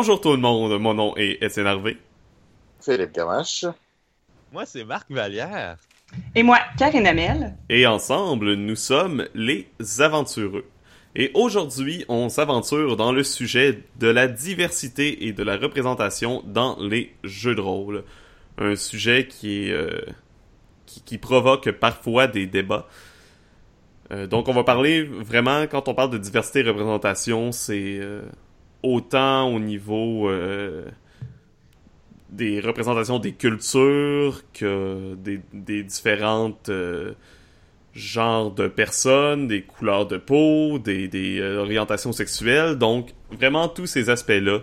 [0.00, 1.96] Bonjour tout le monde, mon nom est Étienne Harvey.
[2.80, 3.64] Philippe Gamache.
[4.52, 5.76] Moi, c'est Marc Vallière.
[6.36, 7.56] Et moi, Karine Amel.
[7.68, 9.66] Et ensemble, nous sommes les
[9.98, 10.66] aventureux.
[11.16, 16.78] Et aujourd'hui, on s'aventure dans le sujet de la diversité et de la représentation dans
[16.78, 18.04] les jeux de rôle.
[18.56, 20.00] Un sujet qui est euh,
[20.86, 22.86] qui, qui provoque parfois des débats.
[24.12, 28.22] Euh, donc, on va parler vraiment, quand on parle de diversité et représentation, c'est euh,
[28.82, 30.84] autant au niveau euh,
[32.30, 37.14] des représentations des cultures que des, des différentes euh,
[37.94, 42.76] genres de personnes, des couleurs de peau, des, euh, orientations sexuelles.
[42.76, 44.60] Donc, vraiment tous ces aspects-là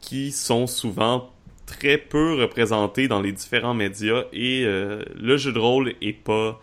[0.00, 1.32] qui sont souvent
[1.66, 6.60] très peu représentés dans les différents médias et le jeu de rôle est pas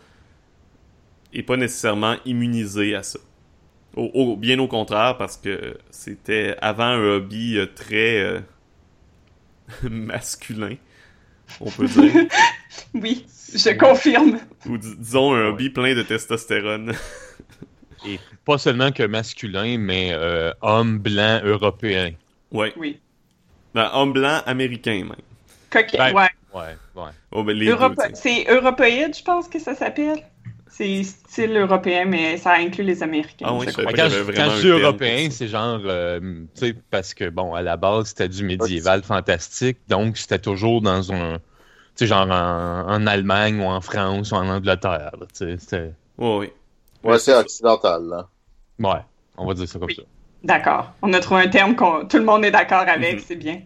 [1.34, 3.20] est pas nécessairement immunisé à ça.
[3.96, 8.40] Au, au- bien au contraire, parce que c'était avant un hobby euh, très euh,
[9.90, 10.76] masculin,
[11.62, 12.14] on peut dire.
[12.94, 14.40] Oui, je confirme.
[14.68, 16.94] Ou dis- disons un hobby plein de testostérone.
[18.08, 22.12] Et pas seulement que masculin, mais euh, homme blanc européen.
[22.52, 22.74] ouais.
[22.78, 23.00] Oui.
[23.76, 25.16] Ben, homme blanc américain, même.
[25.70, 26.30] Coquet, Ben, ouais.
[26.54, 27.12] Ouais, ouais.
[27.32, 28.00] Oh, ben, Europe-.
[28.16, 30.24] C'est européide, je pense que ça s'appelle.
[30.80, 33.46] C'est style européen, mais ça inclut les Américains.
[33.50, 33.92] Ah oui, je crois.
[33.92, 36.22] Quand, je- quand je terme européen, c'est genre, euh,
[36.56, 40.82] tu sais, parce que, bon, à la base, c'était du médiéval fantastique, donc c'était toujours
[40.82, 41.42] dans un, tu
[41.96, 46.38] sais, genre en, en Allemagne ou en France ou en Angleterre, tu sais, c'était, Ouais,
[46.38, 46.54] ouais.
[47.04, 48.28] Ouais, c'est occidental, là.
[48.80, 49.02] ouais,
[49.36, 49.96] on va dire ça comme Oui.
[49.96, 50.04] ça.
[50.46, 50.94] D'accord.
[51.02, 53.24] On a trouvé un terme qu'on tout le monde est d'accord avec, Mhm.
[53.28, 53.62] c'est bien.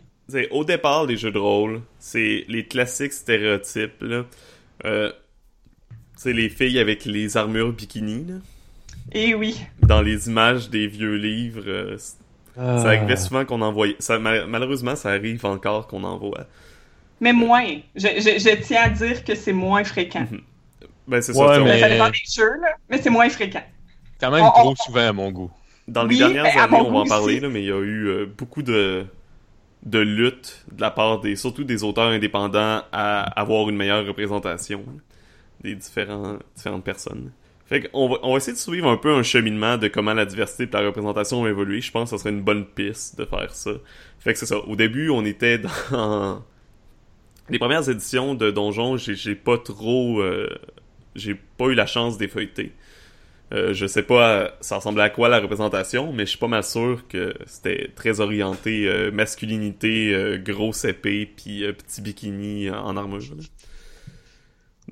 [0.49, 4.23] Au départ des jeux de rôle, c'est les classiques stéréotypes là.
[4.85, 5.11] Euh,
[6.23, 8.35] c'est les filles avec les armures bikini là.
[9.11, 9.59] Et oui.
[9.81, 12.13] Dans les images des vieux livres, euh, c-
[12.57, 12.79] Ah.
[12.79, 13.95] ça arrivait souvent qu'on envoyait.
[13.99, 16.45] Ça, mal- malheureusement, ça arrive encore qu'on envoie.
[17.19, 17.65] Mais moins.
[17.95, 20.25] Je, je- je tiens à dire que c'est moins fréquent.
[21.07, 21.59] Ben c'est Ouais, ça.
[21.59, 23.63] mais- Ça dépend des jeux, là, mais c'est moins fréquent.
[24.21, 25.51] Quand même On- trop on- souvent à mon goût.
[25.87, 27.79] Dans les Oui, dernières ben, années, on va en parler là, mais il y a
[27.79, 29.05] eu euh, beaucoup de
[29.85, 34.81] de luttes de la part des surtout des auteurs indépendants à avoir une meilleure représentation
[35.63, 37.31] des différentes personnes.
[37.65, 40.63] Fait qu'on on va essayer de suivre un peu un cheminement de comment la diversité
[40.63, 41.81] et la représentation ont évolué.
[41.81, 43.71] Je pense que ça serait une bonne piste de faire ça.
[44.19, 44.57] Fait que c'est ça.
[44.57, 46.43] Au début, on était dans
[47.49, 48.97] les premières éditions de Donjon.
[48.97, 50.49] J'ai, pas trop, euh,
[51.15, 52.73] j'ai pas eu la chance d'effeuilleter.
[53.53, 56.63] Euh, je sais pas ça ressemblait à quoi la représentation, mais je suis pas mal
[56.63, 63.19] sûr que c'était très orienté euh, masculinité, euh, grosse épée, puis petit bikini en armure.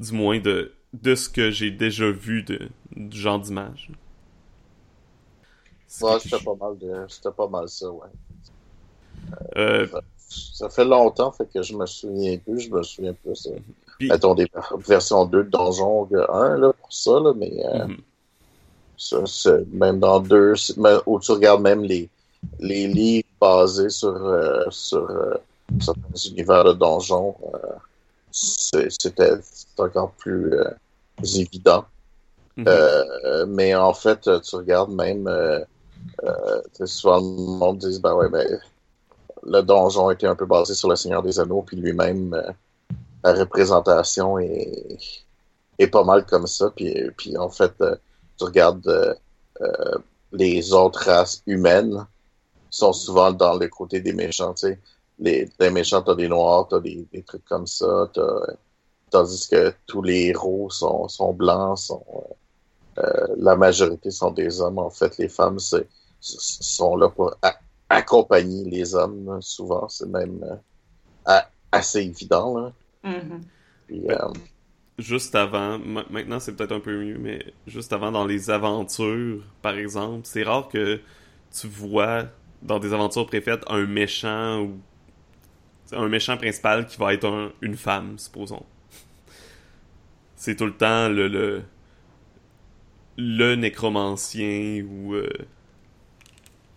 [0.01, 3.89] Du moins de, de ce que j'ai déjà vu de, du genre d'image.
[6.01, 7.06] Ouais, c'était pas mal de...
[7.07, 8.07] C'était pas mal ça, ouais.
[9.57, 9.88] Euh,
[10.29, 13.47] Ça fait longtemps, fait que je me souviens plus, je me souviens plus.
[13.47, 13.57] euh,
[14.00, 14.47] Puis- Mettons des
[14.88, 17.97] versions 2 de Donjon 1, là, pour ça, là, mais euh, mhm.
[18.97, 22.09] ça, c'est- même dans deux, c'est- mais où tu regardes même les,
[22.59, 25.35] les livres basés sur, euh, sur euh,
[25.81, 27.57] certains univers de Donjon, euh,
[28.31, 29.34] c'était
[29.78, 30.69] encore plus euh,
[31.36, 31.86] évident.
[32.58, 32.66] Mhm.
[32.68, 35.30] Euh, mais en fait, euh, tu regardes même,
[36.86, 38.59] souvent le monde dit, ben ouais, ben,
[39.44, 42.40] le donjon était un peu basé sur le Seigneur des Anneaux, puis lui-même,
[43.24, 44.98] la représentation est,
[45.80, 46.72] est pas mal comme ça.
[46.75, 47.74] Puis, puis en fait,
[48.38, 49.18] tu regardes
[50.31, 52.06] les autres races humaines
[52.69, 54.80] sont souvent dans le côté des méchants, tu sais.
[55.22, 58.56] Les, les méchants, t'as des noirs, t'as des, des trucs comme ça, t'as-
[59.12, 62.06] tandis que tous les héros sont, sont blancs, sont,
[63.00, 64.80] euh, la majorité sont des hommes.
[64.80, 65.88] En fait, les femmes c'est,
[66.19, 67.60] sont là pour a-
[67.90, 69.42] accompagner les hommes.
[69.42, 70.56] Souvent, c'est même euh,
[71.25, 72.57] a- assez évident.
[72.60, 72.74] Là.
[73.04, 73.42] Mhm.
[73.88, 74.18] Puis, euh,
[75.00, 79.44] juste avant, ma- maintenant c'est peut-être un peu mieux, mais juste avant dans les aventures,
[79.62, 81.01] par exemple, c'est rare que
[81.51, 82.25] tu vois
[82.62, 84.80] dans des aventures préfaites un méchant ou
[85.94, 88.64] un méchant principal qui va être un- une femme, supposons.
[90.36, 91.64] C'est tout le temps le le,
[93.18, 95.30] le nécromancien ou euh,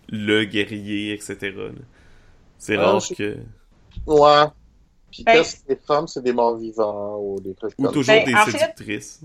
[0.08, 1.54] le guerrier, etc.
[2.58, 3.38] C'est rare que
[4.06, 4.44] ouais.
[5.10, 8.24] Puis Ben- quand des femmes, c'est des morts vivants ou des trucs ou toujours Ben,
[8.26, 9.20] des fait- séductrices.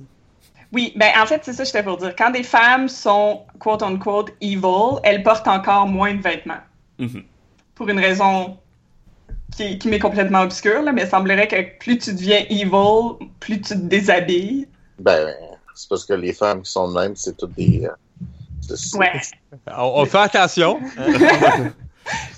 [0.72, 2.16] Oui, ben en fait, c'est ça que j'étais pour dire.
[2.16, 6.62] Quand des femmes sont quote unquote evil, elles portent encore moins de vêtements.
[7.00, 7.24] Mhm.
[7.74, 8.60] Pour une raison
[9.56, 13.62] qui, qui m'est complètement obscure, là, mais il semblerait que plus tu deviens evil, plus
[13.62, 14.68] tu te déshabilles.
[15.00, 15.34] Ben,
[15.76, 17.86] c'est parce que les femmes qui sont de même, c'est toutes des.
[17.86, 17.90] euh,
[18.76, 19.12] c'est- Ouais.
[19.78, 20.80] On, on fait attention.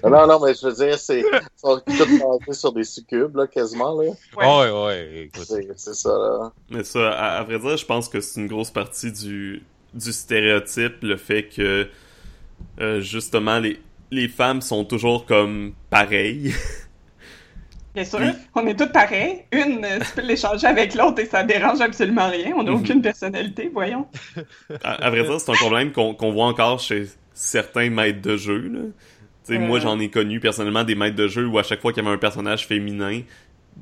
[0.04, 1.22] Non, non, mais je veux dire, c'est.
[1.22, 1.82] Ils sont
[2.46, 4.10] tous sur des succubes, là, quasiment, là.
[4.36, 5.24] Ouais, ouais, ouais.
[5.26, 5.46] écoute.
[5.48, 6.52] C'est c'est ça, là.
[6.70, 10.12] Mais ça, à, à vrai dire, je pense que c'est une grosse partie du, du
[10.12, 11.88] stéréotype, le fait que
[12.82, 13.80] euh, justement les,
[14.10, 16.54] les femmes sont toujours comme pareilles.
[17.94, 18.30] Bien sûr, Oui.
[18.56, 19.44] on est toutes pareilles.
[19.52, 22.54] Une, euh, tu peux l'échanger avec l'autre et ça dérange absolument rien.
[22.56, 22.78] On n'a Mhm.
[22.78, 24.08] aucune personnalité, voyons.
[24.84, 28.38] À, à vrai dire, c'est un problème qu'on qu'on voit encore chez certains maîtres de
[28.38, 28.60] jeu.
[28.70, 28.80] Là.
[29.46, 29.82] Tu sais, Moi, Euh.
[29.82, 32.16] j'en ai connu personnellement des maîtres de jeu où à chaque fois qu'il y avait
[32.16, 33.22] un personnage féminin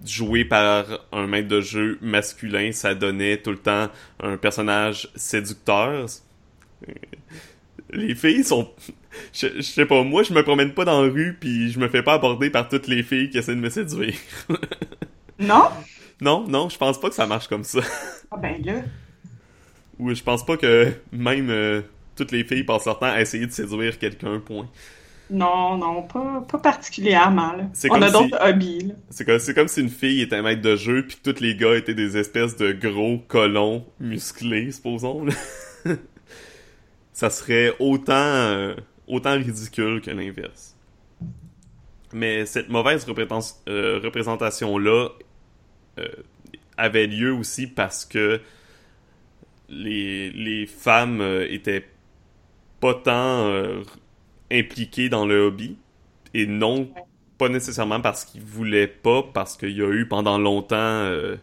[0.05, 3.89] joué par un maître de jeu masculin, ça donnait tout le temps
[4.23, 6.05] un personnage séducteur.
[7.91, 8.69] Les filles sont...
[9.33, 11.87] Je, je sais pas, moi je me promène pas dans la rue puis je me
[11.89, 14.13] fais pas aborder par toutes les filles qui essaient de me séduire.
[15.39, 15.69] Non?
[16.21, 17.79] Non, non, je pense pas que ça marche comme ça.
[18.29, 18.73] Ah ben là.
[19.99, 21.81] Ou je pense pas que même euh,
[22.17, 24.67] toutes les filles passent leur temps à essayer de séduire quelqu'un, point.
[25.29, 27.53] Non, non, pas, pas particulièrement.
[27.53, 27.63] Là.
[27.85, 28.91] On comme a si- d'autres hobbies.
[29.11, 31.41] C'est comme, c'est comme si une fille était un maître de jeu puis que tous
[31.41, 35.25] les gars étaient des espèces de gros colons musclés, supposons.
[37.19, 38.75] ça serait autant, euh,
[39.07, 40.77] autant ridicule que l'inverse.
[42.13, 43.05] Mais cette mauvaise
[43.67, 45.09] euh, représentation-là
[45.99, 46.07] euh,
[46.77, 48.41] avait lieu aussi parce que
[49.69, 51.85] les, les femmes étaient
[52.79, 53.51] pas tant
[54.51, 55.77] impliquées dans le hobby
[56.33, 56.89] et non
[57.37, 61.37] pas nécessairement parce qu'ils voulaient pas, parce qu'il y a eu pendant longtemps un-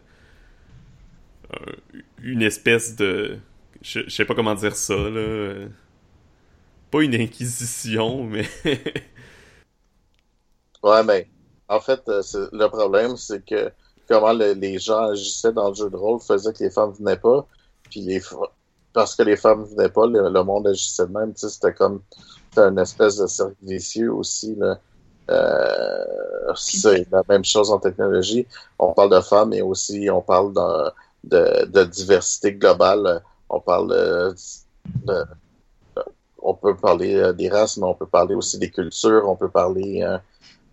[2.23, 3.39] une espèce de...
[3.83, 5.69] Je, je sais pas comment dire ça, là.
[6.91, 8.47] Pas une inquisition, mais...
[10.83, 11.29] Ouais, mais
[11.69, 13.73] en fait, euh, le problème, c'est que
[14.09, 17.17] comment le- les gens agissaient dans le jeu de rôle faisait que les femmes venaient
[17.19, 17.47] pas.
[17.91, 18.21] Puis les
[18.93, 21.35] parce que les femmes venaient pas, le, le monde agissait de même.
[21.35, 22.03] Tu sais, c'était comme
[22.57, 24.55] une espèce de cercle vicieux aussi.
[24.57, 24.81] Là.
[25.31, 28.47] Euh, c'est la même chose en technologie.
[28.79, 30.91] On parle de femmes et aussi on parle de,
[31.25, 33.23] de, de diversité globale.
[33.49, 34.35] On parle de,
[35.07, 35.25] de-
[36.39, 39.29] on peut parler euh, des races, mais on peut parler aussi des cultures.
[39.29, 40.19] On peut parler euh,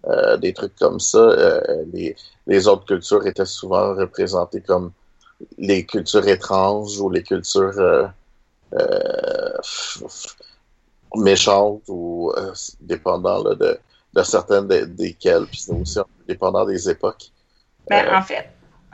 [0.08, 1.18] euh, des trucs comme ça.
[1.20, 2.16] Euh, les,
[2.48, 4.92] les autres cultures étaient souvent représentées comme
[5.58, 8.08] les cultures étranges ou les cultures euh,
[8.74, 9.58] euh,
[11.16, 13.78] méchantes ou euh, dépendant là, de,
[14.14, 15.46] de certaines de- desquelles.
[15.48, 17.32] Puis c'est aussi dépendant des époques.
[17.90, 18.50] Ben, Euh, En fait,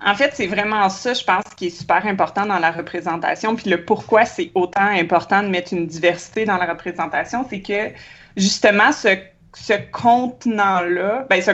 [0.06, 3.56] en fait c'est vraiment ça, je pense, qui est super important dans la représentation.
[3.56, 7.92] Puis le pourquoi c'est autant important de mettre une diversité dans la représentation, c'est que
[8.38, 9.10] justement, ce,
[9.56, 11.52] ce contenant-là, ben, ce-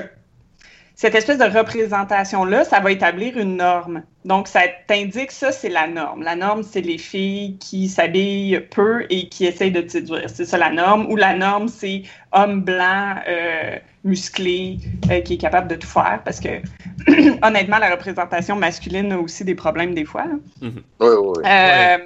[0.98, 4.04] cette espèce de représentation-là, ça va établir une norme.
[4.24, 6.24] Donc, ça t'indique ça, c'est la norme.
[6.24, 10.30] La norme, c'est les filles qui s'habillent peu et qui essayent de séduire.
[10.30, 11.08] C'est ça la norme.
[11.12, 14.78] Ou la norme, c'est homme blanc, euh, musclé,
[15.10, 16.22] euh, qui est capable de tout faire.
[16.24, 16.62] Parce que,
[17.46, 20.26] honnêtement, la représentation masculine a aussi des problèmes des fois.
[20.26, 20.36] là.
[20.62, 20.70] oui,
[21.00, 21.44] oui, oui.
[21.46, 21.98] Euh,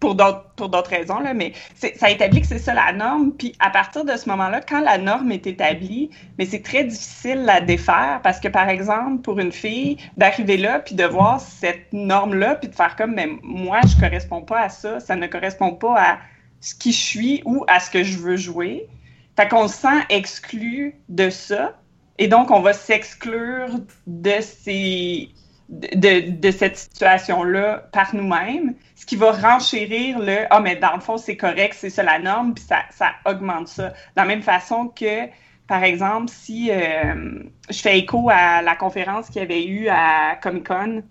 [0.00, 3.32] Pour d'autres pour d'autres raisons, là, mais ça établit que c'est ça la norme.
[3.32, 7.48] Puis à partir de ce moment-là, quand la norme est établie, mais c'est très difficile
[7.48, 11.92] à défaire parce que, par exemple, pour une fille, d'arriver là puis de voir cette
[11.92, 15.72] norme-là puis de faire comme, mais moi, je correspond pas à ça, ça ne correspond
[15.72, 16.18] pas à
[16.60, 18.88] ce qui je suis ou à ce que je veux jouer.
[19.36, 21.78] Fait qu'on se sent exclu de ça.
[22.18, 23.68] Et donc, on va s'exclure
[24.06, 25.30] de ces
[25.68, 31.00] de, de cette situation-là par nous-mêmes, ce qui va renchérir le Ah, mais dans le
[31.00, 33.88] fond, c'est correct, c'est ça la norme, puis ça, ça augmente ça.
[33.88, 35.26] De la même façon que,
[35.66, 40.36] par exemple, si euh, je fais écho à la conférence qu'il y avait eu à
[40.42, 41.02] Comic Con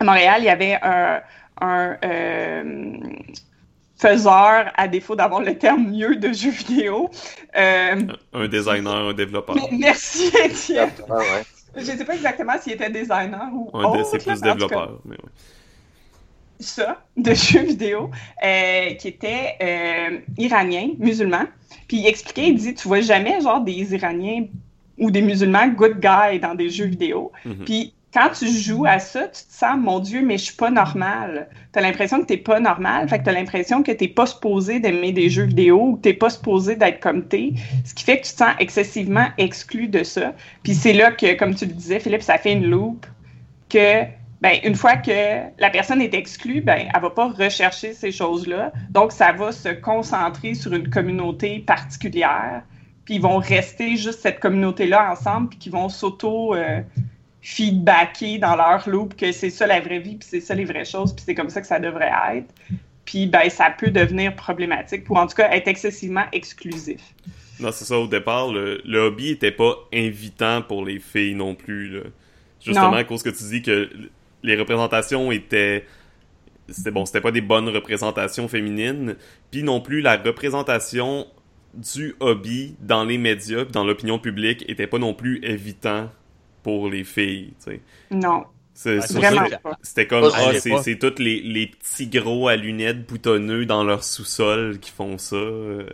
[0.00, 1.20] à Montréal, il y avait un,
[1.60, 3.02] un euh,
[3.96, 7.10] faiseur, à défaut d'avoir le terme mieux de jeux vidéo.
[7.56, 9.56] Euh, Un designer, un développeur.
[9.72, 10.90] merci, Étienne.
[11.08, 11.42] Ah, ouais.
[11.76, 14.98] Je sais pas exactement s'il était designer ou Un autre, c'est plus développeur.
[15.04, 15.30] Mais ouais.
[16.58, 18.10] ça, de jeux vidéo,
[18.44, 21.44] euh, qui était euh, iranien, musulman.
[21.88, 24.46] Puis il expliquait, il dit, tu vois jamais genre des Iraniens
[24.98, 27.30] ou des musulmans good guys dans des jeux vidéo.
[27.44, 27.64] Mhm.
[27.64, 30.70] Puis quand tu joues à ça, tu te sens, mon Dieu, mais je suis pas
[30.70, 31.48] normal.
[31.72, 35.12] T'as l'impression que t'es pas normal, fait que t'as l'impression que t'es pas supposé d'aimer
[35.12, 37.52] des jeux vidéo ou que t'es pas supposé d'être comme t'es,
[37.84, 40.34] ce qui fait que tu te sens excessivement exclu de ça.
[40.62, 43.06] Puis c'est là que, comme tu le disais, Philippe, ça fait une loupe
[43.68, 44.04] que
[44.40, 48.72] ben, une fois que la personne est exclue, ben, elle va pas rechercher ces choses-là.
[48.90, 52.62] Donc, ça va se concentrer sur une communauté particulière.
[53.04, 56.80] Puis, ils vont rester juste cette communauté-là ensemble, puis qu'ils vont s'auto euh,
[57.46, 60.84] feedbacker dans leur loop que c'est ça la vraie vie, puis c'est ça les vraies
[60.84, 62.52] choses, puis c'est comme ça que ça devrait être.
[63.04, 67.00] Puis, ben, ça peut devenir problématique, ou en tout cas être excessivement exclusif.
[67.60, 71.54] Non, c'est ça, au départ, le, le, hobby était pas invitant pour les filles non
[71.54, 71.88] plus.
[71.88, 72.00] Là.
[72.60, 72.96] Justement, Non.
[72.96, 73.90] à cause que tu dis que
[74.42, 75.86] les représentations étaient.
[76.68, 79.14] C'était bon, c'était pas des bonnes représentations féminines.
[79.52, 81.28] Puis non plus, la représentation
[81.74, 86.10] du hobby dans les médias, puis dans l'opinion publique, était pas non plus évitant
[86.66, 87.52] pour les filles.
[87.64, 87.80] tu sais.
[88.10, 88.42] Non,
[88.74, 89.78] C'est- Ouais, c'est- vraiment sûr pas.
[89.82, 94.02] C'était comme, ah, c'est, c'est tous les, les petits gros à lunettes boutonneux dans leur
[94.02, 95.36] sous-sol qui font ça.
[95.36, 95.86] euh.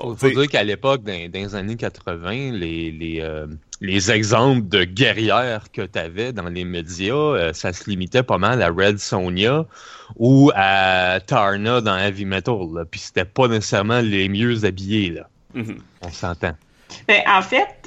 [0.00, 3.46] Faut, Tu faut dire qu'à l'époque, dans, dans les années 80, les, les, euh,
[3.82, 8.38] les exemples de guerrières que tu avais dans les médias, euh, ça se limitait pas
[8.38, 9.66] mal à Red Sonja
[10.16, 12.56] ou à Tarna dans Heavy Metal.
[12.74, 12.84] là.
[12.90, 15.28] Puis c'était pas nécessairement les mieux habillés, là.
[15.54, 15.76] mhm.
[16.00, 16.56] On s'entend.
[17.06, 17.79] Ben, en fait,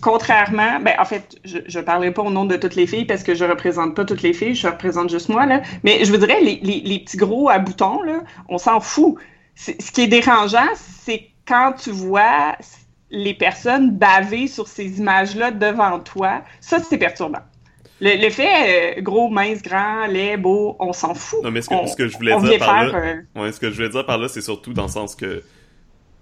[0.00, 3.22] contrairement, ben, en fait, je ne parlerai pas au nom de toutes les filles parce
[3.22, 5.62] que je représente pas toutes les filles, je représente juste moi, là.
[5.84, 9.16] Mais je voudrais, les, les, les petits gros à boutons, là, on s'en fout.
[9.54, 12.56] Ce qui est dérangeant, c'est quand tu vois
[13.10, 16.42] les personnes baver sur ces images-là devant toi.
[16.60, 17.38] Ça, c'est perturbant.
[18.00, 21.42] Le- L'effet euh, gros, mince, grand, laid, beau, on s'en fout.
[21.42, 23.52] Non, mais ce que, on, ce que je voulais dire par faire, là, euh, ouais,
[23.52, 25.42] ce que je voulais dire par là, c'est surtout dans le sens que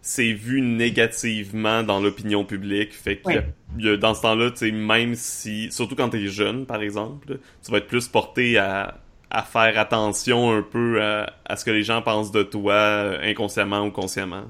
[0.06, 2.92] c'est vu négativement dans l'opinion publique.
[2.94, 7.38] Fait que dans ce temps-là, tu sais, même si, surtout quand t'es jeune, par exemple,
[7.64, 11.70] tu vas être plus porté à, à faire attention un peu à, à ce que
[11.70, 14.44] les gens pensent de toi, euh, inconsciemment ou consciemment.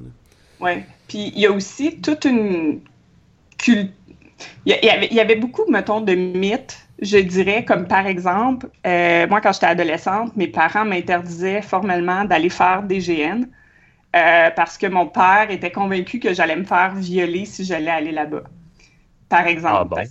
[0.61, 0.73] Oui.
[1.09, 2.81] Puis il y a aussi toute une
[3.59, 3.91] culture.
[4.67, 7.65] Il y, a- il y avait, il y avait beaucoup, mettons, de mythes, je dirais,
[7.65, 13.01] comme par exemple, euh, moi, quand j'étais adolescente, mes parents m'interdisaient formellement d'aller faire des
[13.01, 13.47] GN
[14.15, 18.13] euh, parce que mon père était convaincu que j'allais me faire violer si j'allais aller
[18.13, 18.45] là-bas.
[19.29, 19.77] Par exemple.
[19.81, 20.03] Ah bon?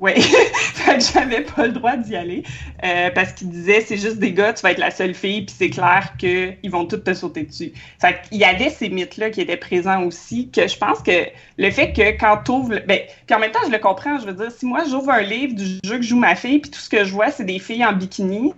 [0.00, 0.12] Oui,
[0.74, 2.42] fait que j'avais pas le droit d'y aller
[2.84, 5.54] euh, parce qu'il disait c'est juste des gars, tu vas être la seule fille, puis
[5.56, 7.72] c'est clair qu'ils vont toutes te sauter dessus.
[8.00, 11.26] Fait qu'il y avait ces mythes-là qui étaient présents aussi, que je pense que
[11.58, 12.80] le fait que quand t'ouvres...
[12.88, 15.20] Ben, puis en même temps, je le comprends, je veux dire, si moi j'ouvre un
[15.20, 17.58] livre du jeu que joue ma fille, puis tout ce que je vois, c'est des
[17.58, 18.54] filles en bikini,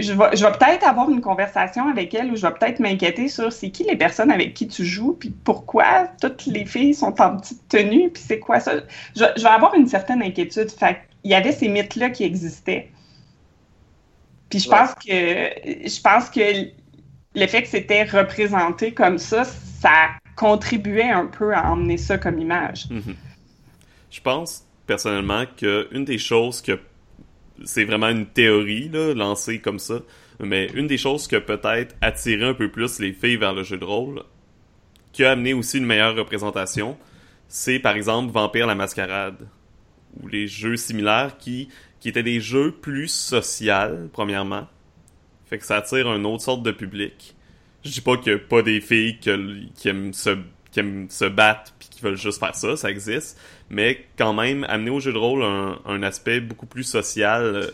[0.00, 3.28] je vais, je vais peut-être avoir une conversation avec elle ou je vais peut-être m'inquiéter
[3.28, 7.20] sur c'est qui les personnes avec qui tu joues, puis pourquoi toutes les filles sont
[7.20, 8.74] en petite tenue, puis c'est quoi ça?
[9.16, 10.70] Je, je vais avoir une certaine inquiétude.
[10.70, 12.92] Fait il y avait ces mythes-là qui existaient.
[14.50, 14.76] Puis je Ouais.
[14.78, 15.08] pense que
[15.88, 16.40] je pense que
[17.34, 22.38] le fait que c'était représenté comme ça, ça contribuait un peu à emmener ça comme
[22.38, 22.86] image.
[22.90, 23.16] Mhm.
[24.10, 26.80] Je pense personnellement que une des choses que
[27.64, 30.00] c'est vraiment une théorie là, lancée comme ça,
[30.40, 33.62] mais une des choses qui a peut-être attiré un peu plus les filles vers le
[33.62, 34.22] jeu de rôle,
[35.12, 36.96] qui a amené aussi une meilleure représentation,
[37.48, 39.48] c'est par exemple Vampire la Mascarade
[40.22, 41.68] ou les jeux similaires qui
[42.00, 44.68] qui étaient des jeux plus sociaux premièrement,
[45.46, 47.34] fait que ça attire une autre sorte de public.
[47.84, 50.36] Je dis pas qu'il y a pas des filles que- qui aiment se
[50.78, 54.64] qui aiment se battre puis qui veulent juste faire ça, ça existe, mais quand même
[54.68, 57.70] amener au jeu de rôle un, aspect beaucoup plus social euh,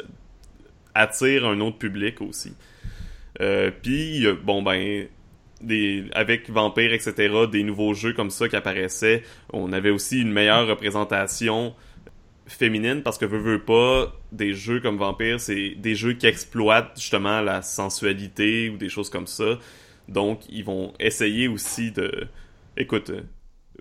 [0.94, 2.54] attire un autre public aussi.
[3.40, 5.06] Euh, puis euh, bon ben
[5.60, 10.30] des avec Vampire etc des nouveaux jeux comme ça qui apparaissaient, on avait aussi une
[10.32, 11.74] meilleure représentation
[12.46, 16.92] féminine parce que veut veut pas des jeux comme Vampire c'est des jeux qui exploitent
[16.96, 19.58] justement la sensualité ou des choses comme ça
[20.08, 22.28] donc ils vont essayer aussi de
[22.76, 23.22] écoute euh,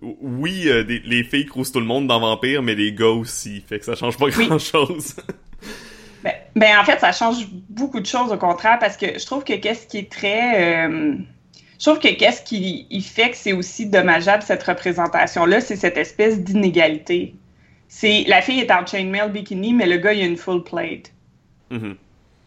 [0.01, 3.61] oui euh, des- les filles crousent tout le monde dans Vampire mais les gars aussi
[3.61, 4.47] fait que ça change pas Oui.
[4.47, 5.15] grand chose
[6.23, 9.43] Ben, ben, en fait, ça change beaucoup de choses au contraire parce que je trouve
[9.43, 10.87] que qu'est-ce qui est très.
[10.87, 11.15] euh,
[11.77, 15.97] je trouve que qu'est-ce qui il fait que c'est aussi dommageable cette représentation-là, c'est cette
[15.97, 17.35] espèce d'inégalité.
[17.89, 21.11] C'est la fille est en chainmail bikini, mais le gars il a une full plate.
[21.71, 21.95] Mhm.
[21.95, 21.97] C'est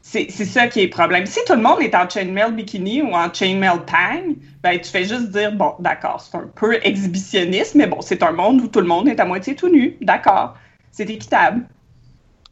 [0.09, 1.27] c'est ça qui est le problème.
[1.27, 5.05] Si tout le monde est en chainmail bikini ou en chainmail tang, ben tu fais
[5.05, 8.81] juste dire bon, d'accord, c'est un peu exhibitionniste, mais bon, c'est un monde où tout
[8.81, 10.57] le monde est à moitié tout nu, d'accord,
[10.93, 11.67] c'est équitable.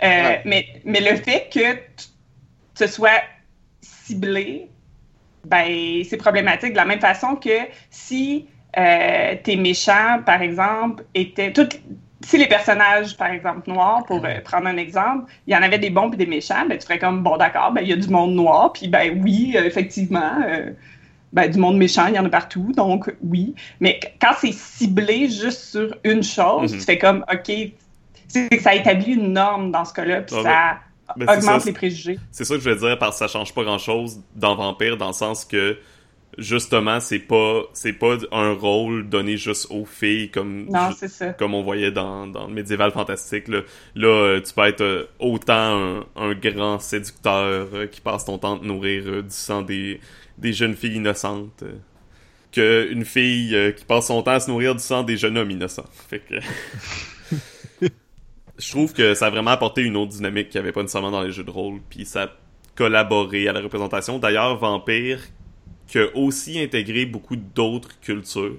[0.03, 0.43] Euh, Ouais.
[0.45, 2.09] mais, mais le fait que tu-
[2.75, 3.23] ce soit
[3.83, 4.69] ciblé,
[5.45, 7.51] ben c'est problématique de la même façon que
[7.91, 11.81] si euh, tes méchants, par exemple, étaient toutes
[12.25, 15.79] si les personnages, par exemple, noirs, pour euh, prendre un exemple, il y en avait
[15.79, 17.97] des bons et des méchants, ben, tu ferais comme, bon, d'accord, ben, il y a
[17.97, 20.71] du monde noir, puis ben oui, euh, effectivement, euh,
[21.33, 23.55] ben, du monde méchant, il y en a partout, donc oui.
[23.81, 26.79] Mais qu- quand c'est ciblé juste sur une chose, Mhm.
[26.79, 27.53] tu fais comme, OK,
[28.29, 31.73] c'est que ça établit une norme dans ce cas-là, puis Ah, ça augmente ça, les
[31.73, 32.19] préjugés.
[32.33, 34.97] C'est ça que je veux dire parce que ça change pas grand chose dans Vampire
[34.97, 35.79] dans le sens que
[36.39, 41.09] justement c'est pas c'est pas un rôle donné juste aux filles comme Non, ju- c'est
[41.09, 41.33] ça.
[41.35, 43.61] comme on voyait dans, dans le médiéval fantastique là,
[43.95, 48.39] là euh, tu peux être euh, autant un, un grand séducteur euh, qui passe ton
[48.39, 50.01] temps à te nourrir du sang des
[50.39, 51.75] des jeunes filles innocentes euh,
[52.91, 55.87] qu'une fille qui passe son temps à se nourrir du sang des jeunes hommes innocents.
[56.09, 56.35] Fait que...
[58.59, 61.11] je trouve que ça a vraiment apporté une autre dynamique qu'il n'y avait pas nécessairement
[61.11, 62.29] dans les jeux de rôle, puis ça a
[62.77, 64.19] collaboré à la représentation.
[64.19, 65.19] D'ailleurs, Vampire,
[65.87, 68.57] qui a aussi intégré beaucoup d'autres cultures,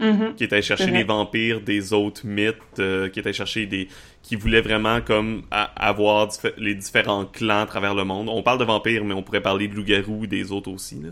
[0.00, 0.34] Mhm.
[0.34, 0.98] qui était chercher C'est vrai.
[1.00, 3.88] les vampires des autres mythes, euh, qui était chercher des...
[4.22, 8.28] qui voulait vraiment comme a- avoir les différents clans à travers le monde.
[8.28, 11.10] On parle de vampires, mais on pourrait parler de loups-garous des autres aussi, là.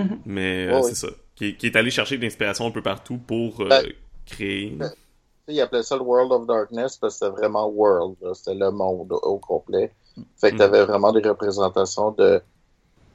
[0.00, 0.18] Mhm.
[0.26, 1.08] Mais euh, c'est ça.
[1.36, 3.86] Qui, qui est allé chercher de l'inspiration un peu partout pour euh, Ben,
[4.26, 4.70] créer...
[4.76, 4.90] ben,
[5.46, 8.34] Il appelait ça le World of Darkness parce que c'était vraiment world, là.
[8.34, 9.92] c'était le monde au, au complet.
[10.40, 10.58] Fait que Mm.
[10.58, 12.42] t'avais vraiment des représentations de,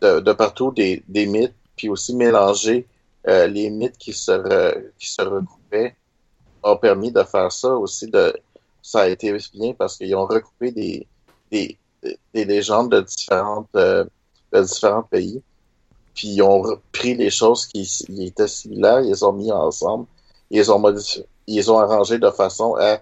[0.04, 2.88] de, partout, des, des mythes, puis aussi mélanger
[3.28, 5.96] euh, les mythes qui se, re- qui se recoupaient
[6.62, 8.08] a permis de faire ça aussi.
[8.08, 8.34] De,
[8.82, 11.08] ça a été bien parce qu'ils ont recoupé des,
[11.52, 11.78] des,
[12.34, 14.06] des légendes de, différentes, euh,
[14.52, 15.42] de différents pays,
[16.14, 20.06] puis ils ont repris les choses qui, étaient similaires, ils les ont mis ensemble,
[20.52, 23.00] ils ont modifié, ils ont arrangé de façon à,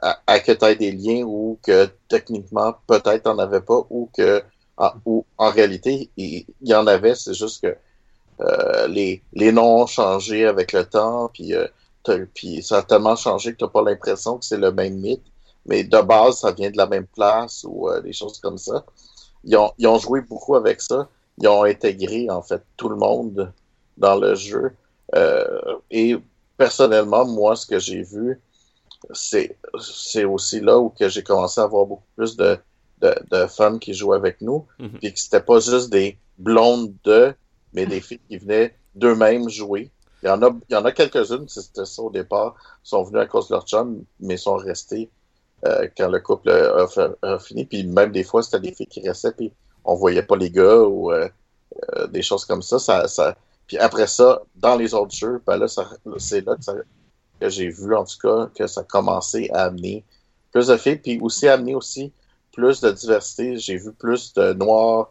[0.00, 4.08] à, à que tu aies des liens ou que techniquement peut-être t'en avais pas ou
[4.16, 4.42] que
[4.76, 7.76] en, ou en réalité il, y en avait, c'est juste que
[8.40, 11.66] euh, les, les noms ont changé avec le temps, puis, euh,
[12.34, 15.22] puis ça a tellement changé que tu n'as pas l'impression que c'est le même mythe,
[15.66, 18.84] mais de base, ça vient de la même place ou euh, des choses comme ça.
[19.44, 21.08] Ils ont, ils ont joué beaucoup avec ça.
[21.38, 23.52] Ils ont intégré, en fait, tout le monde
[23.96, 24.72] dans le jeu.
[25.14, 26.16] Euh, et
[26.56, 28.40] personnellement, moi, ce que j'ai vu,
[29.12, 29.56] c'est
[30.24, 32.58] aussi là où j'ai commencé à avoir beaucoup plus de,
[33.02, 34.98] de, de femmes qui jouaient avec nous, Mhm.
[35.00, 37.34] puis que c'était pas juste des blondes de,
[37.74, 39.90] mais des filles qui venaient d'eux-mêmes jouer.
[40.22, 43.18] Il y en a, il y en a quelques-unes, c'était ça au départ, sont venues
[43.18, 45.10] à cause de leur chum, mais sont restées
[45.66, 47.64] euh, quand le couple a, fini.
[47.64, 49.52] Puis même des fois, c'était des filles qui restaient, puis
[49.84, 51.28] on voyait pas les gars ou euh,
[51.96, 52.78] euh, des choses comme ça.
[52.78, 53.36] ça, ça...
[53.66, 55.88] Puis après ça, dans les autres jeux, ben là, ça-
[56.18, 56.74] c'est là que, ça-
[57.40, 60.04] que j'ai vu, en tout cas, que ça commençait à amener
[60.52, 62.12] plus de filles, puis aussi amener aussi
[62.52, 63.58] plus de diversité.
[63.58, 65.10] J'ai vu plus de noirs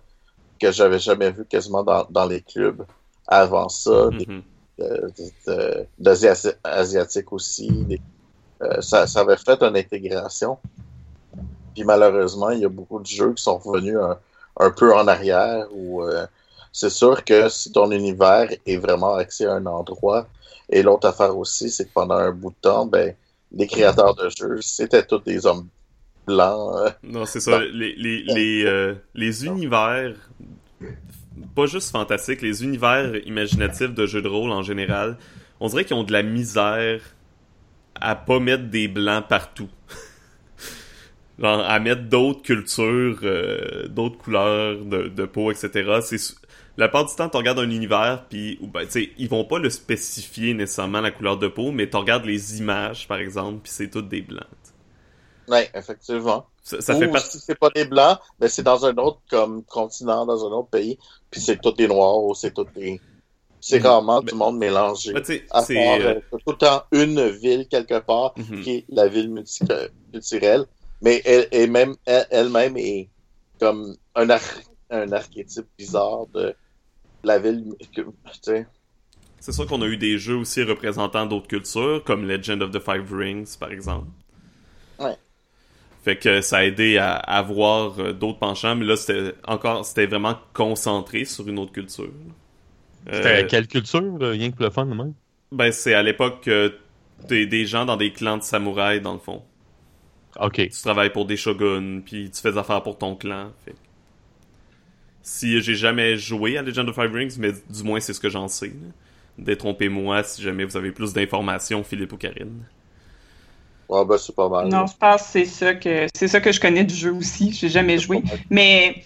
[0.59, 2.85] que j'avais jamais vu quasiment dans, dans les clubs
[3.27, 4.41] avant ça, des Mhm.
[4.79, 5.09] euh,
[5.47, 7.69] de- d'Asiati- asiatiques aussi.
[7.85, 8.01] des-
[8.63, 10.57] euh, ça, ça avait fait une intégration.
[11.73, 14.17] Puis malheureusement, il y a beaucoup de jeux qui sont revenus un,
[14.59, 16.25] un peu en arrière où euh,
[16.73, 20.27] c'est sûr que si ton univers est vraiment axé à un endroit,
[20.69, 23.15] et l'autre affaire aussi, c'est que pendant un bout de temps, ben,
[23.51, 25.67] les créateurs de jeux, c'était tous des hommes
[26.27, 26.75] blancs.
[26.75, 27.59] euh, Non, c'est ça.
[27.63, 30.15] Les, les, les, euh, les univers,
[31.55, 35.17] pas juste fantastiques, les univers imaginatifs de jeux de rôle en général,
[35.59, 37.01] on dirait qu'ils ont de la misère
[37.95, 39.69] à pas mettre des blancs partout.
[41.39, 45.99] Genre, à mettre d'autres cultures, euh, d'autres couleurs de, de peau, etc.
[46.03, 46.35] C'est
[46.77, 49.69] la part du temps, tu regardes un univers, puis ben, sais, ils vont pas le
[49.69, 53.89] spécifier nécessairement la couleur de peau, mais tu regardes les images, par exemple, puis c'est
[53.89, 54.45] toutes des blancs.
[55.51, 56.45] Ouais, effectivement.
[56.63, 57.37] Ça, ça Ou fait partie.
[57.37, 60.69] si c'est pas des blancs, mais c'est dans un autre comme continent, dans un autre
[60.69, 60.97] pays,
[61.29, 62.99] puis c'est tous des noirs ou c'est tous des.
[63.59, 63.85] C'est Mhm.
[63.85, 65.13] rarement Mais- tout le monde mélangé.
[65.15, 65.23] À
[65.61, 65.75] c'est.
[65.75, 68.61] part, euh, euh, tout le temps une ville quelque part mhm.
[68.61, 70.65] qui est la ville multi- multiculturelle,
[71.01, 73.09] mais elle, elle même elle- elle-même est
[73.59, 74.39] comme un, ar-
[74.89, 76.55] un archétype bizarre de
[77.23, 77.75] la ville.
[78.41, 78.65] sais,
[79.39, 82.79] C'est sûr qu'on a eu des jeux aussi représentant d'autres cultures, comme Legend of the
[82.79, 84.07] Five Rings, par exemple.
[84.99, 85.15] Ouais.
[86.01, 90.07] Fait que ça a aidé à, avoir euh, d'autres penchants, mais là, c'était encore, c'était
[90.07, 92.11] vraiment concentré sur une autre culture.
[93.05, 95.13] C'était Euh, quelle culture, euh, rien que pour le fun, même?
[95.51, 96.73] Ben, c'est à l'époque que
[97.27, 99.43] t'es des gens dans des clans de samouraïs, dans le fond.
[100.39, 100.55] Ok.
[100.55, 103.51] Tu travailles pour des shoguns, puis tu fais affaire pour ton clan.
[103.65, 103.75] Fait
[105.21, 108.29] Si j'ai jamais joué à Legend of Five Rings, mais du moins c'est ce que
[108.29, 108.73] j'en sais.
[109.37, 112.63] Détrompez-moi si jamais vous avez plus d'informations, Philippe ou Karine.
[113.91, 114.67] Ouais, ben, c'est pas mal.
[114.67, 117.51] Non, je pense que c'est ça que c'est ça que je connais du jeu aussi.
[117.53, 118.23] J'ai jamais joué.
[118.49, 119.03] Mais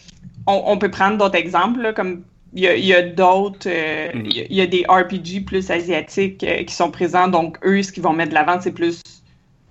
[0.48, 4.26] on, on peut prendre d'autres exemples, là, comme il y a, d'autres, euh, Mhm.
[4.28, 7.28] il y a- il y, a des RPG plus asiatiques euh, qui sont présents.
[7.28, 9.02] Donc, eux, ce qu'ils vont mettre de l'avant, c'est plus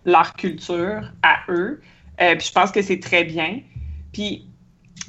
[0.04, 1.80] leur culture à eux.
[2.20, 3.60] Euh, puis je pense que c'est très bien.
[4.12, 4.44] Puis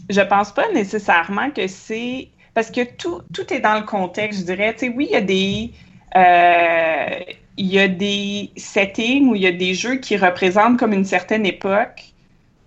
[0.10, 4.46] je pense pas nécessairement que c'est parce que tout, tout est dans le contexte, je
[4.46, 4.74] dirais.
[4.74, 5.72] Tu sais, oui, il y a des
[6.16, 7.20] euh,
[7.58, 11.06] il y a des settings où il y a des jeux qui représentent comme une
[11.06, 12.04] certaine époque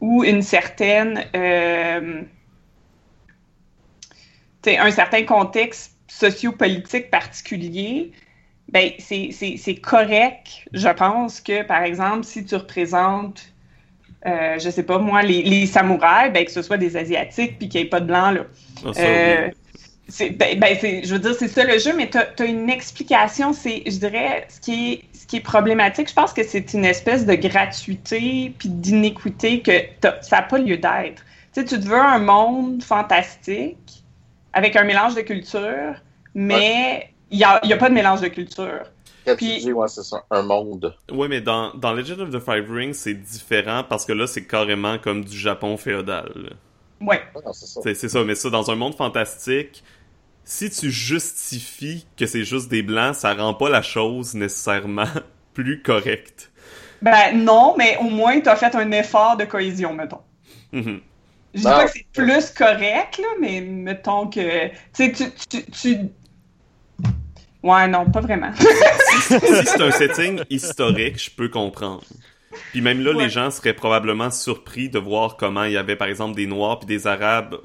[0.01, 2.23] ou une certaine euh,
[4.67, 8.13] un certain contexte sociopolitique particulier,
[8.71, 13.53] ben c'est correct, je pense, que, par exemple, si tu représentes,
[14.27, 17.69] euh, je sais pas moi, les, les samouraïs, ben que ce soit des Asiatiques puis
[17.69, 18.43] qu'il n'y ait pas de blanc, là.
[18.85, 19.55] Ah, ça, Euh, oui.
[20.09, 22.71] C'est, ben, ben, c'est, je veux dire, c'est ça le jeu, mais tu as une
[22.71, 23.53] explication.
[23.53, 26.85] C'est, je dirais, ce qui est, ce qui est problématique, je pense que c'est une
[26.85, 29.73] espèce de gratuité puis d'inéquité que
[30.23, 31.23] ça n'a pas lieu d'être.
[31.53, 34.03] Tu sais, tu te veux un monde fantastique
[34.55, 35.95] avec un mélange de cultures,
[36.35, 38.85] mais il n'y a, y a pas de mélange de culture.
[39.37, 39.57] Puis...
[39.57, 40.97] tu dis, ouais, c'est ça, un monde.
[41.13, 44.47] Oui, mais dans, dans Legend of the Five Rings, c'est différent parce que là, c'est
[44.47, 46.57] carrément comme du Japon féodal.
[47.01, 47.21] Ouais.
[47.35, 47.81] Ah, c'est ça.
[47.95, 49.85] C'est ça, mais ça, dans un monde fantastique,
[50.49, 55.05] si tu justifies que c'est juste des blancs, ça rend pas la chose nécessairement
[55.53, 56.51] plus correcte.
[57.03, 60.23] Ben non, mais au moins tu as fait un effort de cohésion, mettons.
[60.73, 61.01] Mhm.
[61.53, 64.69] Je dis pas que c'est plus correct, là, mais mettons que.
[64.69, 65.99] Tu sais, tu, tu,
[67.63, 68.53] Ouais, non, pas vraiment.
[68.57, 72.05] si, c'est un setting historique, je peux comprendre.
[72.71, 76.09] Puis même là, les gens seraient probablement surpris de voir comment il y avait, par
[76.09, 77.57] exemple, des Noirs puis des Arabes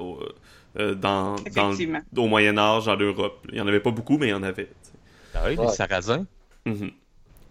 [0.79, 1.36] euh, dans,
[2.17, 3.45] au Moyen Âge en Europe.
[3.51, 4.69] Il y en avait pas beaucoup, mais il y en avait.
[5.36, 6.25] Ah oui, les Sarrasins.
[6.65, 6.91] Mhm.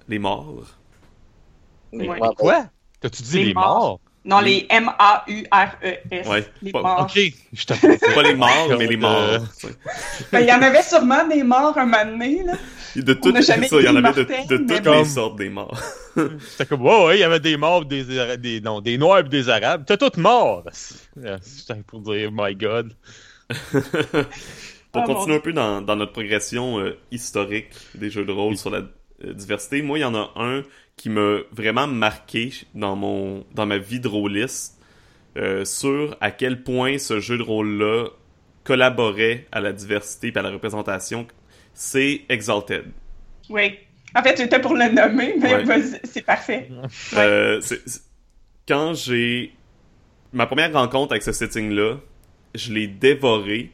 [0.08, 0.76] Les morts.
[1.92, 2.66] Les Quoi?
[3.00, 4.00] T'as-tu dit les, morts?
[4.24, 6.28] Non, les M-A-U-R-E-S.
[6.28, 6.46] Ouais.
[6.62, 7.00] Les morts.
[7.02, 7.20] Ok,
[7.52, 7.66] je
[8.14, 9.40] Pas les morts, mais les morts.
[10.30, 12.52] Ben, il y en avait sûrement des morts un moment donné, là.
[12.94, 15.80] De toutes ça, il y en avait de, toutes les sortes des morts.
[16.40, 18.04] C'était comme, ouais, ouais, il y avait des morts, des,
[18.36, 19.84] des, non, des noirs et des arabes.
[19.86, 20.64] T'es tous morts!
[21.40, 22.94] C'était pour dire, my god.
[24.92, 28.56] pour ah, continuer un peu dans, dans notre progression euh, historique des jeux de rôle
[28.56, 28.82] sur la
[29.24, 30.62] euh, diversité, moi, il y en a un
[31.02, 34.80] qui m'a vraiment marqué dans, mon, dans ma vie de rôliste
[35.36, 38.06] euh, sur à quel point ce jeu de rôle-là
[38.62, 41.26] collaborait à la diversité et à la représentation
[41.74, 42.84] c'est Exalted.
[43.50, 43.80] Oui.
[44.14, 46.68] En fait, j'étais pour le nommer, mais c'est parfait.
[47.16, 47.60] Euh,
[48.68, 49.54] quand j'ai.
[50.32, 51.96] Ma première rencontre avec ce setting-là,
[52.54, 53.72] je l'ai dévoré,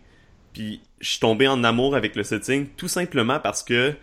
[0.55, 3.95] puis je suis tombé en amour avec le setting tout simplement parce que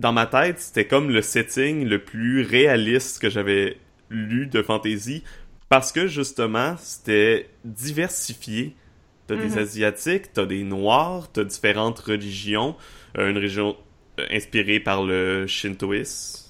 [0.00, 3.76] dans ma tête, c'était comme le setting le plus réaliste que j'avais
[4.08, 5.22] lu de fantasy
[5.68, 8.74] parce que justement, c'était diversifié
[9.26, 9.58] T'as des mhm.
[9.58, 12.74] Asiatiques, t'as des Noirs, t'as différentes religions.
[13.16, 13.76] Euh, une religion
[14.18, 16.48] euh, inspirée par le Shintoïsme.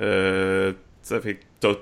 [0.00, 1.72] Euh, ça fait t'as,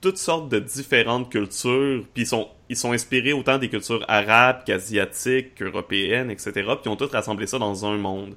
[0.00, 4.62] toutes sortes de différentes cultures, puis ils sont, ils sont inspirés autant des cultures arabes
[4.64, 6.52] qu'asiatiques, européennes, etc.
[6.54, 8.36] Puis ils ont tous rassemblé ça dans un monde.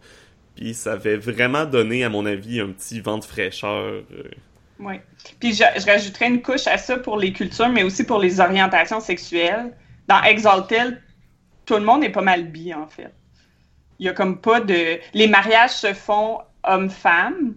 [0.55, 4.03] Puis ça avait vraiment donné, à mon avis, un petit vent de fraîcheur.
[4.79, 4.95] Oui.
[5.39, 8.39] Puis je, je rajouterais une couche à ça pour les cultures, mais aussi pour les
[8.39, 9.73] orientations sexuelles
[10.07, 11.01] dans Exalted,
[11.65, 13.13] tout le monde est pas mal bi, en fait.
[13.99, 14.99] Il y a comme pas de.
[15.13, 17.55] Les mariages se font homme-femme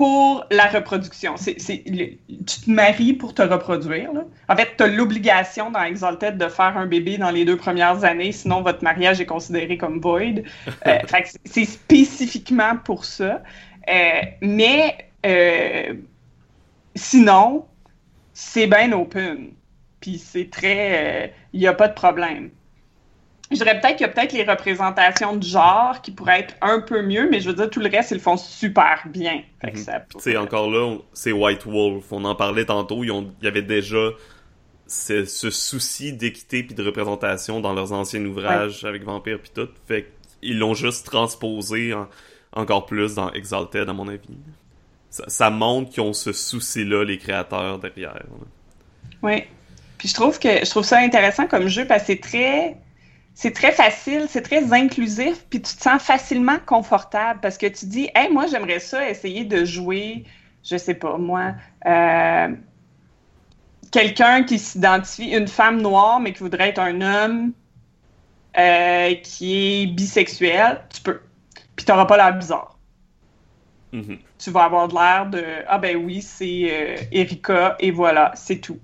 [0.00, 1.36] pour la reproduction.
[1.36, 4.10] C'est, Tu te maries pour te reproduire.
[4.14, 4.24] Là.
[4.48, 8.02] En fait, tu as l'obligation dans Exalted de faire un bébé dans les deux premières
[8.02, 10.40] années, sinon votre mariage est considéré comme void.
[10.86, 10.98] Euh,
[11.44, 13.42] c'est spécifiquement pour ça.
[13.90, 15.92] Euh, mais euh,
[16.94, 17.66] sinon,
[18.32, 19.50] c'est bien open
[20.00, 21.34] puis c'est très...
[21.52, 22.48] Il euh, n'y a pas de problème.
[23.50, 26.80] Je dirais peut-être qu'il y a peut-être les représentations de genre qui pourraient être un
[26.80, 29.42] peu mieux, mais je veux dire, tout le reste, ils le font super bien.
[30.18, 30.42] C'est mhm.
[30.42, 32.04] encore là, c'est White Wolf.
[32.12, 33.02] On en parlait tantôt.
[33.02, 34.10] Il y avait déjà
[34.86, 39.68] ce, souci d'équité puis de représentation dans leurs anciens ouvrages avec Vampire puis tout.
[39.88, 41.92] Fait qu'ils l'ont juste transposé
[42.52, 44.38] encore plus dans Exalted, à mon avis.
[45.10, 48.22] Ça, montre qu'ils ont ce souci-là, les créateurs derrière.
[49.22, 49.42] Oui.
[49.98, 52.76] Puis je trouve que je trouve ça intéressant comme jeu parce que c'est très
[53.34, 57.86] c'est très facile, c'est très inclusif, puis tu te sens facilement confortable parce que tu
[57.86, 60.24] dis, hey, moi j'aimerais ça essayer de jouer,
[60.62, 61.54] je sais pas moi,
[61.86, 62.48] euh,
[63.90, 67.52] quelqu'un qui s'identifie, une femme noire mais qui voudrait être un homme
[68.58, 71.20] euh, qui est bisexuel, tu peux.
[71.76, 72.76] Puis tu n'auras pas l'air bizarre.
[73.92, 74.18] Mm-hmm.
[74.38, 78.78] Tu vas avoir l'air de ah ben oui c'est euh, Erika et voilà c'est tout.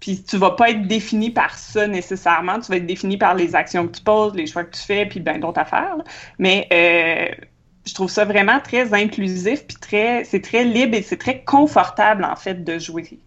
[0.00, 2.58] Puis tu vas pas être défini par ça nécessairement.
[2.58, 5.06] Tu vas être défini par les actions que tu poses, les choix que tu fais,
[5.06, 5.96] puis ben d'autres affaires.
[6.38, 7.46] Mais euh,
[7.86, 12.24] je trouve ça vraiment très inclusif, puis très, c'est très libre et c'est très confortable
[12.24, 13.18] en fait de jouer.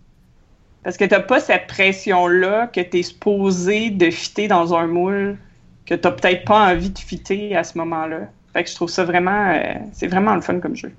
[0.83, 5.37] Parce que t'as pas cette pression-là que tu es supposé de fitter dans un moule
[5.85, 8.29] que t'as peut-être pas envie de fitter à ce moment-là.
[8.53, 10.93] Fait que je trouve ça vraiment, euh, c'est vraiment le fun comme jeu.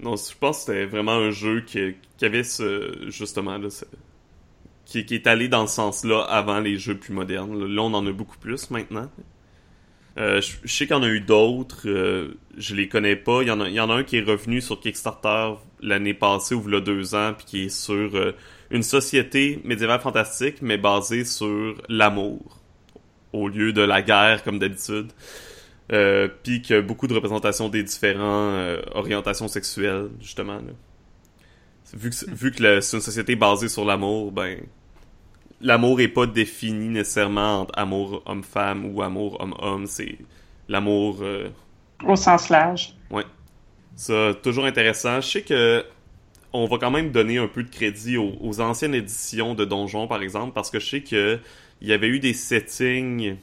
[0.00, 3.68] Non, je pense que c'était vraiment un jeu qui, avait ce, justement, là,
[4.86, 7.66] qui, est allé dans ce sens-là avant les jeux plus modernes.
[7.66, 9.10] Là, on en a beaucoup plus maintenant.
[10.16, 13.42] Euh, je, sais qu'il y en a eu d'autres, euh, je les connais pas.
[13.42, 16.14] Il y, en a, il y en a un qui est revenu sur Kickstarter l'année
[16.14, 18.32] passée ou il y a deux ans, puis qui est sur euh,
[18.70, 22.60] une société médiévale fantastique, mais basée sur l'amour.
[23.32, 25.08] au lieu de la guerre comme d'habitude.
[25.92, 30.56] Euh, puis qu'il y a beaucoup de représentations des différentes euh, orientations sexuelles, justement.
[30.56, 30.72] Là.
[31.94, 34.60] Vu que, vu que c'est une société basée sur l'amour, ben
[35.60, 40.18] l'amour est pas défini nécessairement entre amour homme-femme ou amour homme-homme, c'est
[40.68, 41.18] l'amour...
[41.22, 41.48] Euh,
[42.04, 42.94] Au sens large.
[43.10, 43.24] Ouais.
[43.96, 45.20] Ça, toujours intéressant.
[45.20, 45.84] Je sais que
[46.52, 50.06] on va quand même donner un peu de crédit aux, aux anciennes éditions de Donjon,
[50.06, 51.38] par exemple, parce que je sais que
[51.80, 53.36] il y avait eu des settings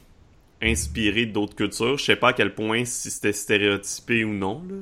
[0.61, 1.97] inspirés d'autres cultures.
[1.97, 4.75] Je sais pas à quel point si c'était stéréotypé ou non, là.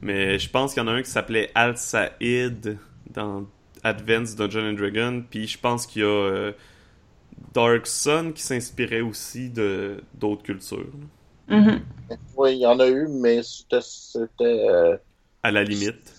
[0.00, 2.78] mais je pense qu'il y en a un qui s'appelait Al Saïd
[3.12, 3.46] dans
[3.82, 6.52] Advanced Dungeon and Dragon, puis je pense qu'il y a euh,
[7.54, 10.92] Dark Sun qui s'inspirait aussi de d'autres cultures.
[11.48, 11.80] Mm-hmm.
[12.36, 14.30] Oui, il y en a eu, mais c'était.
[14.40, 14.96] Euh,
[15.42, 16.14] à la limite.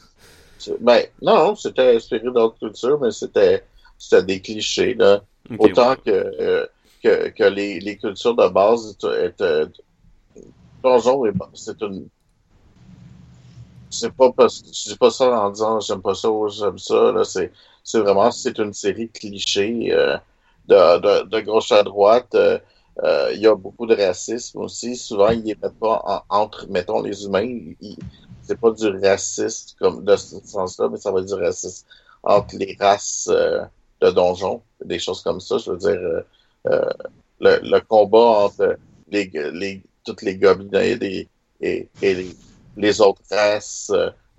[0.80, 3.64] Ben, non, c'était inspiré d'autres cultures, mais c'était
[4.24, 4.94] des clichés.
[4.94, 5.24] Là.
[5.58, 6.66] Autant que, euh,
[7.04, 9.66] que, que les, les, cultures de base étaient.
[10.84, 11.24] Donjon,
[11.54, 12.08] c'est une.
[13.92, 17.12] C'est pas parce je dis pas ça en disant j'aime pas ça ou j'aime ça.
[17.12, 17.52] Là, c'est,
[17.84, 20.18] c'est vraiment c'est une série de clichés euh,
[20.68, 22.34] de, de, de, gauche à droite.
[22.36, 22.58] Euh,
[23.04, 24.96] euh, il y a beaucoup de racisme aussi.
[24.96, 27.74] Souvent, ils ne mettent pas entre, mettons, les humains.
[28.44, 31.86] C'est pas du racisme comme de ce sens-là, mais ça va être du racisme
[32.24, 35.58] entre les races de donjons, des choses comme ça.
[35.58, 36.00] Je veux dire,
[36.66, 38.78] le, le, combat entre
[39.10, 41.30] les, les, toutes les gobelins et,
[41.62, 42.36] et, et les,
[43.02, 43.92] autres races,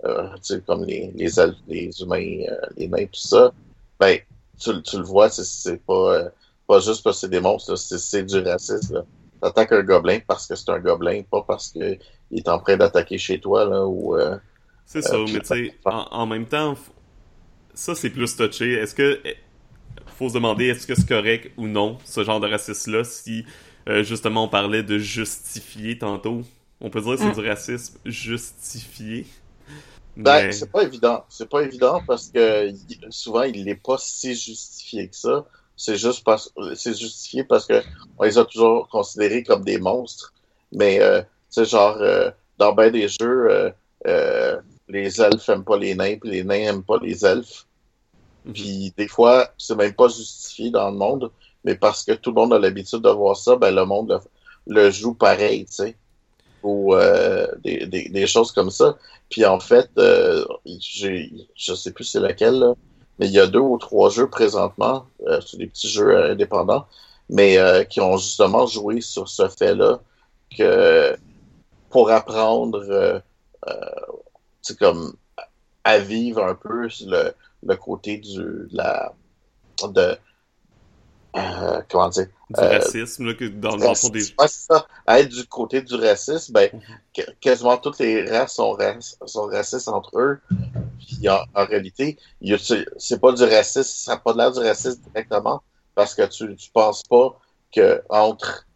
[0.05, 0.27] euh,
[0.65, 1.29] comme les, les,
[1.67, 3.53] les humains, euh, les nains, tout ça,
[3.99, 4.19] ben,
[4.59, 6.29] tu, tu le vois, c'est pas, euh,
[6.67, 9.03] pas juste parce que c'est des monstres, c'est du racisme.
[9.41, 11.99] T'attaques un gobelin parce que c'est un gobelin, pas parce qu'il
[12.31, 14.15] est en train d'attaquer chez toi, là, ou...
[14.85, 16.75] c'est ça, mais tu sais, en, en, même temps,
[17.73, 18.73] ça, c'est plus touché.
[18.73, 19.19] Est-ce que
[20.13, 23.45] faut se demander est-ce que c'est correct ou non, ce genre de racisme-là, si
[23.89, 26.43] euh, justement on parlait de justifier tantôt?
[26.83, 27.41] On peut dire que c'est mm.
[27.41, 29.25] du racisme justifié.
[30.15, 31.23] Ben, c'est pas évident.
[31.29, 32.71] C'est pas évident parce que
[33.09, 35.45] souvent il n'est pas si justifié que ça.
[35.75, 37.81] C'est juste parce c'est justifié parce que
[38.19, 40.33] on les a toujours considérés comme des monstres.
[40.71, 43.73] Mais euh, c'est genre euh, dans bien des jeux,
[44.05, 47.65] euh, les elfes aiment pas les nains, puis les nains aiment pas les elfes.
[48.53, 51.31] Puis des fois, c'est même pas justifié dans le monde,
[51.63, 54.21] mais parce que tout le monde a l'habitude de voir ça, ben le monde
[54.67, 55.95] le, joue pareil, tu sais.
[56.63, 58.97] Ou euh, des, des, choses comme ça.
[59.29, 62.73] Puis en fait, euh, je sais plus c'est lequel, là,
[63.19, 66.31] mais il y a deux ou trois jeux présentement, euh, c'est des petits jeux euh,
[66.31, 66.87] indépendants,
[67.29, 69.99] mais euh, qui ont justement joué sur ce fait-là
[70.57, 71.15] que
[71.89, 73.21] pour apprendre,
[74.61, 75.13] c'est comme
[75.83, 79.13] à vivre un peu le, le côté du de la
[79.83, 80.17] de
[81.35, 82.27] euh, comment dire?
[82.49, 84.85] Du euh, racisme là, que dans le fond des ça.
[85.07, 86.69] à être du côté du racisme ben
[87.41, 88.77] quasiment toutes les races sont,
[89.25, 90.39] sont racistes entre eux
[90.99, 92.19] puis en, en réalité
[92.97, 95.63] c'est pas du racisme ça n'a pas l'air du racisme directement
[95.95, 97.39] parce que tu tu penses pas
[97.75, 98.67] que entre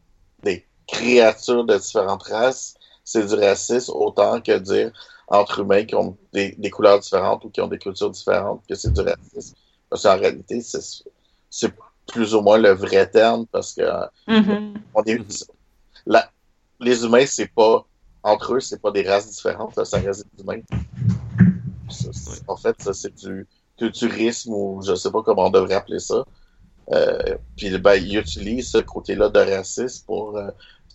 [0.41, 4.91] des créatures de différentes races c'est du racisme autant que dire
[5.27, 8.75] entre humains qui ont des, des, couleurs différentes ou qui ont des cultures différentes, que
[8.75, 9.55] c'est du racisme.
[9.89, 11.75] Parce qu'en réalité, c'est
[12.07, 13.81] plus ou moins le vrai terme parce que
[14.27, 14.73] mm-hmm.
[14.93, 15.19] on est,
[16.05, 16.29] la,
[16.79, 17.85] les humains, c'est pas
[18.23, 20.61] entre eux, c'est pas des races différentes, là, ça reste des humains.
[22.47, 26.25] en fait, ça c'est du culturisme ou je sais pas comment on devrait appeler ça.
[26.93, 30.49] Euh, puis ben, ils utilisent ce côté-là de racisme pour euh,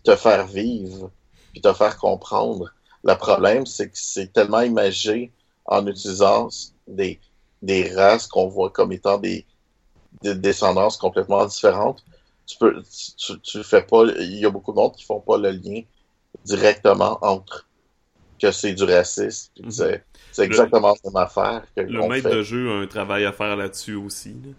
[0.05, 1.11] te faire vivre
[1.53, 2.72] puis te faire comprendre.
[3.05, 5.33] Le problème, c'est que c'est tellement imagé
[5.66, 6.48] en utilisant
[6.88, 7.20] des,
[7.61, 9.44] des races qu'on voit comme étant des,
[10.22, 12.05] des, descendances complètement différentes.
[12.46, 12.83] Tu peux,
[13.16, 15.83] tu, tu fais pas, il y a beaucoup de monde qui font pas le lien
[16.44, 17.68] directement entre
[18.40, 19.53] que c'est du racisme.
[19.62, 19.70] Mhm.
[20.33, 21.62] C'est exactement la même affaire.
[21.77, 24.31] Que le maître de jeu a un travail à faire là-dessus aussi.
[24.44, 24.53] Là.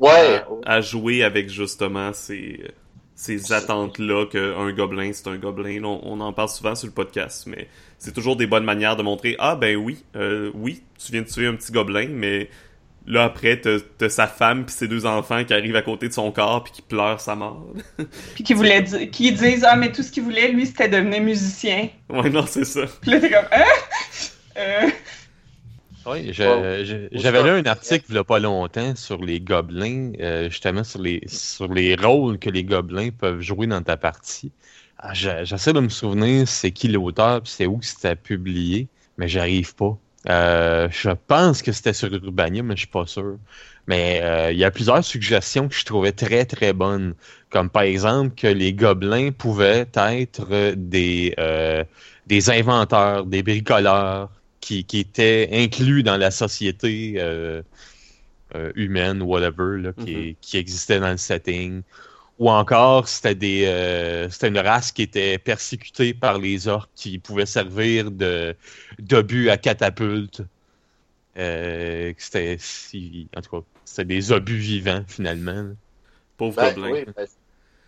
[0.00, 0.42] Ouais.
[0.66, 2.74] À, à, jouer avec justement ces,
[3.14, 5.82] ces attentes-là qu'un gobelin, c'est un gobelin.
[5.84, 9.36] On, en parle souvent sur le podcast, mais c'est toujours des bonnes manières de montrer
[9.38, 12.50] Ah ben oui, euh, oui, tu viens de tuer un petit gobelin, mais
[13.06, 16.30] là après, t'as sa femme puis ses deux enfants qui arrivent à côté de son
[16.32, 17.66] corps puis qui pleurent sa mort.
[18.34, 21.88] puis qui voulait qui disent Ah mais tout ce qu'il voulait, lui, c'était devenir musicien.
[22.08, 22.82] Ouais, non, c'est ça.
[23.00, 23.64] Puis là, t'es comme Hein?
[24.56, 24.90] Euh...
[26.06, 30.84] Oui, j'avais lu un article il n'y a pas longtemps sur les gobelins, euh, justement
[30.84, 34.52] sur les, sur les rôles que les gobelins peuvent jouer dans ta partie.
[34.98, 39.74] Ah, j'essaie de me souvenir c'est qui l'auteur et c'est où c'était publié, mais j'arrive
[39.74, 39.98] pas.
[40.28, 43.38] Euh, je pense que c'était sur Urbania, mais je suis pas sûr.
[43.86, 47.14] Mais euh, il y a plusieurs suggestions que je trouvais très très bonnes,
[47.50, 51.84] comme par exemple que les gobelins pouvaient être des euh,
[52.26, 57.20] des inventeurs, des bricoleurs qui, qui étaient inclus dans la société
[58.76, 60.34] humaine, whatever, là, qui, Mhm.
[60.40, 61.82] qui existait dans le setting.
[62.38, 67.18] Ou encore, c'était des euh, c'était une race qui était persécutée par les orques qui
[67.20, 68.56] pouvaient servir de
[68.98, 70.42] d'obus à catapulte.
[71.38, 75.72] Euh, c'était si- en tout cas, c'était des obus vivants finalement.
[76.36, 76.90] Pauvre Ben, gobelin.
[76.90, 77.26] oui, ben,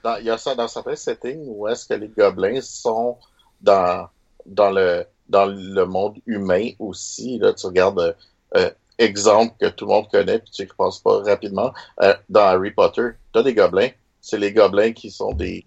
[0.02, 3.18] dans- il y a ça dans certains settings où est-ce que les gobelins sont
[3.60, 4.08] dans,
[4.46, 7.38] dans, le, dans le monde humain aussi.
[7.38, 8.12] Là, tu regardes, euh,
[8.56, 12.42] euh, exemple que tout le monde connaît, puis tu ne penses pas rapidement, euh, dans
[12.42, 13.90] Harry Potter, tu as des gobelins.
[14.26, 15.64] C'est les gobelins qui sont des...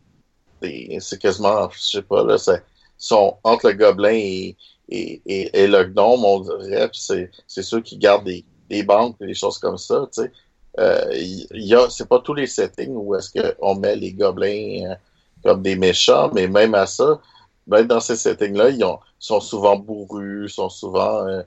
[1.00, 2.62] c'est quasiment, je sais pas, là, c'est
[2.98, 4.52] sont entre le gobelin
[4.90, 5.22] et,
[5.56, 9.78] le gnome, on dirait, c'est c'est ceux qui gardent des, banques et des choses comme
[9.78, 10.32] ça, tu sais.
[10.78, 11.10] Euh,
[11.54, 14.96] y a, c'est pas tous les settings où est-ce qu'on met les gobelins euh,
[15.42, 17.22] comme des méchants, mais même à ça,
[17.66, 21.44] même dans ces settings-là, ils ont, sont souvent bourrus, sont souvent, euh,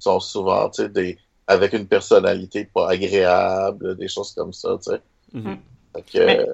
[0.00, 4.90] sont souvent, tu sais, des, avec une personnalité pas agréable, des choses comme ça, tu
[4.90, 5.00] sais.
[5.32, 5.58] Mhm.
[6.12, 6.52] Que, Mais- euh,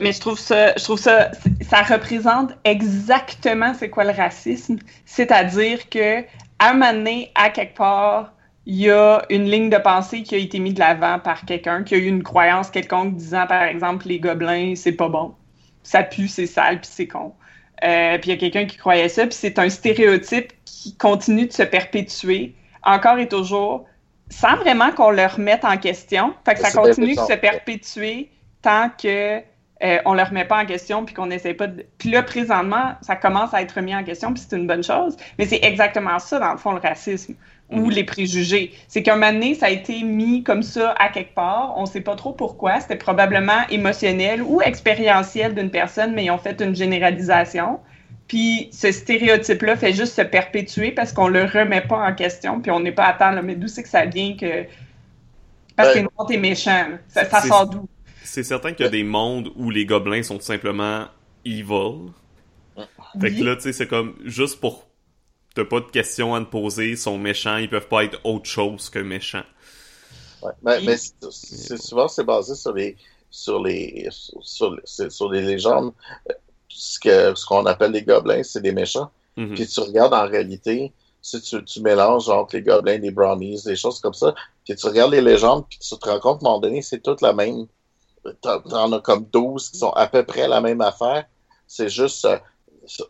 [0.00, 1.30] Mais je trouve ça, je trouve ça,
[1.68, 4.76] ça représente exactement c'est quoi le racisme.
[5.04, 6.20] C'est-à-dire que,
[6.58, 8.32] à un moment donné, à quelque part,
[8.66, 11.82] il y a une ligne de pensée qui a été mise de l'avant par quelqu'un,
[11.82, 15.34] qui a eu une croyance quelconque disant, par exemple, les gobelins, c'est pas bon.
[15.82, 17.32] Ça pue, c'est sale, puis c'est con.
[17.82, 21.46] Euh, puis il y a quelqu'un qui croyait ça, puis c'est un stéréotype qui continue
[21.46, 23.86] de se perpétuer encore et toujours,
[24.30, 26.34] sans vraiment qu'on le remette en question.
[26.44, 28.30] Fait que ça continue de se perpétuer
[28.62, 29.42] tant que
[29.84, 31.86] euh, on le remet pas en question puis qu'on n'essaie pas de...
[31.98, 35.16] Puis là, présentement, ça commence à être remis en question puis c'est une bonne chose.
[35.38, 37.34] Mais c'est exactement ça, dans le fond, le racisme
[37.70, 37.90] ou Mhm.
[37.90, 38.72] les préjugés.
[38.88, 41.74] C'est qu'un moment donné, ça a été mis comme ça à quelque part.
[41.76, 42.80] On sait pas trop pourquoi.
[42.80, 47.78] C'était probablement émotionnel ou expérientiel d'une personne, mais ils ont fait une généralisation.
[48.28, 52.70] Puis ce stéréotype-là fait juste se perpétuer parce qu'on le remet pas en question, puis
[52.70, 54.64] on n'est pas à temps, là, mais d'où c'est que ça vient que...
[55.76, 56.88] Parce Ben- que non, t'es méchant.
[56.90, 56.98] là.
[57.08, 57.88] Ça, sort d'où?
[58.22, 61.06] C'est certain qu'il y a des mondes où les gobelins sont tout simplement
[61.44, 62.10] evil.
[63.20, 64.86] Fait que là, tu sais, c'est comme juste pour
[65.54, 68.48] t'as pas de questions à te poser, ils sont méchants, ils peuvent pas être autre
[68.48, 69.42] chose que méchants.
[70.42, 70.96] Ouais, mais, Et- mais
[71.78, 72.96] souvent c'est basé sur les
[73.30, 75.92] sur les sur, sur, sur les légendes.
[76.80, 79.10] Ce que ce qu'on appelle les gobelins, c'est des méchants.
[79.36, 79.54] Mhm.
[79.54, 83.76] Puis tu regardes en réalité, si tu, tu mélanges entre les gobelins, les brownies, des
[83.76, 86.50] choses comme ça, puis tu regardes les légendes, puis tu te rends compte qu'à un
[86.50, 87.66] moment donné, c'est toute la même.
[88.42, 91.24] T'en t'en as comme 12 qui sont à peu près la même affaire.
[91.66, 92.38] C'est juste euh,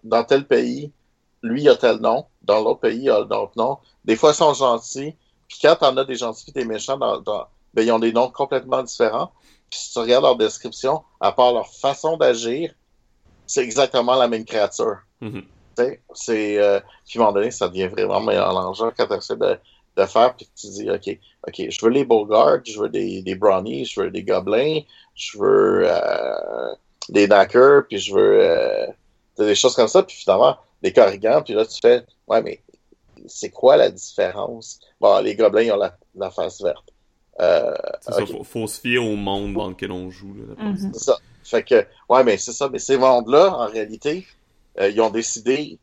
[0.04, 0.92] dans tel pays,
[1.42, 3.78] lui il a tel nom, dans l'autre pays il a d'autres noms.
[4.04, 5.14] Des fois ils sont gentils,
[5.48, 8.12] puis quand t'en as des gentils et des méchants, dans, dans- ben, ils ont des
[8.12, 9.30] noms complètement différents.
[9.70, 12.72] Puis si tu regardes leur description, à part leur façon d'agir,
[13.48, 14.98] c'est exactement la même créature.
[15.20, 15.44] Tu
[15.76, 19.36] sais, C'est, euh, puis à un moment donné, ça devient vraiment mélangeant quand tu essaies
[19.36, 19.58] de,
[19.96, 23.22] de faire, puis que tu dis, OK, OK, je veux les Bogarts, je veux des,
[23.22, 24.80] des Brownies, je veux des Gobelins,
[25.16, 26.74] je veux euh,
[27.08, 28.86] des Knackers, puis je veux euh,
[29.38, 32.60] des choses comme ça, puis finalement, des Corrigans, puis là, tu fais, ouais, mais
[33.26, 34.78] c'est quoi la différence?
[35.00, 36.84] Bon, les Gobelins, ils ont la, la face verte.
[37.40, 40.34] Euh, C'est ça, faut, faut se fier au monde dans lequel on joue.
[40.34, 40.90] Là, Mhm.
[40.92, 41.16] c'est ça.
[41.48, 42.68] Fait que, ouais, mais c'est ça.
[42.68, 44.26] Mais ces mondes-là, en réalité,
[44.80, 45.78] euh, ils ont décidé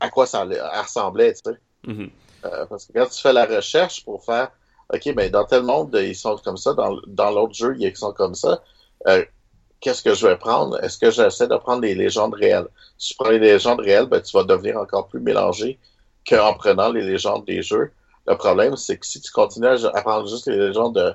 [0.00, 0.46] à quoi ça
[0.82, 1.58] ressemblait, tu sais.
[1.86, 2.10] Mhm.
[2.44, 4.50] Euh, parce que quand tu fais la recherche pour faire,
[4.92, 8.12] OK, ben dans tel monde, ils sont comme ça, dans, dans l'autre jeu, ils sont
[8.12, 8.62] comme ça,
[9.08, 9.24] euh,
[9.80, 10.82] qu'est-ce que je vais prendre?
[10.84, 12.68] Est-ce que j'essaie de prendre les légendes réelles?
[12.98, 15.78] Si tu prends les légendes réelles, ben, tu vas devenir encore plus mélangé
[16.28, 17.92] qu'en prenant les légendes des jeux.
[18.26, 21.14] Le problème, c'est que si tu continues à, à prendre juste les légendes de-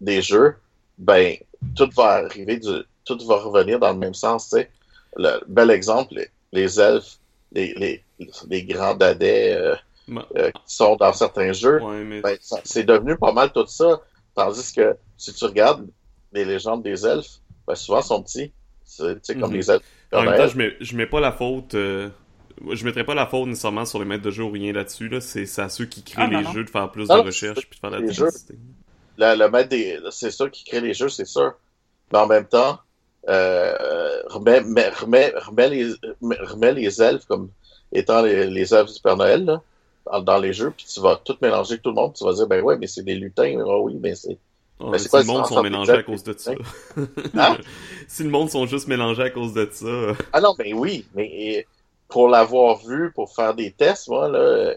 [0.00, 0.56] des jeux,
[0.98, 1.36] ben,
[1.74, 2.70] tout va arriver, du,
[3.06, 4.70] tout va revenir dans le même sens, tu sais.
[5.16, 7.18] Le bel exemple, les, les elfes,
[7.52, 8.04] les, les,
[8.48, 9.74] les grands dadais euh,
[10.08, 13.52] Ma- euh, qui sont dans certains jeux, Ouais, mais ben, ça- c'est devenu pas mal
[13.52, 14.00] tout ça.
[14.34, 15.86] Tandis que si tu regardes
[16.32, 18.52] les légendes des elfes, ben, souvent sont petits.
[18.84, 19.56] C'est tu sais, comme Mhm.
[19.56, 19.82] les elfes.
[20.12, 21.74] en même temps, je mets, je mets pas la faute.
[21.74, 22.10] euh,
[22.72, 25.08] Je mettrais pas la faute nécessairement sur les maîtres de jeu ou rien là-dessus.
[25.08, 25.20] Là.
[25.20, 26.50] C'est à ceux qui créent Ah, non, les non.
[26.54, 28.54] jeux de faire plus Non, de non, recherche c'est puis de faire la diversité.
[29.18, 29.98] le, le maître des.
[30.10, 31.54] C'est sûr qui crée les jeux, c'est sûr.
[32.12, 32.78] Mais en même temps,
[33.28, 37.50] euh, remets, mais- remets, remets, les, les elfes comme
[37.92, 39.60] étant les, les elfes du Père Noël là,
[40.10, 42.14] dans, dans les jeux, puis tu vas tout mélanger avec tout le monde.
[42.14, 43.56] Tu vas dire, ben ouais, mais c'est des lutins.
[43.66, 44.38] Ah oui, mais c'est.
[44.78, 46.52] Mais si quoi le monde sont mélangés à cause de ça.
[47.34, 47.56] Hein?
[48.08, 49.86] si le monde sont juste mélangés à cause de ça.
[49.86, 51.66] euh, Ah non, mais oui, mais
[52.08, 54.74] pour l'avoir vu, pour faire des tests, moi, là,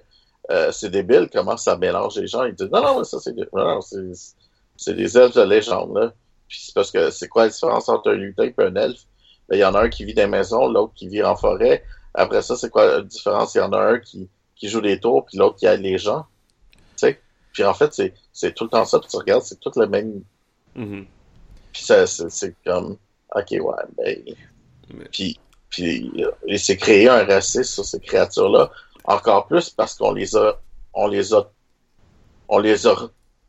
[0.52, 2.46] euh, c'est débile comment ça mélange les gens.
[2.46, 4.00] Ils disent non, non, ça c'est des, non, c'est,
[4.78, 5.94] c'est des elfes de légende.
[5.96, 6.14] Là.
[6.50, 9.06] Puis c'est parce que c'est quoi la différence entre un lutin et un elfe?
[9.48, 11.36] Ben, il y en a un qui vit dans les maisons, l'autre qui vit en
[11.36, 11.84] forêt.
[12.14, 13.56] Après ça, c'est quoi la différence?
[13.56, 15.98] Il y en a un qui, qui joue des tours, puis l'autre qui aide les
[15.98, 16.26] gens.
[16.72, 17.22] Tu sais?
[17.54, 19.00] Puis en fait, c'est, c'est tout le temps ça.
[19.00, 20.22] Puis tu regardes, c'est tout le même.
[20.76, 21.06] Mhm.
[21.72, 22.98] Puis ça, c'est, c'est comme,
[23.36, 24.24] ok, ouais, ben.
[24.94, 25.40] Mais- Puis,
[25.70, 28.72] puis euh, il s'est créé un racisme sur ces créatures-là,
[29.04, 30.60] encore plus parce qu'on les a,
[30.96, 31.48] on les a,
[32.48, 32.96] on les a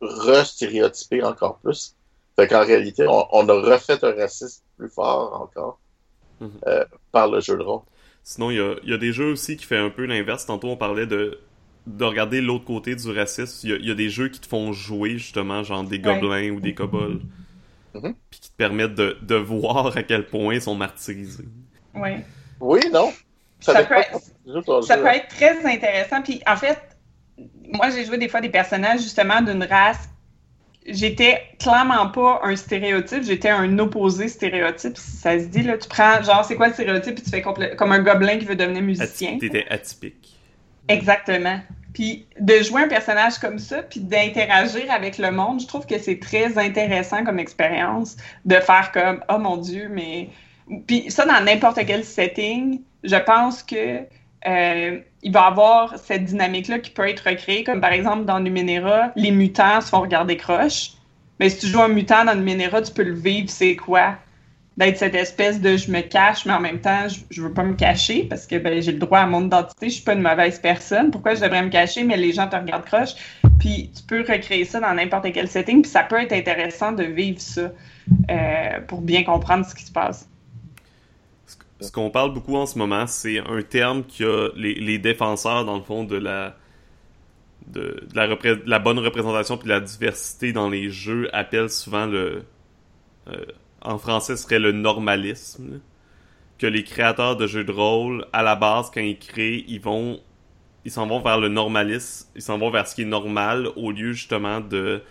[0.03, 1.94] re-stéréotypés encore plus.
[2.37, 5.78] Fait qu'en réalité, on, on a refait un racisme plus fort encore
[6.41, 6.51] Mhm.
[6.68, 7.83] euh, par le jeu de rôle.
[8.22, 10.47] Sinon, il y a, il y a des jeux aussi qui fait un peu l'inverse.
[10.47, 11.39] Tantôt, on parlait de,
[11.87, 13.66] de regarder l'autre côté du racisme.
[13.66, 15.97] Il y, a, il y a des jeux qui te font jouer, justement, genre des
[15.99, 16.03] Ouais.
[16.18, 17.20] gobelins ou des kobolds.
[17.95, 18.14] Mhm.
[18.31, 21.45] Puis qui te permettent de, de voir à quel point ils sont martyrisés.
[21.95, 22.11] Oui.
[22.61, 23.12] Oui, non?
[23.61, 24.20] Ça peut être-
[24.83, 26.22] Ça peut être très intéressant.
[26.22, 26.78] Puis en fait,
[27.72, 30.09] moi, j'ai joué des fois des personnages justement d'une race.
[30.87, 35.62] J'étais clairement pas un stéréotype, j'étais un opposé stéréotype, si ça se dit.
[35.62, 35.76] Là.
[35.76, 38.57] Tu prends, genre, c'est quoi le stéréotype, puis tu fais comme un gobelin qui veut
[38.57, 39.39] devenir musicien.
[39.39, 40.37] T'étais atypique.
[40.89, 41.61] Exactement.
[41.93, 45.99] Puis de jouer un personnage comme ça, puis d'interagir avec le monde, je trouve que
[45.99, 50.31] c'est très intéressant comme expérience de faire comme oh mon dieu, mais
[50.87, 54.01] puis ça dans n'importe quel setting, je pense que
[54.47, 59.12] euh, il va avoir cette dynamique-là qui peut être recréée, comme par exemple dans Numenera,
[59.16, 60.92] les mutants se font regarder croche.
[61.38, 64.16] Mais si tu joues un mutant dans Numenera, tu peux le vivre, c'est quoi?
[64.76, 67.64] D'être cette espèce de je me cache, mais en même temps, je, je veux pas
[67.64, 70.22] me cacher parce que ben, j'ai le droit à mon identité, je suis pas une
[70.22, 71.10] mauvaise personne.
[71.10, 73.14] Pourquoi je devrais me cacher, mais les gens te regardent croche?
[73.58, 77.04] Puis tu peux recréer ça dans n'importe quel setting, puis ça peut être intéressant de
[77.04, 77.72] vivre ça
[78.30, 80.30] euh, pour bien comprendre ce qui se passe.
[81.81, 85.76] Ce- qu'on parle beaucoup en ce moment, c'est un terme que les, les défenseurs, dans
[85.76, 86.57] le fond, de la
[87.66, 88.26] de, la,
[88.66, 92.43] la bonne représentation puis de la diversité dans les jeux appellent souvent le
[93.28, 93.45] euh,
[93.83, 95.81] en français serait le normalisme
[96.59, 100.20] que les créateurs de jeux de rôle à la base quand ils créent ils vont
[100.85, 103.93] ils s'en vont vers le normalisme ils s'en vont vers ce qui est normal au
[103.93, 105.03] lieu justement de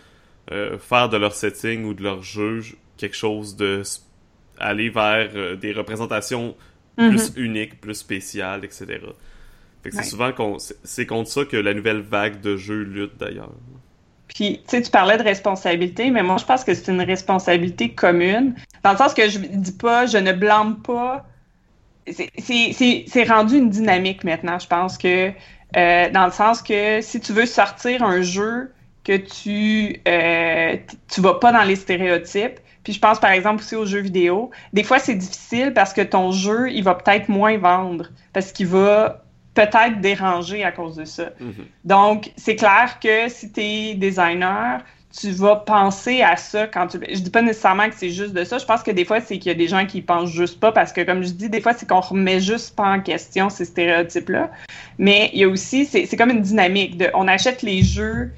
[0.52, 2.62] euh, faire de leur setting ou de leur jeu
[2.98, 4.09] quelque chose de s-
[4.60, 6.56] aller vers euh, des représentations
[6.98, 9.16] plus uniques, plus spéciales, etc.
[9.84, 10.04] Fait que Ouais.
[10.04, 13.52] c'est souvent qu'on, c'est- contre ça que la nouvelle vague de jeux lutte d'ailleurs.
[14.28, 17.94] Puis, tu sais, tu parlais de responsabilité, mais moi, je pense que c'est une responsabilité
[17.96, 18.56] commune.
[18.84, 21.26] Dans le sens que je dis pas, je ne blâme pas.
[22.08, 24.60] C'est- C'est c'est- c'est rendu une dynamique maintenant.
[24.60, 25.32] Je pense que,
[25.78, 28.72] euh, dans le sens que si tu veux sortir un jeu
[29.10, 33.76] que tu, euh, tu vas pas dans les stéréotypes, puis je pense par exemple aussi
[33.76, 37.58] aux jeux vidéo, des fois c'est difficile parce que ton jeu, il va peut-être moins
[37.58, 39.24] vendre, parce qu'il va
[39.56, 41.32] peut-être déranger à cause de ça.
[41.40, 41.66] Mhm.
[41.86, 44.82] Donc, c'est clair que si tu es designer,
[45.20, 47.00] tu vas penser à ça quand tu.
[47.12, 48.60] Je dis pas nécessairement que c'est juste de ça.
[48.60, 50.60] Je pense que des fois, c'est qu'il y a des gens qui y pensent juste
[50.60, 53.50] pas parce que, comme je dis, des fois, c'est qu'on remet juste pas en question
[53.50, 54.52] ces stéréotypes-là.
[55.00, 57.10] Mais il y a aussi, c'est c'est comme une dynamique de.
[57.16, 58.32] On achète les jeux.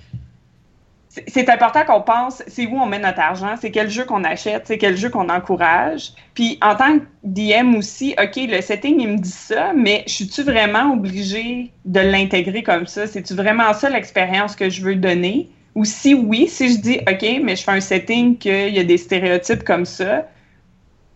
[1.27, 4.67] C'est- important qu'on pense, c'est où on met notre argent, c'est quel jeu qu'on achète,
[4.67, 6.13] c'est quel jeu qu'on encourage.
[6.35, 10.43] Puis en tant que DM aussi, OK, le setting, il me dit ça, mais suis-tu
[10.43, 13.07] vraiment obligé de l'intégrer comme ça?
[13.07, 15.49] C'est-tu vraiment ça l'expérience que je veux donner?
[15.75, 18.83] Ou si oui, si je dis, OK, mais je fais un setting qu'il y a
[18.85, 20.27] des stéréotypes comme ça,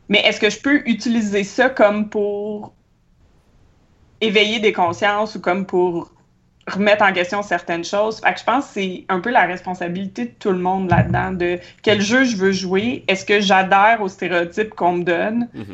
[0.10, 2.74] mais est-ce que je peux utiliser ça comme pour
[4.22, 6.12] éveiller des consciences ou comme pour
[6.68, 8.20] remettre en question certaines choses.
[8.20, 11.32] Fait que je pense que c'est un peu la responsabilité de tout le monde là-dedans,
[11.32, 15.48] de quel jeu je veux jouer, est-ce que j'adhère aux stéréotypes qu'on me donne?
[15.54, 15.66] Mhm.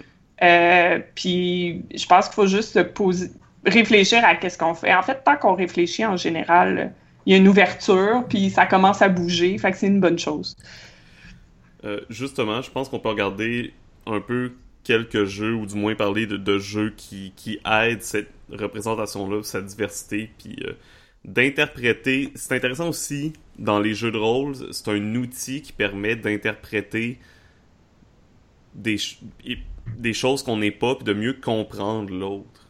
[0.43, 3.29] Euh, puis je pense qu'il faut juste se poser,
[3.65, 4.93] réfléchir à qu'est-ce qu'on fait.
[4.93, 6.91] En fait, tant qu'on réfléchit en général,
[7.25, 10.19] il y a une ouverture, puis ça commence à bouger, fait que c'est une bonne
[10.19, 10.57] chose.
[11.83, 13.73] Euh, justement, je pense qu'on peut regarder
[14.07, 19.43] un peu quelques jeux, ou du moins parler de, jeux qui, qui aident cette représentation-là,
[19.43, 20.73] cette diversité, puis euh,
[21.25, 22.31] d'interpréter.
[22.35, 27.19] C'est intéressant aussi, dans les jeux de rôle, c'est un outil qui permet d'interpréter
[28.73, 28.97] des,
[29.97, 32.67] des choses qu'on n'est pas, puis de mieux comprendre l'autre.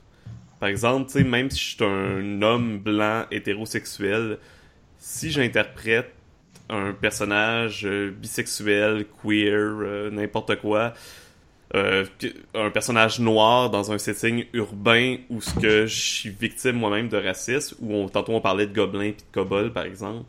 [0.59, 4.37] Par exemple, même si je suis un homme blanc hétérosexuel,
[4.97, 6.13] si j'interprète
[6.69, 10.93] un personnage euh, bisexuel, queer, euh, n'importe quoi,
[11.75, 12.05] euh,
[12.53, 17.17] un personnage noir dans un setting urbain où ce que je suis victime moi-même de
[17.17, 20.25] racisme, où on, tantôt on parlait de gobelins puis de kobolds par exemple,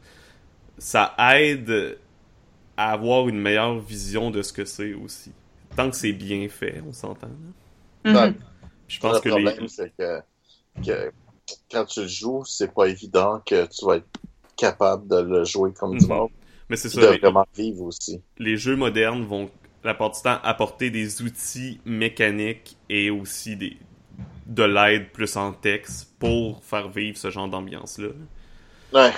[0.78, 1.98] ça aide
[2.76, 5.32] à avoir une meilleure vision de ce que c'est aussi.
[5.76, 7.28] Tant que c'est bien fait, on s'entend.
[8.02, 9.68] Puis Je pense le que problème, les...
[9.68, 10.20] c'est que,
[10.84, 11.12] que
[11.70, 14.08] quand tu le joues, c'est pas évident que tu vas être
[14.56, 16.08] capable de le jouer comme du Mhm.
[16.08, 16.30] monde.
[16.68, 18.22] Mais c'est ça, de les, vraiment vivre aussi.
[18.38, 19.50] les jeux modernes vont
[19.84, 23.76] la part du temps apporter des outils mécaniques et aussi des
[24.46, 28.08] de l'aide plus en texte pour faire vivre ce genre d'ambiance-là.
[28.92, 29.10] Ouais.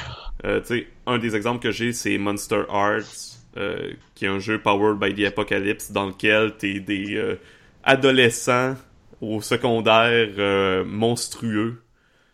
[0.44, 4.38] Euh, tu sais, un des exemples que j'ai, c'est Monster Hearts, euh, qui est un
[4.38, 7.36] jeu powered by the Apocalypse dans lequel t'es des euh,
[7.82, 8.74] adolescents
[9.20, 11.82] au secondaire euh, monstrueux.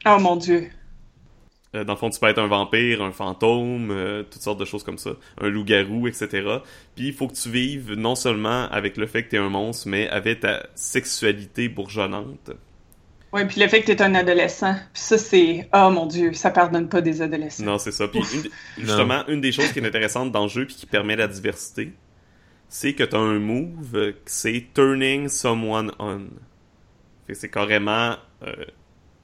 [0.07, 0.71] Oh mon Dieu.
[1.75, 4.65] Euh, dans le fond, tu peux être un vampire, un fantôme, euh, toutes sortes de
[4.65, 5.11] choses comme ça,
[5.41, 6.29] un loup-garou, etc.
[6.97, 9.89] Puis il faut que tu vives non seulement avec le fait que t'es un monstre,
[9.89, 12.51] mais avec ta sexualité bourgeonnante.
[13.33, 15.69] Oui, puis le fait que t'es un adolescent, puis ça, c'est...
[15.73, 17.63] Oh mon Dieu, ça pardonne pas des adolescents.
[17.63, 18.09] Non, c'est ça.
[18.09, 21.15] Puis une justement, une des choses qui est intéressante dans le jeu puis qui permet
[21.15, 21.93] la diversité,
[22.69, 26.23] c'est que t'as un move, euh, c'est turning someone on.
[27.33, 28.65] C'est carrément euh,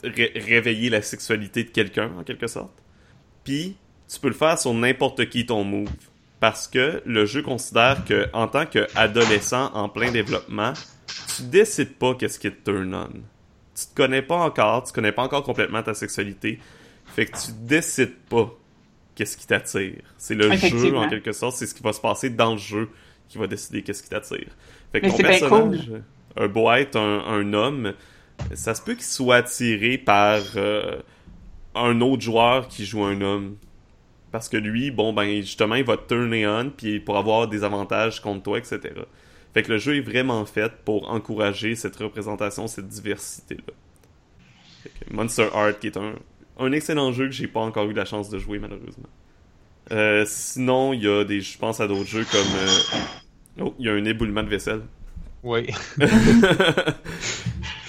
[0.04, 2.82] ré- réveiller la sexualité de quelqu'un en quelque sorte.
[3.44, 3.76] Puis
[4.08, 5.88] tu peux le faire sur n'importe qui ton move,
[6.40, 10.72] parce que le jeu considère que en tant qu'adolescent en plein développement,
[11.36, 13.08] tu décides pas qu'est-ce qui te turn on.
[13.74, 16.58] Tu te connais pas encore, tu connais pas encore complètement ta sexualité.
[17.14, 18.50] Fait que tu décides pas
[19.14, 20.02] qu'est-ce qui t'attire.
[20.18, 22.88] C'est le jeu, en quelque sorte, c'est ce qui va se passer dans le jeu
[23.28, 24.48] qui va décider qu'est-ce qui t'attire.
[24.92, 25.16] Fait que Mais ton
[25.48, 25.90] personnage
[26.36, 27.92] a beau être un, un homme,
[28.54, 31.00] ça se peut qu'il soit attiré par euh,
[31.74, 33.56] un autre joueur qui joue un homme.
[34.32, 37.64] Parce que lui, bon, ben, justement, il va te turner on, puis pour avoir des
[37.64, 38.80] avantages contre toi, etc.
[39.54, 43.72] Fait que le jeu est vraiment fait pour encourager cette représentation, cette diversité-là.
[45.10, 46.14] Monster Heart, qui est un,
[46.58, 49.08] un excellent jeu que j'ai pas encore eu la chance de jouer, malheureusement.
[49.92, 53.86] Euh, sinon, il y a des, je pense à d'autres jeux comme, euh, oh, il
[53.86, 54.82] y a un éboulement de vaisselle.
[55.42, 55.68] Oui.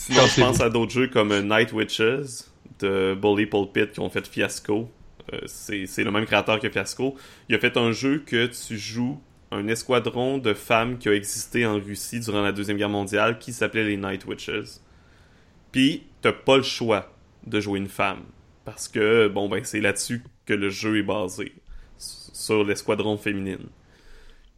[0.00, 2.46] Sinon, je pense à d'autres jeux comme euh, Night Witches
[2.78, 4.90] de Bully Pulpit qui ont fait Fiasco.
[5.34, 7.16] Euh, c'est le même créateur que Fiasco.
[7.50, 9.20] Il a fait un jeu que tu joues
[9.50, 13.52] un escadron de femmes qui a existé en Russie durant la Deuxième Guerre mondiale qui
[13.52, 14.80] s'appelait les Night Witches.
[15.70, 17.12] Puis, t'as pas le choix
[17.46, 18.22] de jouer une femme.
[18.64, 21.52] Parce que, bon, ben, c'est là-dessus que le jeu est basé.
[21.98, 23.66] Sur l'escadron féminine.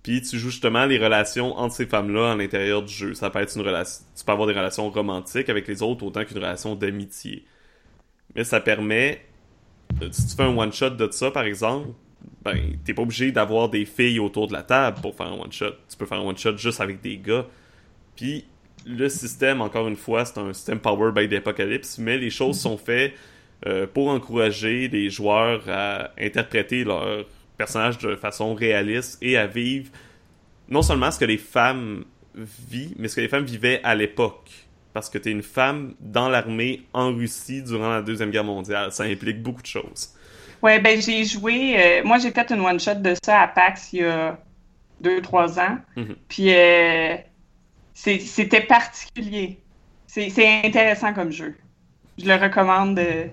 [0.02, 3.14] Puis tu joues justement les relations entre ces femmes-là à l'intérieur du jeu.
[3.14, 4.04] Ça peut être une relation.
[4.16, 7.44] Tu peux avoir des relations romantiques avec les autres autant qu'une relation d'amitié.
[8.34, 9.22] Mais ça permet.
[10.02, 11.88] euh, Si tu fais un one-shot de ça, par exemple,
[12.44, 15.72] ben, t'es pas obligé d'avoir des filles autour de la table pour faire un one-shot.
[15.88, 17.46] Tu peux faire un one-shot juste avec des gars.
[18.16, 18.44] Puis
[18.84, 22.58] le système, encore une fois, c'est un système powered by the Apocalypse, mais les choses
[22.58, 23.14] sont faites
[23.66, 27.24] euh, pour encourager les joueurs à interpréter leur
[27.62, 29.88] personnage de façon réaliste et à vivre
[30.68, 32.04] non seulement ce que les femmes
[32.34, 34.50] vivent, mais ce que les femmes vivaient à l'époque.
[34.94, 38.90] Parce que t'es une femme dans l'armée en Russie durant la Deuxième Guerre mondiale.
[38.92, 40.14] Ça implique beaucoup de choses.
[40.62, 41.74] Ouais, ben j'ai joué.
[41.78, 44.38] euh, moi, j'ai fait une one-shot de ça à PAX il y a
[45.00, 45.78] deux, trois ans.
[45.96, 46.14] Mhm.
[46.28, 47.16] Puis euh,
[47.94, 49.58] c'était particulier.
[50.06, 51.54] C'est c'est intéressant comme jeu.
[52.18, 52.98] Je le recommande.
[52.98, 53.26] euh.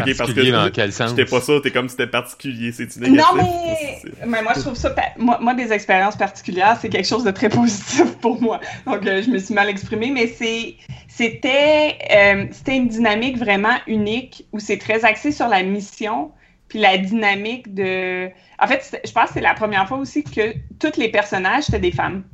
[0.00, 1.10] Ok, parce que Particulier dans quel sens?
[1.10, 3.20] j'étais pas ça, t'es comme si c'était particulier, c'est-tu négatif?
[3.20, 4.90] Non, mais, C'est- mais moi, je trouve ça.
[4.90, 8.60] pa- Moi, moi, des expériences particulières, c'est quelque chose de très positif pour moi.
[8.86, 10.76] Donc, euh, je me suis mal exprimée, mais c'est,
[11.08, 16.32] c'était, euh, c'était une dynamique vraiment unique où c'est très axé sur la mission,
[16.68, 18.28] puis la dynamique de.
[18.58, 21.68] En fait, c'est- je pense que c'est la première fois aussi que tous les personnages
[21.68, 22.24] étaient des femmes.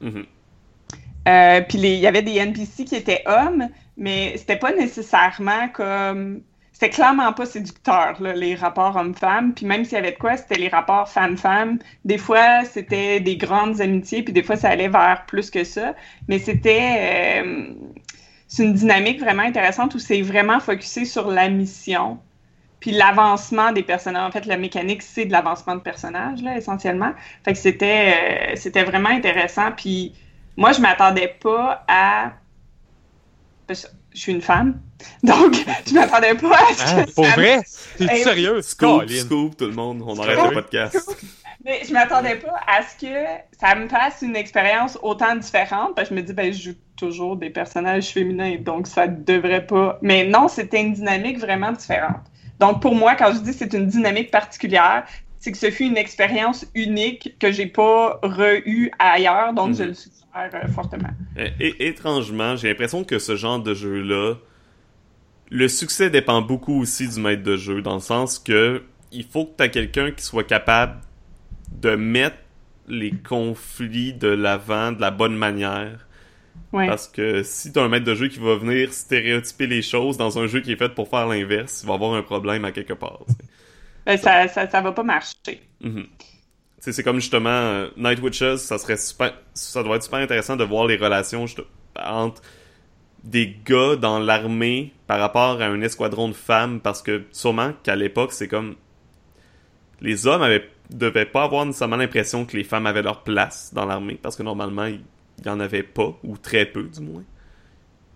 [0.00, 0.24] Mhm.
[1.28, 5.68] Euh, puis les- il y avait des NPC qui étaient hommes, mais c'était pas nécessairement
[5.68, 6.40] comme.
[6.80, 9.52] C'était clairement pas séducteur, les rapports hommes-femmes.
[9.52, 11.78] Puis même s'il y avait de quoi, c'était les rapports femme-femme.
[12.06, 15.94] Des fois, c'était des grandes amitiés, puis des fois, ça allait vers plus que ça.
[16.26, 17.42] Mais c'était.
[17.44, 17.74] euh,
[18.48, 22.18] c'est une dynamique vraiment intéressante où c'est vraiment focusé sur la mission.
[22.80, 24.26] Puis l'avancement des personnages.
[24.26, 27.12] En fait, la mécanique, c'est de l'avancement de personnages, là, essentiellement.
[27.44, 29.72] Fait que c'était, euh, c'était vraiment intéressant.
[29.72, 30.14] Puis
[30.56, 32.32] moi, je m'attendais pas à.
[33.68, 34.80] Je suis une femme.
[35.22, 35.54] Donc,
[35.86, 37.04] je m'attendais pas à ce Hein?
[37.04, 37.60] que Pour ça- vrai?
[37.98, 38.62] T'es Hey, sérieux?
[38.62, 39.20] Scoop, Colin.
[39.20, 40.50] scoop, tout le monde, on arrête Scoop.
[40.50, 41.16] le podcast.
[41.64, 43.12] Mais je m'attendais pas à ce que
[43.60, 45.94] ça me fasse une expérience autant différente.
[45.94, 49.66] Parce que je me dis, ben, je joue toujours des personnages féminins, donc ça devrait
[49.66, 49.98] pas.
[50.00, 52.22] Mais non, c'était une dynamique vraiment différente.
[52.58, 55.04] Donc, pour moi, quand je dis c'est une dynamique particulière,
[55.38, 59.88] c'est que ce fut une expérience unique que j'ai pas re-eue ailleurs, donc je Mhm.
[59.88, 61.08] le suggère euh, fortement.
[61.36, 64.34] Et, et- étrangement, j'ai l'impression que ce genre de jeu-là,
[65.50, 68.82] le succès dépend beaucoup aussi du maître de jeu, dans le sens que
[69.12, 71.00] il faut que tu aies quelqu'un qui soit capable
[71.72, 72.36] de mettre
[72.88, 76.06] les conflits de l'avant de la bonne manière
[76.72, 76.86] Ouais.
[76.86, 80.38] Parce que si t'as un maître de jeu qui va venir stéréotyper les choses dans
[80.38, 82.94] un jeu qui est fait pour faire l'inverse, il va avoir un problème à quelque
[82.94, 83.20] part.
[84.06, 85.60] Ben, ça, ça, ça va pas marcher.
[85.82, 86.08] Tu
[86.78, 90.56] sais, c'est comme justement euh, Night Witches, ça serait super, ça doit être super intéressant
[90.56, 91.44] de voir les relations
[91.96, 92.40] entre
[93.24, 97.96] des gars dans l'armée par rapport à un escadron de femmes, parce que sûrement qu'à
[97.96, 98.76] l'époque, c'est comme
[100.00, 103.84] les hommes avaient devaient pas avoir nécessairement l'impression que les femmes avaient leur place dans
[103.86, 105.00] l'armée, parce que normalement, il
[105.44, 107.22] y en avait pas, ou très peu du moins.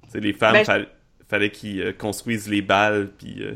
[0.09, 0.89] Sais, les femmes, Ben, fall-
[1.29, 3.55] fallait qu'ils euh, construisent les balles, puis euh,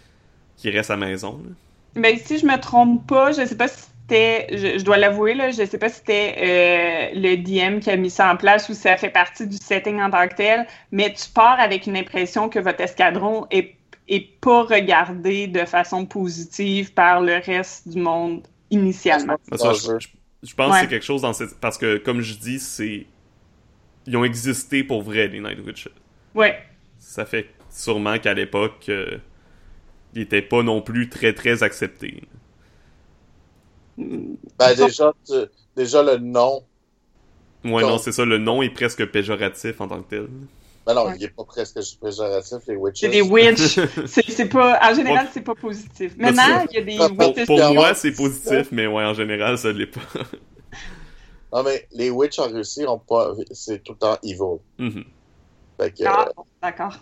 [0.56, 1.42] qu'ils restent à la maison.
[1.44, 2.00] là.
[2.00, 5.34] Ben, si je me trompe pas, je sais pas si c'était, je, je dois l'avouer,
[5.34, 6.34] là, je sais pas si c'était
[7.14, 9.56] euh, le DM qui a mis ça en place ou si ça fait partie du
[9.56, 13.76] setting en tant que tel, mais tu pars avec une impression que votre escadron est,
[14.08, 19.36] est pas regardé de façon positive par le reste du monde initialement.
[19.52, 20.74] Ça, je, pense Ouais.
[20.74, 21.58] que c'est quelque chose dans cette...
[21.60, 23.06] Parce que, comme je dis, c'est...
[24.06, 25.88] Ils ont existé pour vrai, les Night Witches.
[26.34, 26.58] Ouais.
[26.98, 29.18] Ça fait sûrement qu'à l'époque, euh,
[30.14, 32.22] ils étaient pas non plus très, très acceptés.
[33.96, 35.32] Ben, déjà, tu-
[35.76, 36.62] déjà, le nom.
[37.64, 37.90] Ouais, Non.
[37.90, 40.28] non, c'est ça, le nom est presque péjoratif en tant que tel.
[40.86, 41.14] Ben non, Ouais.
[41.16, 43.00] il est pas presque péjoratif, les Witches.
[43.00, 43.78] C'est des witches.
[44.06, 46.14] C'est c'est pas, en général, c'est pas positif.
[46.18, 49.86] Maintenant, il y a des Pour- moi, c'est positif, mais ouais, en général, ça l'est
[49.86, 50.00] pas.
[51.52, 53.32] Non, mais les Witches en Russie, ont pas...
[53.52, 54.58] c'est tout le temps evil.
[54.76, 55.04] Mhm.
[55.80, 56.98] Fait que, Ah, bon, d'accord.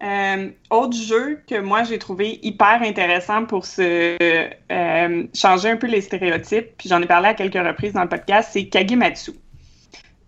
[0.00, 4.16] Euh, autre jeu que moi j'ai trouvé hyper intéressant pour se
[4.70, 8.08] euh, changer un peu les stéréotypes, puis j'en ai parlé à quelques reprises dans le
[8.08, 9.32] podcast, c'est Kagematsu.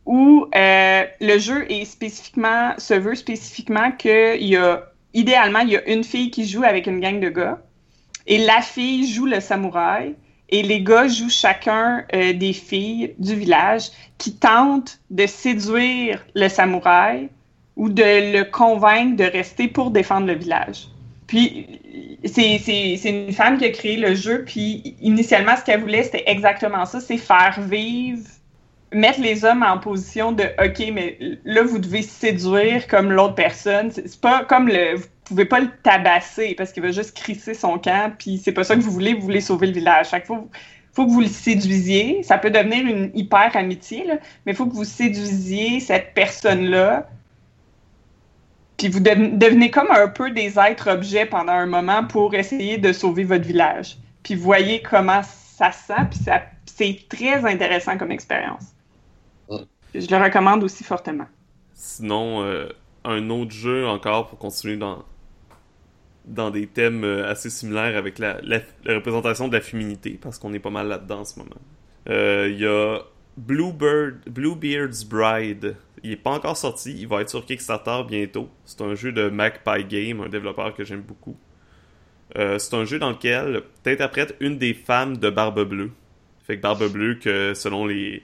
[0.07, 5.77] Où euh, le jeu est spécifiquement, se veut spécifiquement qu'il y a, idéalement, il y
[5.77, 7.63] a une fille qui joue avec une gang de gars,
[8.27, 10.17] et la fille joue le samouraï,
[10.49, 16.49] et les gars jouent chacun euh, des filles du village qui tentent de séduire le
[16.49, 17.29] samouraï
[17.81, 18.03] ou de
[18.37, 20.89] le convaincre de rester pour défendre le village.
[21.27, 21.67] Puis,
[22.27, 26.85] c'est une femme qui a créé le jeu, puis initialement, ce qu'elle voulait, c'était exactement
[26.85, 28.21] ça, c'est faire vivre,
[28.93, 31.17] mettre les hommes en position de «OK, mais
[31.47, 33.91] là, vous devez séduire comme l'autre personne.
[33.91, 34.97] C'est pas comme le...
[34.97, 38.65] Vous pouvez pas le tabasser parce qu'il va juste crisser son camp, puis c'est pas
[38.65, 40.11] ça que vous voulez, vous voulez sauver le village.
[40.11, 40.45] Chaque fois,
[40.93, 42.23] faut que vous le séduisiez.
[42.25, 44.05] Ça peut devenir une hyper amitié,
[44.45, 47.09] mais il faut que vous séduisiez cette personne-là.
[48.81, 52.79] Puis vous deven- devenez comme un peu des êtres objets pendant un moment pour essayer
[52.79, 53.99] de sauver votre village.
[54.23, 58.65] Puis voyez comment ça se sent, puis ça- c'est très intéressant comme expérience.
[59.95, 61.27] Je le recommande aussi fortement.
[61.75, 62.69] Sinon, euh,
[63.05, 65.05] un autre jeu encore pour continuer dans,
[66.25, 70.39] dans des thèmes euh, assez similaires avec la, la- la représentation de la féminité, parce
[70.39, 71.51] qu'on est pas mal là-dedans en ce moment.
[72.09, 73.01] Euh, Il y a
[73.37, 75.77] Bluebird, Bluebeard's Bride.
[76.03, 78.49] Il est pas encore sorti, il va être sur Kickstarter bientôt.
[78.65, 81.37] C'est un jeu de Magpie Game, un développeur que j'aime beaucoup.
[82.39, 85.91] Euh, c'est un jeu dans lequel t'interprètes une des femmes de Barbe Bleue.
[86.47, 88.23] Fait que Barbe Bleue, que selon les,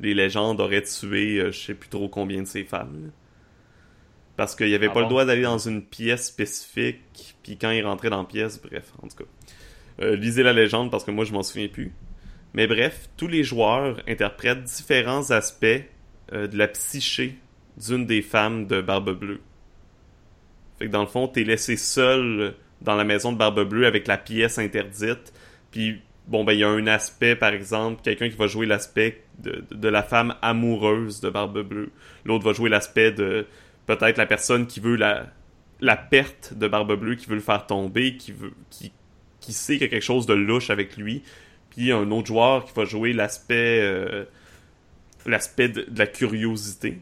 [0.00, 3.06] les légendes, aurait tué euh, je sais plus trop combien de ces femmes.
[3.06, 3.10] là.
[4.36, 7.84] Parce qu'il avait Ah pas le droit d'aller dans une pièce spécifique, puis quand il
[7.84, 9.30] rentrait dans la pièce, bref, en tout cas.
[10.02, 11.92] Euh, lisez la légende parce que moi je m'en souviens plus.
[12.52, 15.82] Mais bref, tous les joueurs interprètent différents aspects
[16.32, 17.36] euh, de la psyché
[17.76, 19.40] d'une des femmes de Barbe Bleue.
[20.78, 24.06] Fait que dans le fond, t'es laissé seul dans la maison de Barbe Bleue avec
[24.06, 25.32] la pièce interdite.
[25.70, 29.22] Puis, bon, ben, il y a un aspect, par exemple, quelqu'un qui va jouer l'aspect
[29.38, 31.90] de, la femme amoureuse de Barbe Bleue.
[32.24, 33.46] L'autre va jouer l'aspect de
[33.86, 38.16] peut-être la personne qui veut la, perte de Barbe Bleue, qui veut le faire tomber,
[38.16, 38.92] qui veut, qui,
[39.40, 41.22] qui sait qu'il y a quelque chose de louche avec lui.
[41.70, 44.24] Puis un autre joueur qui va jouer l'aspect euh,
[45.26, 46.98] l'aspect de, la curiosité.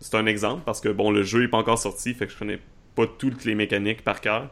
[0.00, 2.38] C'est un exemple parce que bon le jeu est pas encore sorti, fait que je
[2.38, 2.58] connais
[2.94, 4.50] pas toutes les mécaniques par cœur,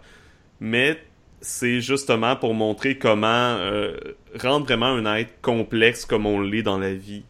[0.60, 0.98] mais
[1.40, 3.96] c'est justement pour montrer comment euh,
[4.34, 7.24] rendre vraiment un être complexe comme on l'est dans la vie.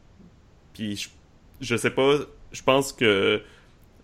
[0.72, 1.08] Puis je,
[1.60, 2.16] je sais pas,
[2.52, 3.42] je pense que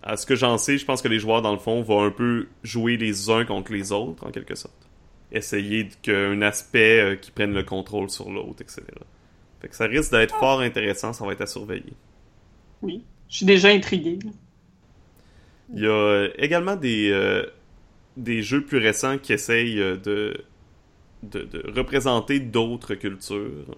[0.04, 2.10] à ce que j'en sais, je pense que les joueurs dans le fond vont un
[2.10, 4.74] peu jouer les uns contre les autres en quelque sorte.
[5.32, 8.82] Essayer qu'un aspect euh, qui prenne le contrôle sur l'autre, etc.
[9.64, 11.94] Fait que ça risque d'être fort intéressant, ça va être à surveiller.
[12.82, 13.02] Oui.
[13.30, 14.18] Je suis déjà intriguée.
[14.22, 14.30] là.
[15.74, 17.46] Il y a euh, également des, euh,
[18.18, 20.36] des jeux plus récents qui essayent euh, de,
[21.22, 23.74] de, de représenter d'autres cultures.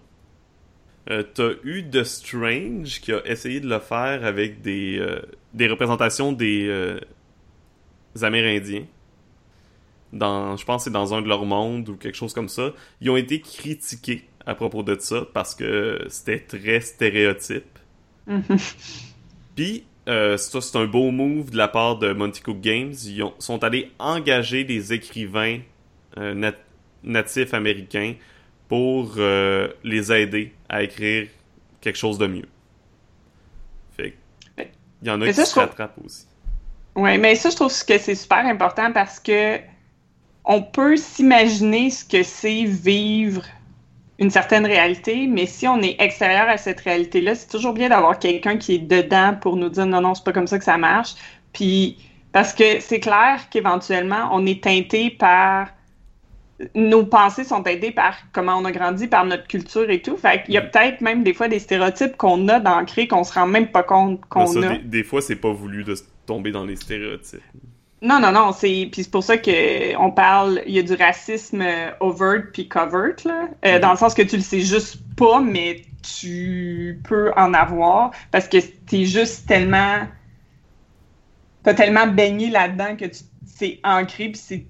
[1.09, 5.21] Euh, T'as eu The Strange qui a essayé de le faire avec des, euh,
[5.55, 6.97] des représentations des,
[8.17, 8.87] des Amérindiens.
[10.13, 12.73] Dans, je pense que c'est dans un de leurs mondes ou quelque chose comme ça.
[13.01, 17.79] Ils ont été critiqués à propos de ça parce que c'était très stéréotype.
[18.27, 18.45] Mhm.
[19.55, 22.95] Puis, euh, ça, c'est un beau move de la part de Monty Cook Games.
[23.05, 25.59] Ils ont- sont allés engager des écrivains
[26.19, 26.55] euh, nat-
[27.03, 28.15] natifs américains
[28.69, 31.29] pour euh, les aider à écrire
[31.81, 32.49] quelque chose de mieux.
[33.97, 34.13] Fait
[34.57, 34.63] que,
[35.03, 36.27] il y en a Mais qui ça, se trouve- rattrapent aussi.
[36.95, 39.59] Oui, mais ça, je trouve que c'est super important parce que
[40.45, 43.43] on peut s'imaginer ce que c'est vivre
[44.19, 48.19] une certaine réalité, mais si on est extérieur à cette réalité-là, c'est toujours bien d'avoir
[48.19, 50.79] quelqu'un qui est dedans pour nous dire non, non, c'est pas comme ça que ça
[50.79, 51.15] marche.
[51.53, 51.99] Puis,
[52.33, 55.69] parce que c'est clair qu'éventuellement, on est teinté par.
[56.75, 60.17] Nos pensées sont teintées par comment on a grandi, par notre culture et tout.
[60.17, 63.35] Fait qu'il y a peut-être même des fois des stéréotypes qu'on a d'ancrés qu'on se
[63.35, 64.77] rend même pas compte qu'on ça, a.
[64.77, 65.95] des, des fois, c'est pas voulu de
[66.25, 67.43] tomber dans les stéréotypes.
[68.03, 70.95] Non, non, non, c'est puis c'est pour ça que on parle, il y a du
[70.95, 73.81] racisme euh, overt puis covert là, Euh, Mhm.
[73.81, 78.49] dans le sens que tu le sais juste pas, mais tu peux en avoir parce
[78.49, 80.07] que t'es juste tellement,
[81.63, 84.67] t'as tellement baigné là-dedans que tu c'est ancré puis c'est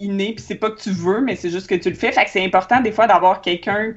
[0.00, 2.12] inné puis c'est pas que tu veux, mais c'est juste que tu le fais.
[2.12, 3.94] Fait que c'est important des fois d'avoir quelqu'un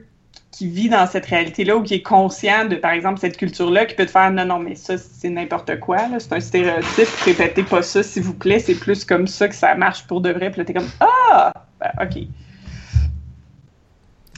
[0.58, 3.94] qui vit dans cette réalité-là ou qui est conscient de, par exemple, cette culture-là, qui
[3.94, 7.84] peut te faire non, non, mais ça, c'est n'importe quoi, c'est un stéréotype, répétez pas
[7.84, 10.50] ça, s'il vous plaît, c'est plus comme ça que ça marche pour de vrai.
[10.50, 11.54] Puis là, t'es comme Ah!
[11.80, 12.24] Ben, OK.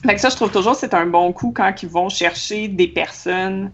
[0.06, 3.72] Fait ça, je trouve toujours c'est un bon coup quand ils vont chercher des personnes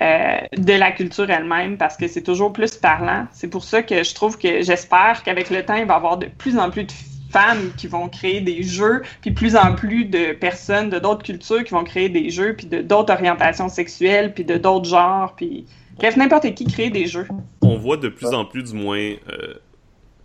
[0.00, 3.26] euh, de la culture elle-même parce que c'est toujours plus parlant.
[3.32, 6.16] C'est pour ça que je trouve que j'espère qu'avec le temps, il va y avoir
[6.16, 6.92] de plus en plus de
[7.30, 11.62] femmes qui vont créer des jeux, puis plus en plus de personnes de d'autres cultures
[11.64, 15.66] qui vont créer des jeux, puis de d'autres orientations sexuelles, puis de d'autres genres, puis
[15.96, 17.26] bref, n'importe qui crée des jeux.
[17.60, 19.54] On voit de plus en plus, du moins, euh,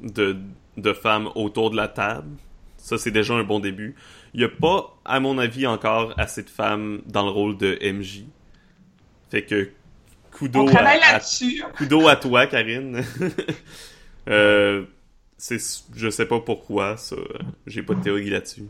[0.02, 0.38] de,
[0.78, 2.30] de femmes autour de la table.
[2.78, 3.96] Ça, c'est déjà un bon début.
[4.34, 7.78] Il n'y a pas, à mon avis, encore assez de femmes dans le rôle de
[7.82, 8.24] MJ.
[9.30, 9.70] Fait que,
[10.38, 10.82] kudo, On à,
[11.16, 11.20] à-
[11.78, 13.02] kudo à toi, Karine.
[14.28, 14.84] euh,
[15.96, 17.16] je sais pas pourquoi, ça.
[17.68, 18.64] J'ai pas de théorie là-dessus.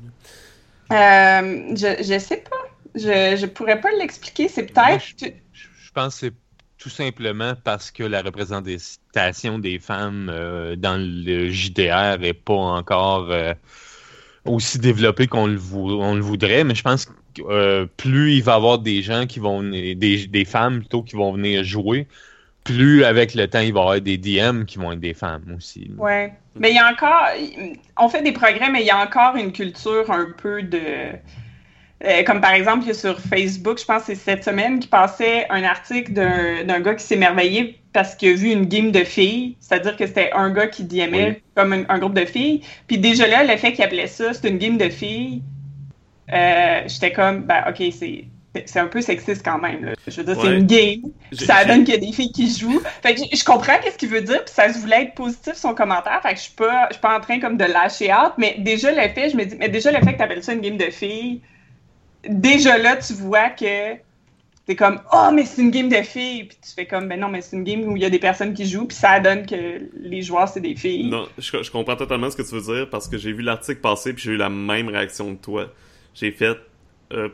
[0.91, 2.55] Euh, je, je sais pas.
[2.95, 4.47] Je, je pourrais pas l'expliquer.
[4.47, 5.03] C'est peut-être.
[5.19, 6.33] je, je pense que c'est
[6.77, 13.31] tout simplement parce que la représentation des femmes euh, dans le JDR est pas encore
[13.31, 13.53] euh,
[14.45, 17.11] aussi développée qu'on le, vou- on le voudrait, mais je pense que
[17.49, 21.03] euh, plus il va y avoir des gens qui vont venir- des, des femmes plutôt
[21.03, 22.07] qui vont venir jouer,
[22.63, 25.53] plus avec le temps il va y avoir des DM qui vont être des femmes
[25.57, 25.91] aussi.
[25.97, 26.33] Ouais.
[26.55, 27.25] Mais il y a encore.
[27.97, 30.79] On fait des progrès, mais il y a encore une culture un peu de.
[32.05, 34.79] euh, comme par exemple, il y a sur Facebook, je pense que c'est cette semaine,
[34.79, 38.91] qui passait un article d'un d'un gars qui s'émerveillait parce qu'il a vu une game
[38.91, 41.43] de filles, c'est-à-dire que c'était un gars qui DMait Oui.
[41.55, 42.61] comme un, un groupe de filles.
[42.87, 45.43] Puis déjà là, le fait qu'il appelait ça, c'est une game de filles,
[46.33, 48.25] euh, j'étais comme, ben ok, c'est
[48.65, 49.83] c'est un peu sexiste quand même.
[49.83, 49.93] là.
[50.07, 51.11] Je veux dire, c'est une game.
[51.31, 52.81] Ça donne qu'il y a des filles qui jouent.
[53.01, 55.73] Fait que je, comprends qu'est-ce qu'il veut dire, puis ça se voulait être positif son
[55.73, 56.21] commentaire.
[56.21, 58.55] Fait que je suis pas, je suis pas en train comme de lâcher hâte, mais
[58.59, 60.77] déjà le fait, je me dis, mais déjà le fait que t'appelles ça une game
[60.77, 61.41] de filles,
[62.27, 63.95] déjà là tu vois que
[64.65, 67.29] t'es comme, oh mais c'est une game de filles, puis tu fais comme, ben non
[67.29, 69.45] mais c'est une game où il y a des personnes qui jouent, puis ça donne
[69.45, 71.09] que les joueurs c'est des filles.
[71.09, 73.81] Non, je, je comprends totalement ce que tu veux dire parce que j'ai vu l'article
[73.81, 75.73] passer puis j'ai eu la même réaction que toi.
[76.13, 76.57] J'ai fait.
[77.11, 77.29] Euh,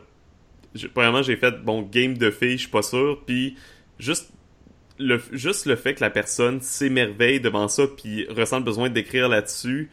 [0.94, 3.20] premièrement, j'ai fait bon game de filles, je suis pas sûr.
[3.26, 3.56] Puis
[3.98, 4.30] juste
[4.98, 9.28] le, juste le fait que la personne s'émerveille devant ça puis ressent le besoin d'écrire
[9.28, 9.90] là-dessus,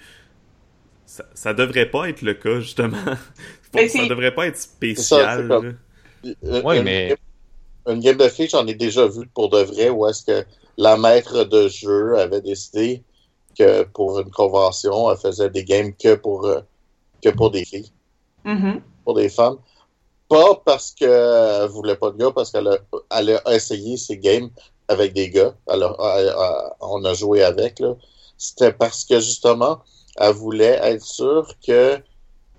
[1.05, 2.97] ça, ça devrait pas être le cas justement.
[3.73, 5.47] Ça devrait pas être ça, spécial.
[5.47, 5.71] comme- là.
[6.41, 7.07] Une- Ouais, une, mais-
[7.85, 10.45] game- une game de filles, j'en ai déjà vu pour de vrai, où est-ce que
[10.77, 13.03] la maître de jeu avait décidé
[13.59, 16.61] que pour une convention, elle faisait des games que pour, euh,
[17.21, 17.91] que pour des filles,
[18.45, 18.81] Mhm.
[19.03, 19.57] pour des femmes.
[20.29, 22.77] Pas parce qu'elle voulait pas de gars, parce qu'elle a,
[23.17, 24.49] elle a essayé ses games
[24.89, 25.55] avec des gars.
[25.67, 27.95] Elle a- elle a- on a joué avec, là.
[28.37, 29.79] C'était parce que justement,
[30.17, 32.01] elle voulait être sûre que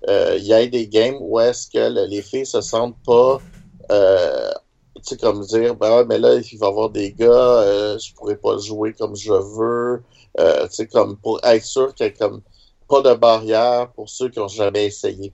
[0.09, 3.43] euh, il y ait des games où est-ce que le- les filles se sentent pas
[3.91, 4.51] euh,
[4.95, 7.27] tu sais comme dire ben mais là il va y avoir des gars
[7.63, 10.03] euh, je pourrais pas jouer comme je veux
[10.39, 12.41] euh, tu sais comme pour être sûr qu'il y ait comme
[12.89, 15.33] pas de barrière pour ceux qui ont jamais essayé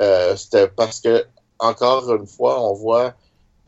[0.00, 1.26] Euh, c'était parce que
[1.58, 3.14] encore une fois on voit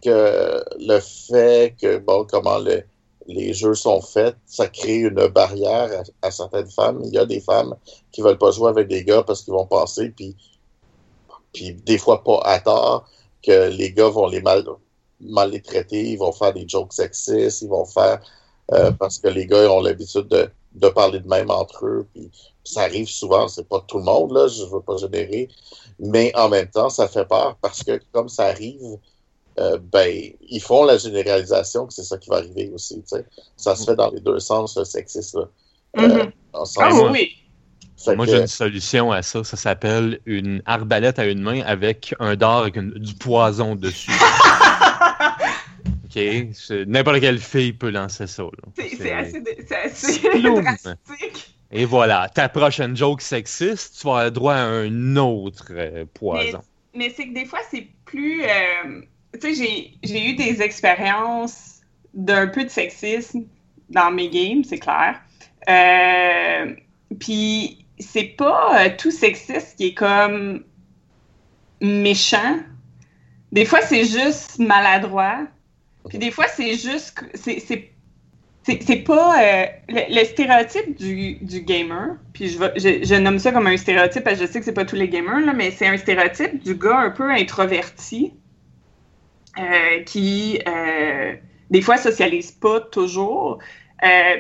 [0.03, 2.85] que le fait que bon comment le-
[3.27, 5.91] les jeux sont faits, ça crée une barrière
[6.23, 7.01] à, à certaines femmes.
[7.05, 7.77] Il y a des femmes
[8.13, 10.37] qui veulent pas jouer avec des gars parce qu'ils vont penser, puis,
[11.53, 13.09] puis des fois pas à tort,
[13.43, 14.65] que les gars vont les mal,
[15.21, 18.21] mal les traiter, ils vont faire des jokes sexistes, ils vont faire
[18.73, 22.31] euh, parce que les gars ont l'habitude de, de parler de même entre eux, puis
[22.65, 25.49] ça arrive souvent, c'est pas tout le monde, là, je veux pas générer,
[25.99, 28.99] mais en même temps, ça fait peur parce que comme ça arrive,
[29.59, 33.03] euh, ben, ils font la généralisation que c'est ça qui va arriver aussi.
[33.05, 33.27] sais.
[33.57, 35.49] Ça se fait dans les deux sens, le sexisme.
[35.97, 36.33] Mm -hmm.
[36.55, 37.41] ah oui!
[38.07, 39.45] Moi, j'ai une solution à ça.
[39.45, 44.11] Ça s'appelle une arbalète à une main avec un dard avec une, du poison dessus.
[46.05, 46.17] OK?
[46.87, 48.45] N'importe quelle fille peut lancer ça.
[48.77, 49.43] C'est assez,
[49.85, 50.21] assez
[50.63, 51.60] drastique.
[51.73, 56.63] Et voilà, ta prochaine joke sexiste, tu vas avoir droit à un autre euh, poison.
[56.95, 58.43] Mais, mais c'est que des fois, c'est plus.
[58.43, 59.03] Euh,
[59.41, 61.81] tu sais, j'ai eu des expériences
[62.13, 63.45] d'un peu de sexisme
[63.89, 65.21] dans mes games, c'est clair.
[65.69, 66.75] Euh,
[67.19, 70.65] Puis c'est pas euh, tout sexiste qui est comme
[71.81, 72.59] méchant.
[73.53, 75.47] Des fois, c'est juste maladroit.
[76.09, 77.23] Puis des fois, c'est juste.
[77.35, 77.91] C'est
[79.07, 82.17] pas euh, le, stéréotype du, du, gamer.
[82.33, 84.85] Puis je, je, nomme ça comme un stéréotype parce que je sais que c'est pas
[84.85, 88.33] tous les gamers, là, mais c'est un stéréotype du gars un peu introverti
[89.59, 91.35] euh, qui, euh,
[91.71, 93.59] des fois, socialise pas toujours.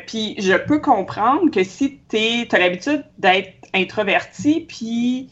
[0.06, 2.16] Puis je peux comprendre que si tu
[2.50, 5.28] as l'habitude d'être introverti, puis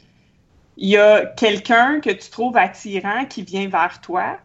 [0.76, 4.38] il y a quelqu'un que tu trouves attirant qui vient vers toi,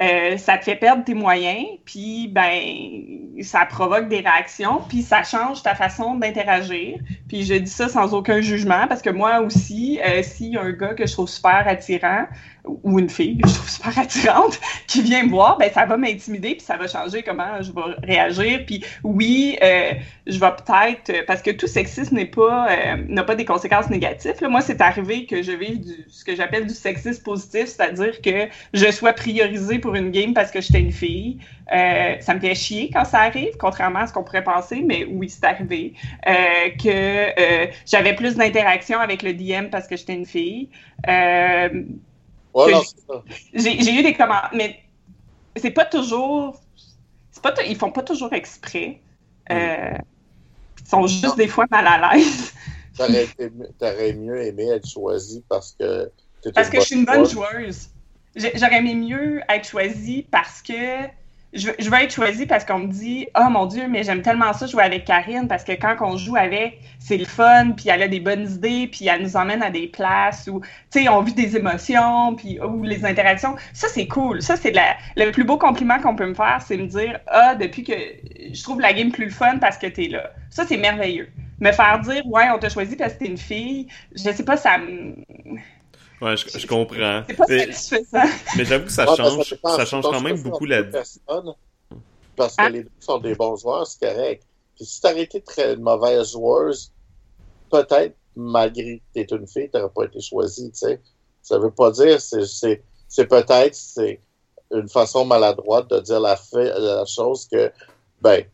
[0.00, 5.24] euh, ça te fait perdre tes moyens, puis ben ça provoque des réactions, puis ça
[5.24, 6.98] change ta façon d'interagir.
[7.28, 10.22] Puis je dis ça sans aucun jugement parce que moi aussi, euh,
[10.56, 12.26] a un gars que je trouve super attirant
[12.82, 16.54] ou une fille je trouve super attirante qui vient me voir, ben ça va m'intimider
[16.54, 18.64] puis ça va changer comment je vais réagir.
[18.66, 19.92] Puis oui, euh,
[20.26, 24.34] je vais peut-être parce que tout sexisme n'est pas euh, n'a pas des conséquences négatives.
[24.40, 28.20] Là, moi, c'est arrivé que je vive du, ce que j'appelle du sexisme positif, c'est-à-dire
[28.20, 31.38] que je sois priorisée pour une game parce que j'étais une fille.
[31.72, 35.06] Euh, ça me fait chier quand ça arrive, contrairement à ce qu'on pourrait penser, mais
[35.10, 35.92] oui, c'est arrivé.
[36.26, 36.32] Euh,
[36.82, 40.70] que euh, j'avais plus d'interaction avec le DM parce que j'étais une fille.
[42.58, 42.80] Voilà,
[43.54, 44.80] j'ai eu des commentaires, mais
[45.54, 46.60] c'est pas toujours.
[47.40, 49.00] Pas ils font pas toujours exprès.
[49.48, 49.96] ils
[50.84, 52.52] sont juste des fois mal à l'aise.
[53.78, 56.10] T'aurais mieux aimé être choisi parce que.
[56.52, 57.90] Parce que je suis une bonne joueuse.
[58.34, 61.06] J'aurais aimé mieux être choisie parce que
[61.54, 64.52] je, je veux être choisie parce qu'on me dit Oh mon Dieu, mais j'aime tellement
[64.52, 68.02] ça jouer avec Karine parce que quand on joue avec, c'est le fun, puis elle
[68.02, 71.22] a des bonnes idées, puis elle nous emmène à des places où, tu sais, on
[71.22, 73.56] vit des émotions, puis ou les interactions.
[73.72, 74.42] Ça, c'est cool.
[74.42, 74.72] Ça, c'est
[75.16, 77.94] le plus beau compliment qu'on peut me faire, c'est me dire Ah, depuis que
[78.52, 80.30] je trouve la game plus fun parce que t'es là.
[80.50, 81.28] Ça, c'est merveilleux.
[81.60, 84.56] Me faire dire Ouais, on t'a choisi parce que t'es une fille, je sais pas,
[84.56, 85.14] ça me
[86.20, 87.22] Ouais, je, je comprends.
[87.26, 88.28] C'est pas mais, satisfaisant.
[88.56, 90.82] Mais j'avoue que ça change, ça change quand même beaucoup la.
[90.84, 92.68] Parce que ah.
[92.70, 94.44] les deux sont des bons joueurs, c'est correct.
[94.76, 96.92] Puis si t'aurais été très mauvaise joueuse,
[97.70, 101.00] peut-être, malgré que t'es une fille, t'aurais pas été choisie, tu sais.
[101.42, 104.20] Ça veut pas dire, c'est, c'est, peut-être, c'est
[104.70, 107.72] une façon maladroite de dire la, fait, la chose que,
[108.20, 108.44] ben,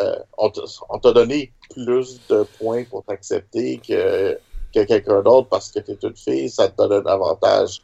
[0.00, 4.38] euh, on t'a donné plus de points pour t'accepter que
[4.74, 7.82] que quelqu'un d'autre parce que tu es une fille, ça te donne un avantage.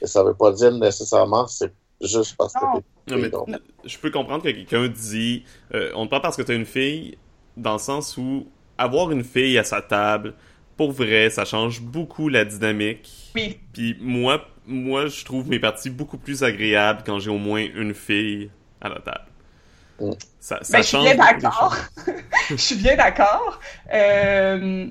[0.00, 2.60] Et ça veut pas dire nécessairement c'est juste parce que
[3.06, 3.58] tu es une fille.
[3.84, 6.66] je peux comprendre que quelqu'un dit euh, on ne parle parce que tu es une
[6.66, 7.18] fille
[7.56, 8.46] dans le sens où
[8.78, 10.34] avoir une fille à sa table,
[10.76, 13.32] pour vrai, ça change beaucoup la dynamique.
[13.34, 13.58] Oui.
[13.72, 17.94] Puis moi, moi, je trouve mes parties beaucoup plus agréables quand j'ai au moins une
[17.94, 19.26] fille à la table.
[20.00, 20.12] Mm.
[20.38, 21.76] Ça, ça ben, je suis bien d'accord.
[22.50, 23.58] je suis bien d'accord.
[23.92, 24.86] Euh,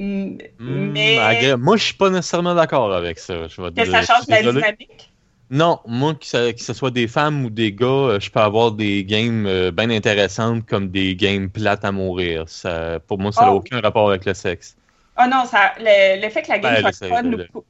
[0.00, 1.56] mais...
[1.58, 3.46] moi, je suis pas nécessairement d'accord avec ça.
[3.48, 5.10] Je que ça change la dynamique?
[5.50, 9.04] Non, moi, que, ce soit des femmes ou des gars, euh, je peux avoir des
[9.04, 12.48] games euh, bien intéressantes comme des games plates à mourir.
[12.48, 13.56] Ça, pour moi, ça n'a oh.
[13.56, 14.76] aucun rapport avec le sexe.
[15.18, 17.60] Oh non, ça, le, fait que la game soit le fun ou pas,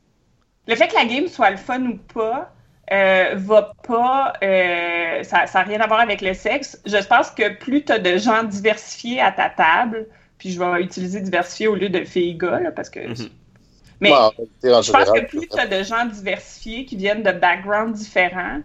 [0.68, 2.52] le fait que la game soit le fun ou pas,
[2.92, 4.34] euh, va pas.
[5.22, 6.78] ça n'a rien à voir avec le sexe.
[6.84, 10.06] Je pense que plus tu as de gens diversifiés à ta table,
[10.40, 13.06] puis je vais utiliser diversifié au lieu de filles-gars, parce que.
[13.06, 13.28] Mhm.
[14.00, 18.60] Mais je pense que plus tu as de gens diversifiés qui viennent de backgrounds différents,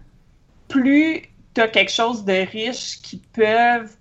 [0.70, 1.24] plus
[1.54, 3.92] tu as quelque chose de riche qui peuvent.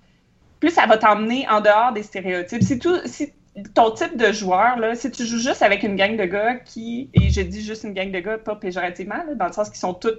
[0.61, 2.63] Plus ça va t'emmener en dehors des stéréotypes.
[2.63, 3.33] Si, tout, si
[3.75, 7.11] ton type de joueur, là, si tu joues juste avec une gang de gars qui.
[7.15, 9.95] Et je dis juste une gang de gars, pas péjorativement, dans le sens qu'ils sont
[9.95, 10.15] tous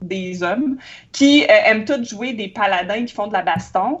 [0.00, 0.78] des hommes,
[1.10, 4.00] qui euh, aiment tous jouer des paladins qui font de la baston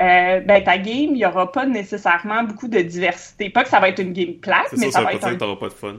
[0.00, 3.48] euh, ben, ta game, il n'y aura pas nécessairement beaucoup de diversité.
[3.48, 5.26] Pas que ça va être une game plate, mais ça, va être.
[5.26, 5.56] Un...
[5.56, 5.96] pas de fun.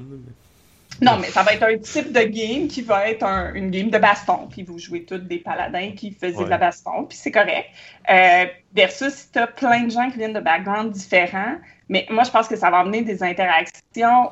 [1.02, 3.24] Non, mais ça va être un type de game qui va être
[3.56, 4.48] une game de baston.
[4.50, 7.70] Puis vous jouez tous des paladins qui faisaient de la baston, puis c'est correct.
[8.10, 11.56] Euh, versus si tu as plein de gens qui viennent de backgrounds différents.
[11.90, 14.32] Mais moi, je pense que ça va amener des interactions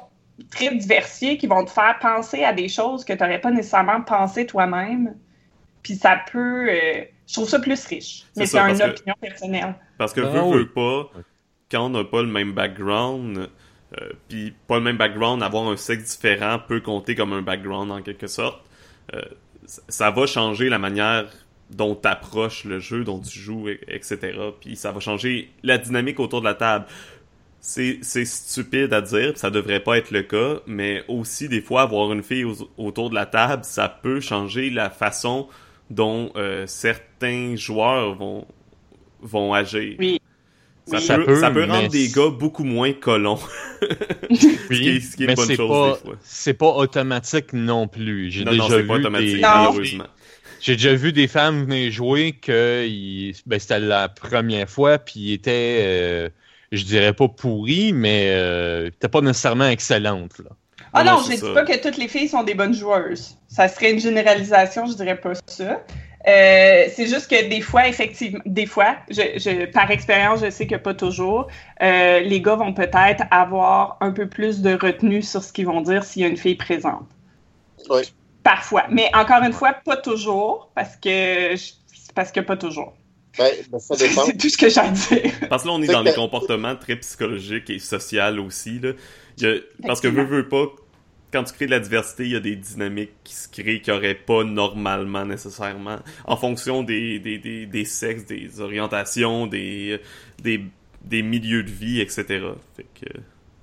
[0.51, 4.01] très diversifiées qui vont te faire penser à des choses que tu n'aurais pas nécessairement
[4.01, 5.15] pensé toi-même
[5.81, 6.67] Puis ça peut.
[6.69, 8.25] euh, je trouve ça plus riche.
[8.37, 9.75] Mais c'est une que- opinion personnelle.
[9.97, 10.57] Parce que Ah veut, oui.
[10.59, 11.11] veut pas,
[11.71, 13.49] quand on n'a pas le même background,
[14.01, 17.91] euh, puis pas le même background, avoir un sexe différent peut compter comme un background
[17.91, 18.59] en quelque sorte.
[19.13, 19.21] Euh,
[19.87, 21.25] ça- va changer la manière
[21.71, 24.37] dont tu approches le jeu, dont tu joues, et- etc.
[24.61, 26.85] Puis ça va changer la dynamique autour de la table.
[27.59, 31.81] C'est stupide à dire, puis ça devrait pas être le cas, mais aussi des fois
[31.81, 35.47] avoir une fille au- autour de la table, ça peut changer la façon
[35.89, 38.45] dont euh, certains joueurs vont
[39.21, 39.95] vont agir.
[39.99, 40.21] Oui.
[40.87, 41.01] Ça, Oui.
[41.01, 43.39] peut, Ça peut, ça peut mais rendre des gars beaucoup moins colons.
[44.29, 46.15] Oui, Ce qui est- ce qui est mais une bonne c'est chose, pas, des fois.
[46.23, 48.31] c'est pas automatique non plus.
[48.31, 49.47] J'ai Non, déjà non, c'est vu pas automatique, des- Non.
[49.55, 50.07] malheureusement.
[50.61, 55.19] J'ai déjà vu des femmes venir jouer que ils- ben, c'était la première fois, puis
[55.19, 56.29] ils étaient, euh,
[56.71, 60.39] je dirais pas pourries, mais euh, t'es pas nécessairement excellentes.
[60.39, 60.51] Là.
[60.95, 61.53] Ah Non, je c'est dis ça.
[61.53, 63.37] pas que toutes les filles sont des bonnes joueuses.
[63.47, 65.81] Ça serait une généralisation, je dirais pas ça.
[66.27, 70.65] Euh, c'est juste que des fois, effectivement, des fois, je, je- par expérience, je sais
[70.65, 71.47] que pas toujours,
[71.83, 75.81] euh, les gars vont peut-être avoir un peu plus de retenue sur ce qu'ils vont
[75.81, 77.05] dire s'il y a une fille présente.
[77.91, 78.01] Oui.
[78.43, 78.85] Parfois.
[78.89, 81.53] Mais encore une fois, pas toujours, parce que,
[82.15, 82.93] parce que pas toujours.
[83.37, 84.23] Ben, ben, ça dépend.
[84.25, 85.31] C'est tout ce que j'ai à dire.
[85.49, 88.79] Parce que là, on est dans que- les comportements très psychologiques et sociaux aussi.
[88.79, 88.91] Là.
[89.43, 89.45] A-
[89.85, 90.23] parce que veux, Effectivement.
[90.23, 90.65] veux pas,
[91.35, 93.91] quand tu crées de la diversité, il y a des dynamiques qui se créent qui
[93.91, 99.99] auraient pas normalement nécessairement, en fonction des, des, des, des sexes, des orientations, des,
[100.41, 100.61] des,
[101.03, 102.57] des milieux de vie, etc.
[102.75, 103.19] Fait que,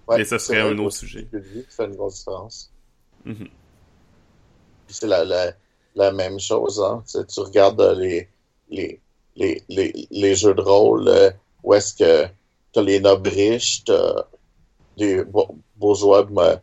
[0.07, 1.27] Ouais, Mais ça serait un autre sujet.
[1.33, 2.73] vie fait une grosse différence.
[3.25, 3.49] mhm.
[4.89, 5.53] C'est la, la,
[5.95, 7.03] la même chose, hein.
[7.07, 8.29] Tu, sais, tu regardes euh, les,
[8.69, 9.03] les,
[9.37, 11.31] les, les, les jeux de rôle euh,
[11.63, 12.29] où est-ce que
[12.73, 14.25] t'as les nobles riches, t'as
[14.97, 16.57] des bo- bourgeois euh,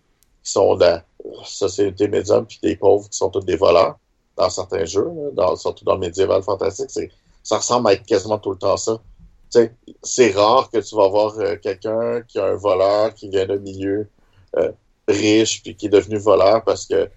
[0.43, 1.03] qui sont de la
[1.45, 3.97] société médium, puis des pauvres qui sont tous des voleurs
[4.37, 5.11] dans certains jeux,
[5.57, 7.11] surtout dans médiéval fantastique.
[7.43, 8.99] Ça ressemble à être quasiment tout le temps ça.
[10.03, 13.57] C'est rare que tu vas voir euh, quelqu'un qui a un voleur qui vient d'un
[13.57, 14.07] milieu
[14.57, 14.71] euh,
[15.07, 17.09] riche puis qui est devenu voleur parce que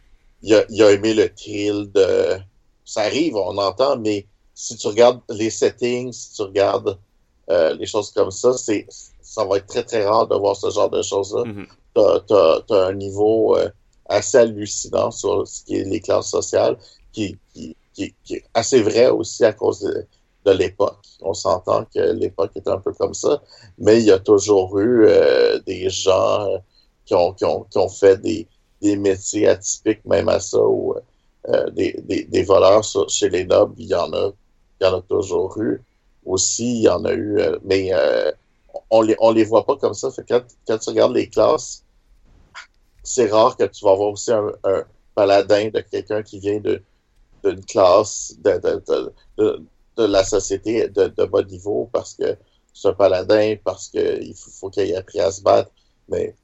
[0.42, 2.38] il a, aimé le thrill de.
[2.84, 6.98] Ça arrive, on entend, mais si tu regardes les settings, si tu regardes
[7.50, 10.90] euh, les choses comme ça, ça va être très très rare de voir ce genre
[10.90, 11.44] de choses-là.
[11.44, 11.66] Mhm.
[11.66, 13.68] T'as, t'as, t'as un niveau euh,
[14.06, 16.76] assez hallucinant sur ce qui est les classes sociales,
[17.12, 20.06] qui, qui, qui, qui est assez vrai aussi à cause de,
[20.46, 20.98] de l'époque.
[21.20, 23.42] On s'entend que l'époque est un peu comme ça,
[23.78, 26.58] mais il y a toujours eu euh, des gens euh,
[27.04, 28.46] qui, ont, qui, ont, qui ont fait des,
[28.80, 30.94] des métiers atypiques, même à ça, ou
[31.48, 34.30] euh, des, des, des voleurs sur- chez les nobles, il y en a,
[34.80, 35.80] il y en a toujours eu.
[36.24, 38.30] Aussi, il y en a eu, euh, mais euh,
[38.90, 40.10] on les, les voit pas comme ça.
[40.10, 41.84] Fait quand, quand tu regardes les classes,
[43.02, 44.52] c'est rare que tu vas voir aussi un,
[45.14, 49.62] paladin de quelqu'un qui vient d'une classe de,
[49.98, 52.36] la société de, bas niveau parce que
[52.72, 55.70] c'est un paladin, parce qu'il faut, faut qu'il ait appris à se battre.
[56.08, 56.34] Mais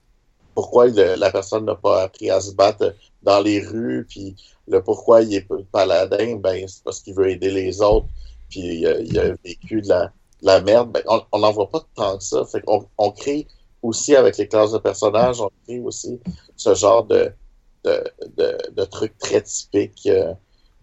[0.54, 5.22] pourquoi la personne n'a pas appris à se battre dans les rues, puis le pourquoi
[5.22, 8.08] il est paladin, ben c'est parce qu'il veut aider les autres,
[8.48, 10.12] puis il a, vécu de la,
[10.42, 10.92] la merde.
[10.92, 12.44] Ben, on n'en voit pas tant que ça.
[12.44, 13.46] Fait qu'on on crée
[13.82, 16.20] aussi avec les classes de personnages, on crée aussi
[16.56, 17.32] ce genre de,
[17.84, 18.04] de,
[18.36, 20.34] de, de trucs très typiques euh,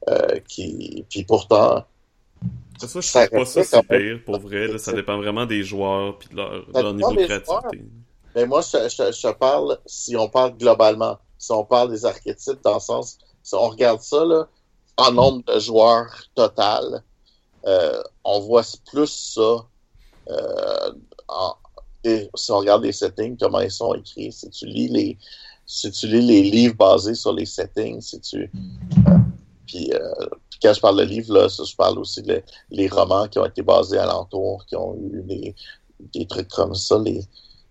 [0.09, 1.83] euh, qui puis pourtant
[2.79, 4.67] Ça, ça, je Ça trouve pas ça si pire, pour vrai.
[4.67, 7.85] Là, ça dépend vraiment des joueurs puis de leur, leur niveau de créativité.
[8.35, 12.61] Mais moi, je, je, je parle, si on parle globalement, si on parle des archétypes,
[12.63, 14.47] dans le sens, si on regarde ça, là,
[14.97, 17.03] en nombre de joueurs total,
[18.23, 19.65] on voit plus ça.
[20.29, 20.91] Euh,
[21.27, 21.55] en-
[22.03, 25.17] et si on regarde les settings, comment ils sont écrits, si tu lis les,
[25.65, 28.51] si tu lis les livres basés sur les settings, si tu,
[29.07, 29.17] euh,
[29.65, 29.99] puis, euh,
[30.61, 33.45] quand je parle de livres, là, ça, je parle aussi des les romans qui ont
[33.45, 35.55] été basés alentour, qui ont eu des,
[36.13, 37.21] des trucs comme ça, les,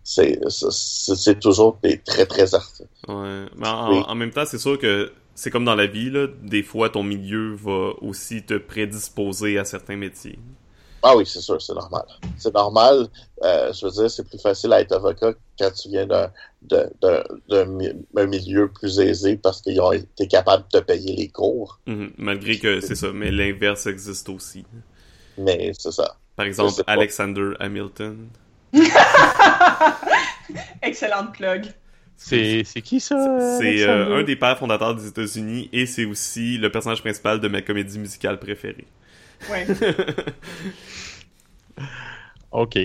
[0.02, 2.70] c'est toujours des très très art-
[3.08, 3.46] Ouais.
[3.56, 4.02] Mais en, Oui.
[4.06, 6.26] en même temps, c'est sûr que c'est comme dans la vie, là.
[6.42, 10.38] Des fois, ton milieu va aussi te prédisposer à certains métiers.
[11.06, 12.04] Ah oui, c'est sûr, c'est normal.
[12.38, 13.08] C'est normal.
[13.42, 16.30] euh, je veux dire, c'est plus facile à être avocat quand tu viens d'un
[16.62, 20.82] d'un- d'un- d'un mi- un milieu plus aisé parce qu'ils ont été capables de te
[20.84, 21.78] payer les cours.
[21.86, 22.12] Mhm.
[22.16, 24.64] Malgré que c'est ça, mais l'inverse existe aussi.
[25.36, 26.16] Mais c'est ça.
[26.36, 26.82] Par exemple.
[26.86, 28.28] Alexander Hamilton.
[30.82, 31.66] Excellente plug.
[32.16, 33.16] C'est qui ça?
[33.16, 34.16] euh, C'est euh, Alexandre?
[34.16, 37.98] un des pères fondateurs des États-Unis et c'est aussi le personnage principal de ma comédie
[37.98, 38.86] musicale préférée.
[39.50, 39.66] Ouais.
[42.52, 42.78] Ok.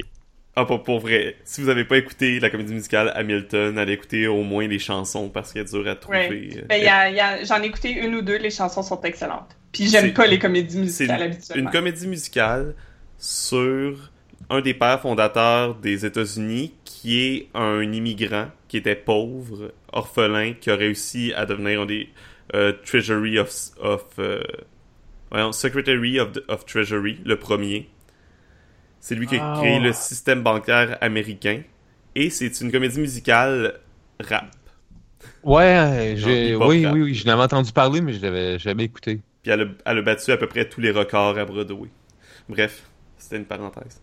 [0.56, 4.28] Ah, pour, pour vrai, si vous avez pas écouté la comédie musicale Hamilton, allez écouter
[4.28, 6.28] au moins les chansons parce qu'elle est dure à trouver.
[6.28, 6.66] Ouais.
[6.68, 9.56] Ben, y a, y a, j'en ai écouté une ou deux, les chansons sont excellentes.
[9.72, 11.64] Puis j'aime pas les comédies musicales habituellement.
[11.64, 12.74] Une comédie musicale
[13.18, 14.12] sur
[14.50, 20.72] un des pères fondateurs des États-Unis qui est un immigrant qui était pauvre, orphelin, qui
[20.72, 22.10] a réussi à devenir un des
[22.56, 23.52] euh, Treasury of,
[23.82, 24.42] of euh,
[25.32, 27.90] voyons, Secretary of, of Treasury, le premier.
[29.02, 31.64] C'est lui qui a Ah, créé le système bancaire américain.
[32.16, 33.80] Et c'est une comédie musicale
[34.20, 34.56] rap.
[35.44, 36.94] Ouais, j'ai, oui, rap.
[36.94, 39.22] oui, oui, je n'avais entendu parler, mais je l'avais jamais écouté.
[39.42, 41.90] Puis elle a, elle a battu à peu près tous les records à Broadway.
[42.50, 44.02] Bref, c'était une parenthèse.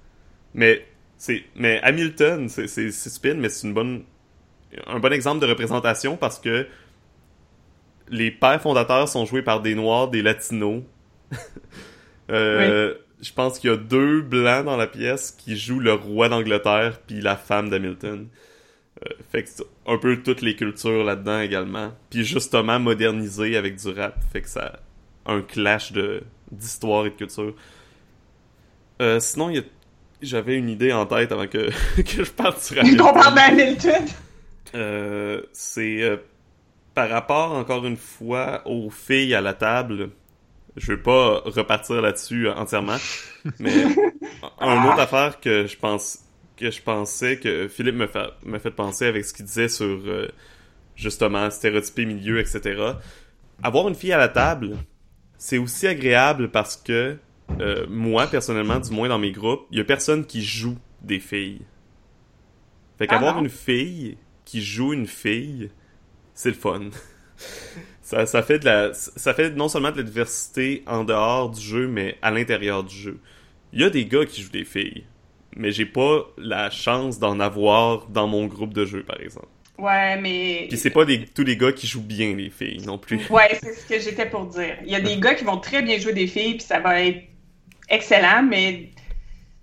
[0.55, 0.87] Mais
[1.19, 4.05] c'est mais Hamilton, c'est c'est c'est stupide, mais c'est une bonne
[4.87, 6.67] un bon exemple de représentation parce que
[8.09, 10.83] les pères fondateurs sont joués par des noirs, des latinos.
[12.29, 16.29] Euh, Je pense qu'il y a deux blancs dans la pièce qui jouent le roi
[16.29, 18.27] d'Angleterre puis la femme d'Hamilton.
[19.05, 21.93] Euh, fait que c'est un peu toutes les cultures là-dedans également.
[22.11, 24.17] Puis justement modernisé avec du rap.
[24.33, 24.81] Fait que ça
[25.25, 27.55] a un clash de d'histoire et de culture.
[29.01, 29.63] Euh, sinon, il y a...
[30.23, 31.71] j'avais une idée en tête avant que,
[32.03, 33.15] que je parte sur Qu'on Hamilton.
[33.15, 34.05] parle d'Hamilton.
[34.77, 36.19] Euh, c'est euh,
[36.97, 40.11] par rapport encore une fois aux filles à la table.
[40.77, 42.97] Je vais pas repartir là-dessus euh, entièrement,
[43.59, 43.85] mais
[44.61, 46.21] un autre affaire que je pense
[46.57, 49.85] que je pensais que Philippe me fait me fait penser avec ce qu'il disait sur
[49.87, 50.29] euh,
[50.95, 52.93] justement stéréotypé milieu etc.
[53.63, 54.77] Avoir une fille à la table,
[55.37, 57.19] c'est aussi agréable parce que
[57.61, 61.21] euh, moi personnellement, du moins dans mes groupes, il y a personne qui joue des
[61.21, 61.61] filles.
[62.97, 64.17] Fait Ah qu'avoir une fille
[64.47, 65.71] qui joue une fille,
[66.33, 66.89] c'est le fun.
[68.01, 71.61] ça, ça fait de la, ça fait non seulement de la diversité en dehors du
[71.61, 73.21] jeu, mais à l'intérieur du jeu.
[73.75, 75.05] Il y a des gars qui jouent des filles,
[75.55, 79.49] mais j'ai pas la chance d'en avoir dans mon groupe de jeu, par exemple.
[79.79, 80.67] Ouais, mais.
[80.69, 83.21] Puis c'est pas des, tous les gars qui jouent bien les filles non plus.
[83.29, 84.77] Ouais, c'est ce que j'étais pour dire.
[84.85, 87.03] Il y a des gars qui vont très bien jouer des filles, puis ça va
[87.03, 87.25] être
[87.89, 88.91] excellent, mais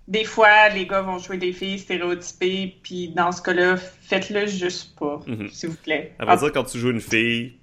[0.08, 4.96] des fois, les gars vont jouer des filles stéréotypées, puis dans ce cas-là, faites-le juste
[4.98, 5.48] pas, Mhm.
[5.50, 6.12] s'il vous plaît.
[6.18, 7.54] À vrai Ah, dire, quand tu joues une fille,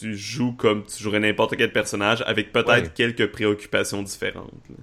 [0.00, 2.90] tu joues comme tu jouerais n'importe quel personnage, avec peut-être Ouais.
[2.94, 4.52] quelques préoccupations différentes.
[4.68, 4.76] là.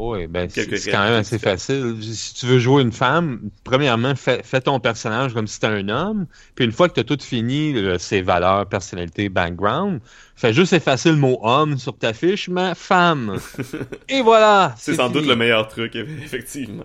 [0.00, 1.96] Oui, ben c'est quand même assez facile.
[2.00, 5.88] Si tu veux jouer une femme, premièrement, fais, fais ton personnage comme si c'était un
[5.88, 6.26] homme.
[6.54, 9.98] Puis une fois que tu as tout fini, là, ses valeurs, personnalité, background,
[10.36, 13.40] fais juste effacer le mot homme sur ta fiche, mais femme.
[14.08, 14.72] Et voilà.
[14.78, 16.84] C'est sans doute le meilleur truc, effectivement.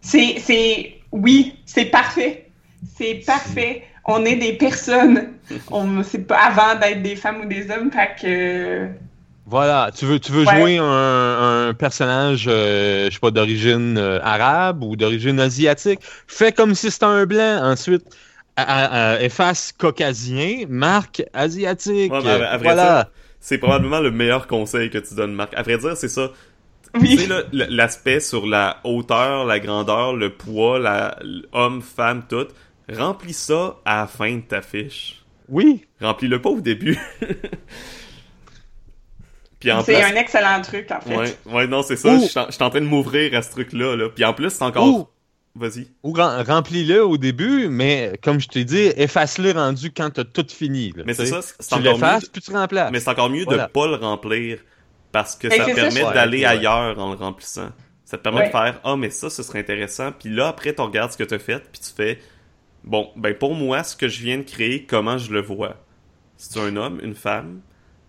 [0.00, 2.50] C'est, c'est, oui, c'est parfait.
[2.96, 3.82] C'est parfait.
[4.04, 5.32] On est des personnes.
[5.72, 8.88] On, c'est pas avant d'être des femmes ou des hommes, fait que.
[9.46, 10.58] Voilà, tu veux, tu veux Ouais.
[10.60, 16.50] jouer un, un personnage, euh, je sais pas, d'origine euh, arabe ou d'origine asiatique, fais
[16.52, 17.60] comme si c'était un blanc.
[17.62, 18.04] Ensuite,
[18.56, 22.10] à- à- à- efface caucasien, marque asiatique.
[22.12, 22.94] Ouais, mais à- à vrai voilà.
[23.04, 25.52] dire, C'est probablement le meilleur conseil que tu donnes, Marc.
[25.54, 26.30] À vrai dire, c'est ça.
[26.94, 27.18] Tu Oui.
[27.18, 31.18] sais, là, l- l'aspect sur la hauteur, la grandeur, le poids, la
[31.52, 32.46] homme, femme, tout.
[32.90, 35.22] Remplis ça à la fin de ta fiche.
[35.50, 35.84] Oui.
[36.00, 36.98] Remplis-le pas au début.
[39.84, 41.16] C'est un excellent truc, en fait.
[41.16, 42.14] ouais, ouais, non, c'est ça.
[42.14, 43.96] Ou- Je suis en- train de m'ouvrir à ce truc-là.
[43.96, 44.08] Là.
[44.14, 45.10] Puis en plus, c'est encore.
[45.56, 45.86] Vas-y.
[46.02, 50.44] ou rem- remplis-le au début, mais comme je t'ai dit, efface-le rendu quand t'as tout
[50.48, 50.92] fini.
[50.96, 51.90] là, Mais c'est ça, c'est Tu encore mieux.
[51.92, 52.90] l'effaces, puis tu remplaces.
[52.90, 53.66] Mais c'est encore mieux Voilà.
[53.66, 54.58] de pas le remplir
[55.12, 56.46] parce que Ben, ça permet d'aller Ouais, ouais.
[56.46, 57.68] ailleurs en le remplissant.
[58.04, 58.46] Ça te permet Ouais.
[58.46, 61.22] de faire ah mais ça ce serait intéressant puis là après tu regardes ce que
[61.22, 62.18] tu as fait puis tu fais
[62.82, 65.76] bon ben pour moi ce que je viens de créer comment je le vois?
[66.36, 67.60] C'est un homme, une femme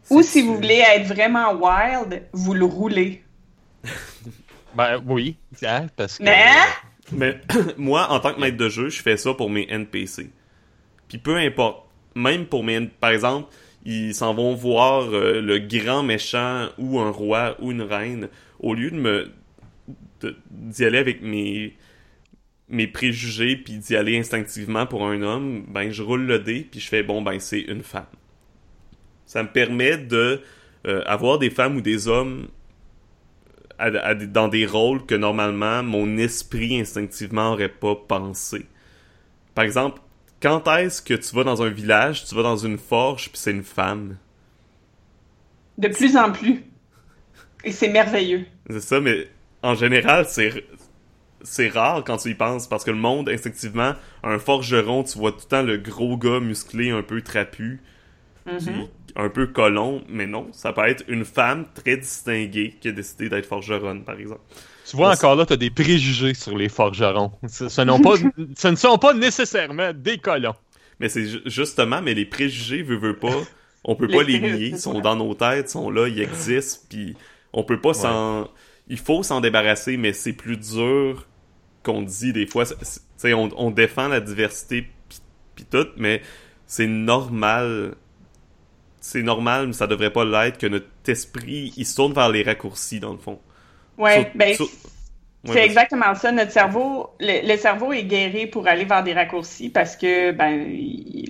[0.10, 3.24] Ou si vous voulez être vraiment wild, vous le roulez.
[4.76, 6.24] Ben oui, hein, parce que...
[6.24, 6.44] Mais
[7.14, 7.40] Mais
[7.78, 10.30] moi, en tant que maître de jeu, je fais ça pour mes NPC.
[11.08, 12.82] Puis peu importe, même pour mes...
[12.88, 13.54] Par exemple,
[13.86, 18.28] ils s'en vont voir euh, le grand méchant ou un roi ou une reine.
[18.60, 19.32] Au lieu de me...
[20.52, 21.78] d'y aller avec mes
[22.68, 26.80] mes préjugés puis d'y aller instinctivement pour un homme, ben je roule le dé puis
[26.80, 28.06] je fais bon ben c'est une femme.
[29.26, 30.42] Ça me permet de
[30.88, 32.48] euh, avoir des femmes ou des hommes
[33.78, 38.66] à- à des- dans des rôles que normalement mon esprit instinctivement aurait pas pensé.
[39.56, 40.02] Par exemple,
[40.42, 43.52] quand est-ce que tu vas dans un village, tu vas dans une forge puis c'est
[43.52, 44.18] une femme?
[45.78, 46.64] de plus en plus.
[47.64, 48.46] Et c'est merveilleux.
[48.70, 49.28] C'est ça, mais
[49.64, 50.66] en général, c'est
[51.44, 53.94] c'est rare quand tu y penses parce que le monde instinctivement,
[54.24, 57.82] un forgeron, tu vois tout le temps le gros gars musclé un peu trapu.
[58.46, 58.86] Mhm.
[59.16, 63.30] Un peu colon, mais non, ça peut être une femme très distinguée qui a décidé
[63.30, 64.42] d'être forgeronne, par exemple.
[64.90, 67.32] Tu vois, encore là, tu as des préjugés sur les forgerons.
[67.48, 68.16] Ce, ce n'ont pas,
[68.56, 70.54] ce ne sont pas nécessairement des colons.
[71.00, 73.36] Mais c'est ju- justement, mais les préjugés, veut, veut pas,
[73.84, 76.22] on peut Les pas les nier, ils sont dans nos têtes, ils sont là, ils
[76.22, 77.16] existent, puis
[77.54, 78.50] on peut pas s'en...
[78.88, 81.26] Il faut s'en débarrasser, mais c'est plus dur
[81.84, 82.66] qu'on dit des fois.
[83.24, 85.22] On, on défend la diversité pis,
[85.56, 86.22] pis tout, mais
[86.68, 87.96] c'est normal...
[89.08, 92.44] C'est normal, mais ça devrait pas l'être que notre esprit, il se tourne vers les
[92.44, 93.40] raccourcis, dans le fond.
[93.98, 94.70] Ouais, Sur- ben, sur-
[95.46, 96.32] c'est Ouais, exactement ça.
[96.32, 100.68] Notre cerveau, le, le cerveau est guéri pour aller vers des raccourcis parce que ben,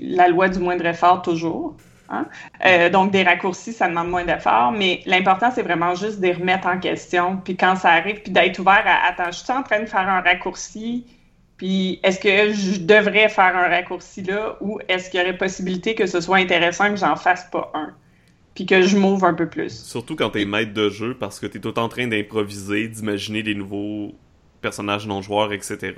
[0.02, 1.76] la loi du moindre effort toujours.
[2.10, 2.28] hein.
[2.66, 6.34] Euh, donc des raccourcis, ça demande moins d'efforts, mais l'important c'est vraiment juste de les
[6.34, 7.38] remettre en question.
[7.44, 10.08] Puis quand ça arrive, puis d'être ouvert à attends, je suis en train de faire
[10.10, 11.06] un raccourci.
[11.58, 15.96] Puis est-ce que je devrais faire un raccourci là ou est-ce qu'il y aurait possibilité
[15.96, 17.94] que ce soit intéressant que j'en fasse pas un?
[18.56, 19.84] Puis que je m'ouvre un peu plus.
[19.86, 23.56] Surtout quand t'es maître de jeu, parce que t'es tout en train d'improviser, d'imaginer des
[23.56, 24.14] nouveaux
[24.62, 25.94] personnages non-joueurs, etc.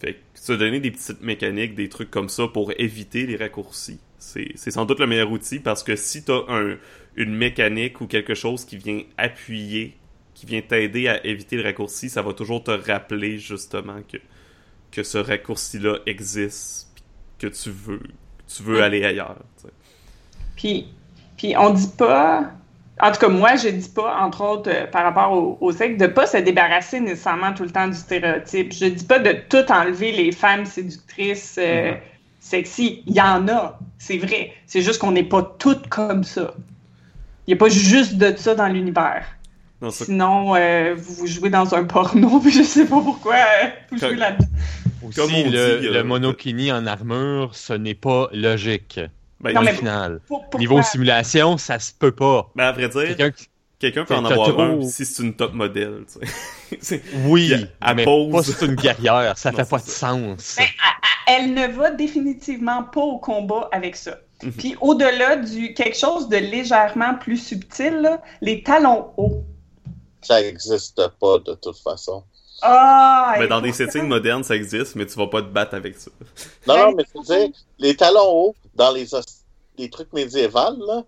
[0.00, 4.00] Fait que se donner des petites mécaniques, des trucs comme ça pour éviter les raccourcis,
[4.18, 6.76] c'est sans doute le meilleur outil, parce que si t'as un,
[7.16, 9.96] une mécanique ou quelque chose qui vient appuyer,
[10.34, 14.18] qui vient t'aider à éviter le raccourci, ça va toujours te rappeler justement que,
[14.94, 16.88] que ce raccourci-là existe,
[17.38, 18.00] que tu veux,
[18.46, 19.36] tu veux aller ailleurs.
[20.56, 20.86] Puis,
[21.36, 22.52] puis on dit pas,
[23.00, 25.98] en tout cas moi je dis pas, entre autres euh, par rapport au, au sexe,
[25.98, 28.72] de pas se débarrasser nécessairement tout le temps du stéréotype.
[28.72, 32.00] Je dis pas de tout enlever les femmes séductrices euh, Mhm.
[32.38, 33.02] sexy.
[33.06, 34.52] Il y en a, c'est vrai.
[34.66, 36.54] C'est juste qu'on n'est pas toutes comme ça.
[37.46, 39.26] Il n'y a pas juste de ça dans l'univers.
[39.84, 43.34] Non, ça- Sinon, euh, vous, vous jouez dans un porno, puis je sais pas pourquoi
[43.34, 44.46] euh, vous Comme- jouez là-dedans.
[45.06, 48.98] Aussi, Comme on le, dit, le euh, monokini en armure, ce n'est pas logique.
[49.40, 50.20] ben, Non, au mais- final.
[50.26, 50.46] Pour-?
[50.58, 52.50] Niveau simulation, ça se peut pas.
[52.56, 53.48] ben, à vrai dire, Quelqu'un qui-
[54.08, 56.78] peut en avoir trop- un si c'est une top modèle, tu sais.
[56.80, 57.52] C'est- Oui,
[57.94, 58.32] mais pose.
[58.32, 59.36] pas si c'est une guerrière.
[59.36, 60.56] Ça Non, fait pas de sens.
[60.56, 60.64] Ben,
[61.26, 64.16] elle ne va définitivement pas au combat avec ça.
[64.42, 64.52] Mhm.
[64.52, 69.44] Puis au-delà du quelque chose de légèrement plus subtil, là, les talons hauts.
[70.24, 72.24] Ça n'existe pas de toute façon.
[72.62, 73.34] Ah!
[73.38, 76.10] Mais dans des settings modernes, ça existe, mais tu vas pas te battre avec ça.
[76.66, 79.44] Non, non, mais je veux dire, les talons hauts dans les, os-
[79.76, 81.04] les trucs médiévals, là,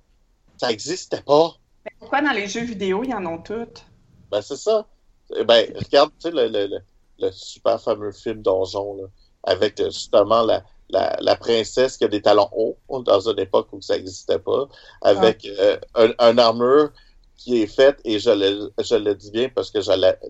[0.58, 1.52] ça n'existait pas.
[1.98, 3.84] Pourquoi dans les jeux vidéo, ils en ont toutes?
[4.30, 4.86] Ben, c'est ça.
[5.34, 6.78] Eh Ben, regarde, tu sais, le, le, le,
[7.20, 9.04] le super fameux film Donjon, là,
[9.44, 13.68] avec euh, justement la, la, la princesse qui a des talons hauts, dans une époque
[13.72, 14.66] où ça n'existait pas,
[15.00, 16.90] avec euh, un, un armure
[17.36, 19.78] qui est faite, et je le, je le dis bien parce que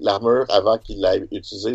[0.00, 1.72] l'armure, avant qu'il l'ait utilisée,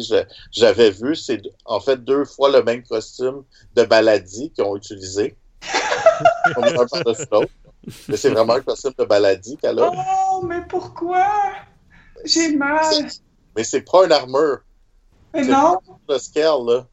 [0.52, 3.44] j'avais vu, c'est en fait deux fois le même costume
[3.76, 5.36] de Baladi qu'ils ont utilisé.
[8.08, 9.92] Mais c'est vraiment un costume de Baladi qu'elle a.
[9.92, 11.26] Oh, mais pourquoi?
[12.26, 13.08] J'ai mal.
[13.56, 14.60] Mais c'est pas une armure.
[15.34, 15.80] Mais c'est non.
[16.08, 16.88] Le scale, là.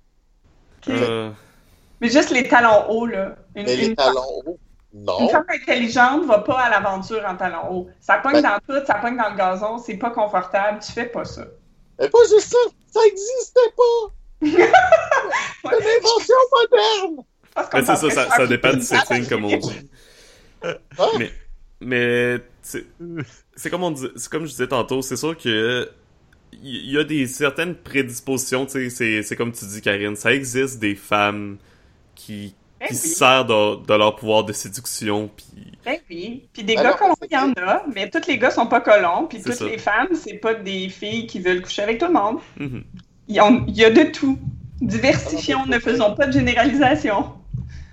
[0.89, 1.31] Euh,
[2.01, 3.37] Mais juste les talons hauts, là.
[3.55, 4.59] Une, Mais les talons hauts,
[5.05, 5.21] non.
[5.21, 7.89] une femme intelligente va pas à l'aventure en talons hauts.
[8.01, 11.07] Ça pogne Ben- dans tout, ça pogne dans le gazon, c'est pas confortable, tu fais
[11.07, 11.45] pas ça.
[11.99, 12.59] Mais pas juste ça,
[12.93, 14.15] ça existait pas.
[14.41, 17.25] C'est une invention moderne.
[17.73, 19.91] C'est ça, ça, ça dépend du plus setting, de comme on dit.
[21.19, 21.33] Mais,
[21.81, 22.87] mais c'est
[23.55, 25.89] c'est comme on dit, c'est comme je disais tantôt, c'est sûr que
[26.53, 30.33] il y a des certaines prédispositions, tu sais, c'est c'est comme tu dis, Karine, ça
[30.33, 31.59] existe des femmes
[32.15, 32.99] qui Ben qui oui.
[33.01, 35.47] se servent de, de leur pouvoir de séduction, puis
[35.85, 36.49] Ben oui.
[36.53, 38.81] Puis des Alors, gars colons, il y en a, mais tous les gars sont pas
[38.81, 39.65] colons, puis toutes ça.
[39.67, 42.39] les femmes, c'est pas des filles qui veulent coucher avec tout le monde.
[42.59, 42.85] mhm.
[43.31, 44.39] Il y, en- il y a de tout.
[44.81, 47.33] Diversifions, ne faisons pas de généralisation.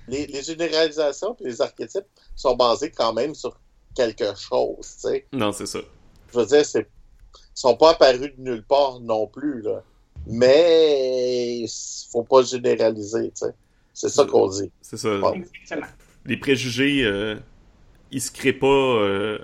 [0.07, 2.05] Les, les généralisations et les archétypes
[2.35, 3.57] sont basés quand même sur
[3.95, 5.25] quelque chose, tu sais.
[5.33, 5.79] non, c'est ça.
[6.31, 6.87] Je veux dire, c'est
[7.33, 9.81] ils sont pas apparus de nulle part non plus, là.
[10.27, 11.65] Mais
[12.11, 13.53] faut pas généraliser, tu sais.
[13.95, 14.71] C'est ça qu'on dit.
[14.81, 15.09] C'est ça.
[15.33, 15.87] Exactement.
[16.25, 17.35] les préjugés, euh,
[18.11, 19.39] ils se créent pas euh,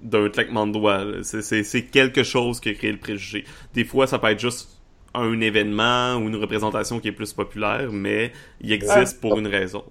[0.00, 1.04] d'un claquement de doigts.
[1.22, 3.44] C'est- quelque chose qui a créé le préjugé.
[3.72, 4.68] Des fois, ça peut être juste
[5.14, 9.84] un événement ou une représentation qui est plus populaire, mais il existe pour une raison.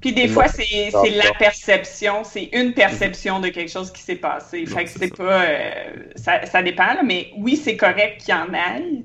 [0.00, 4.64] Puis des fois, c'est la perception, c'est une perception de quelque chose qui s'est passé.
[4.64, 5.42] Non, Fait que c'est pas.
[5.44, 5.84] euh,
[6.14, 9.04] ça, ça dépend, là, mais oui, c'est correct qu'il y en aille,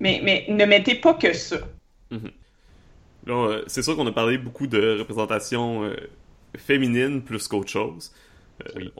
[0.00, 1.56] mais, mais ne mettez pas que ça.
[2.12, 2.18] Euh,
[3.66, 5.96] c'est sûr qu'on a parlé beaucoup de représentation euh,
[6.56, 8.12] féminine plus qu'autre chose.
[8.64, 8.92] Euh, Oui.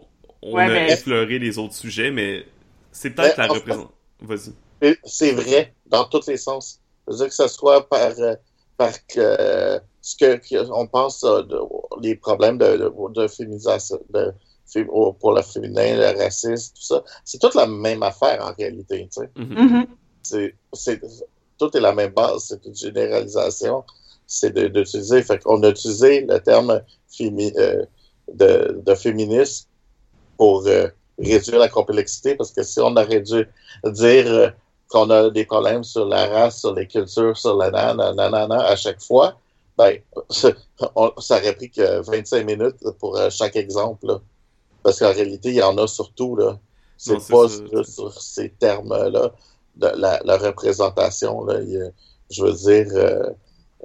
[0.47, 2.45] On Ouais, a mais- effleuré les autres sujets, mais
[2.93, 3.91] c'est peut-être Mais la représentation.
[4.21, 4.95] Vas-y.
[5.05, 6.81] C'est vrai, dans tous les sens.
[7.07, 8.35] Je veux dire que ce soit par, euh,
[8.77, 11.43] par que, euh, ce que, on pense euh,
[12.03, 14.33] les problèmes de, de, féminisation, de,
[15.21, 19.09] pour le féminin, le racisme, tout ça, c'est toute la même affaire en réalité.
[19.11, 19.31] Tu sais.
[19.37, 19.87] Mhm.
[20.23, 21.01] c'est,
[21.59, 23.85] tout est la même base, c'est une généralisation,
[24.27, 25.23] c'est d'utiliser.
[25.23, 26.83] Fait qu'on a utilisé le terme
[27.21, 27.85] euh,
[28.33, 29.69] de, de féministe
[30.37, 30.89] pour euh,
[31.19, 33.47] réduire la complexité, parce que si on aurait dû
[33.85, 34.51] dire euh,
[34.89, 39.03] qu'on a des problèmes sur la race, sur les cultures, sur la nanana, à chaque
[39.03, 39.39] fois,
[39.77, 39.99] ben,
[40.31, 40.51] ça
[41.31, 44.21] aurait pris que 25 minutes pour chaque exemple.
[44.83, 46.37] Parce qu'en réalité, il y en a surtout.
[46.37, 46.59] Là.
[46.97, 49.33] C'est pas juste sur ces termes-là,
[49.77, 51.45] de la, représentation.
[51.45, 51.61] Là,
[52.31, 53.35] je veux dire,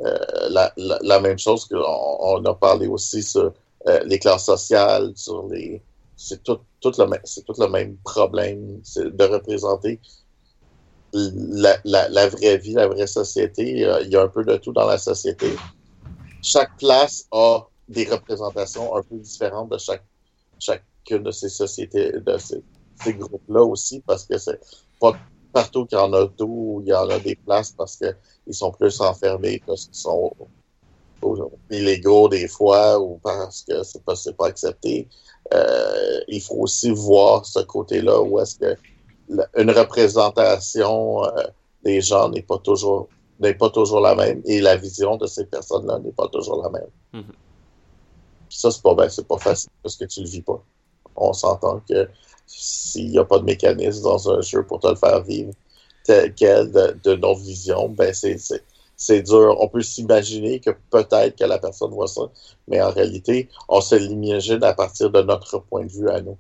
[0.06, 0.18] euh,
[0.56, 3.54] euh, la, même chose qu'on on a parlé aussi sur
[3.88, 5.82] euh, les classes sociales, sur les.
[6.16, 10.02] C'est tout, le, c'est tout le même problème de représenter
[11.14, 13.72] la, vraie vie, la vraie société.
[14.04, 15.56] Il y a un peu de tout dans la société.
[16.42, 20.04] Chaque place a des représentations un peu différentes de chaque,
[20.60, 24.60] chaque de ces sociétés, de ces, groupes-là aussi, parce que c'est
[25.00, 25.18] pas
[25.52, 28.72] partout qu'il y en a tout, il y en a des places parce qu'ils sont
[28.72, 30.32] plus enfermés, parce qu'ils sont
[31.70, 35.08] illégaux des fois ou parce que c'est pas, pas accepté.
[35.54, 38.76] Euh, il faut aussi voir ce côté-là où est-ce que
[39.58, 41.44] une représentation euh,
[41.84, 43.10] des gens n'est pas toujours
[43.40, 46.70] n'est pas toujours la même et la vision de ces personnes-là n'est pas toujours la
[46.70, 46.90] même.
[47.14, 47.36] Mm-hmm.
[48.50, 50.62] Ça, c'est pas, ben, c'est pas facile parce que tu le vis pas
[51.20, 52.10] on s'entend que
[52.50, 55.54] s'il n'y a pas de mécanisme dans un jeu pour te le faire vivre
[56.04, 59.56] tel quel de, de notre vision, ben c'est dur.
[59.60, 62.24] On peut s'imaginer que peut-être que la personne voit ça,
[62.68, 66.38] mais en réalité, on se l'imagine à partir de notre point de vue à nous.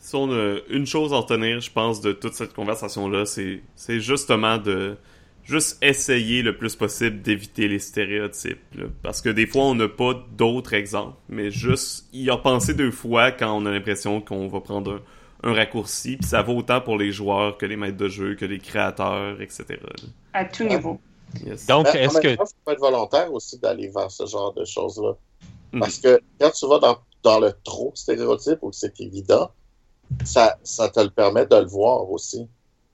[0.00, 4.56] Si on a une chose à retenir, je pense, de toute cette conversation-là, c'est justement
[4.56, 4.96] de
[5.44, 8.60] juste essayer le plus possible d'éviter les stéréotypes.
[9.02, 12.90] Parce que des fois, on n'a pas d'autres exemples, mais juste y a pensé deux
[12.90, 15.00] fois quand on a l'impression qu'on va prendre
[15.42, 16.16] un, raccourci.
[16.16, 19.40] Puis ça vaut autant pour les joueurs que les maîtres de jeu, que les créateurs,
[19.40, 19.64] etc.
[20.32, 21.00] À tout niveau.
[21.68, 22.28] Donc, est-ce que.
[22.28, 25.12] Il faut être volontaire aussi d'aller vers ce genre de choses-là.
[25.72, 25.80] Mhm.
[25.80, 29.50] Parce que quand tu vas dans, dans le trop stéréotype où c'est évident,
[30.24, 32.48] ça, ça te le permet de le voir aussi.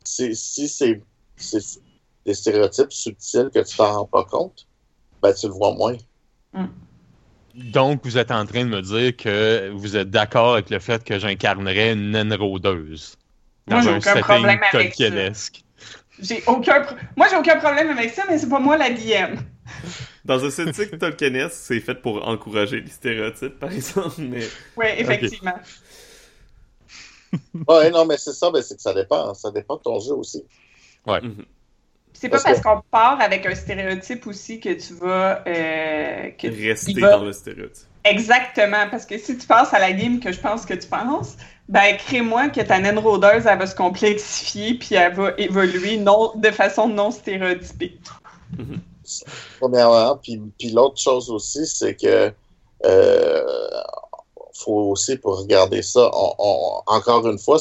[0.05, 1.01] Si, si c'est
[2.26, 4.66] des stéréotypes subtils que tu t'en rends pas compte,
[5.22, 5.96] ben tu le vois moins.
[6.52, 6.66] Hmm.
[7.54, 11.02] Donc, vous êtes en train de me dire que vous êtes d'accord avec le fait
[11.02, 13.16] que j'incarnerais une naine rôdeuse
[13.66, 15.62] dans moi, un aucun problème avec ça.
[16.18, 16.86] J'ai aucun
[17.16, 19.38] Moi, j'ai aucun problème avec ça, mais c'est pas moi la DM.
[20.24, 24.46] Dans un setting Tolkienesque, c'est fait pour encourager les stéréotypes, par exemple, mais...
[24.76, 25.58] Oui, effectivement.
[27.68, 29.34] ouais, non, mais c'est ça, mais c'est que ça dépend.
[29.34, 30.44] Ça dépend de ton jeu aussi.
[31.06, 31.20] Ouais.
[31.20, 31.44] Mhm.
[32.18, 35.43] C'est pas parce, qu'on part avec un stéréotype aussi que tu vas.
[35.47, 37.86] Euh, Rester dans le stéréotype.
[38.05, 41.36] Exactement, parce que si tu penses à la game que je pense que tu penses,
[41.68, 46.32] ben crée-moi que ta naine rôdeuse, elle va se complexifier puis elle va évoluer non,
[46.36, 47.98] de façon non stéréotypée.
[48.56, 49.24] Mm-hmm.
[49.60, 52.32] Premièrement, puis, puis l'autre chose aussi, c'est que
[52.84, 53.43] euh,
[54.55, 57.59] faut aussi pour regarder ça, encore une fois,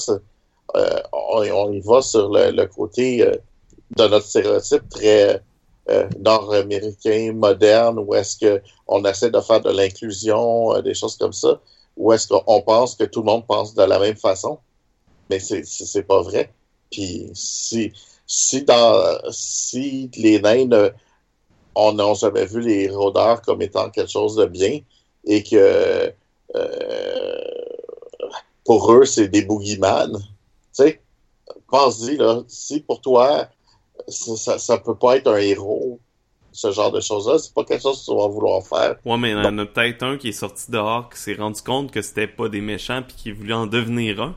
[0.75, 3.35] euh, on, y va sur le, côté euh,
[3.91, 5.41] de notre stéréotype très
[5.89, 11.33] euh, nord-américain, moderne, où est-ce qu'on essaie de faire de l'inclusion, euh, des choses comme
[11.33, 11.59] ça,
[11.95, 14.59] où est-ce qu'on pense que tout le monde pense de la même façon.
[15.29, 16.51] Mais c'est pas vrai.
[16.91, 17.93] Puis si,
[18.25, 20.91] si, dans, si les nains,
[21.75, 24.79] on n'a jamais vu les rôdeurs comme étant quelque chose de bien
[25.25, 26.13] et que
[26.55, 27.41] euh,
[28.63, 30.23] pour eux, c'est des boogeyman, tu
[30.71, 31.01] sais,
[31.67, 33.47] pense-y, là, si pour toi,
[34.07, 35.99] ça, ça, peut pas être un héros,
[36.51, 37.37] ce genre de choses-là.
[37.39, 38.95] C'est pas quelque chose que tu vas vouloir faire.
[39.05, 41.61] Ouais, mais il y en a peut-être un qui est sorti dehors, qui s'est rendu
[41.61, 44.35] compte que c'était pas des méchants, puis qui voulait en devenir un.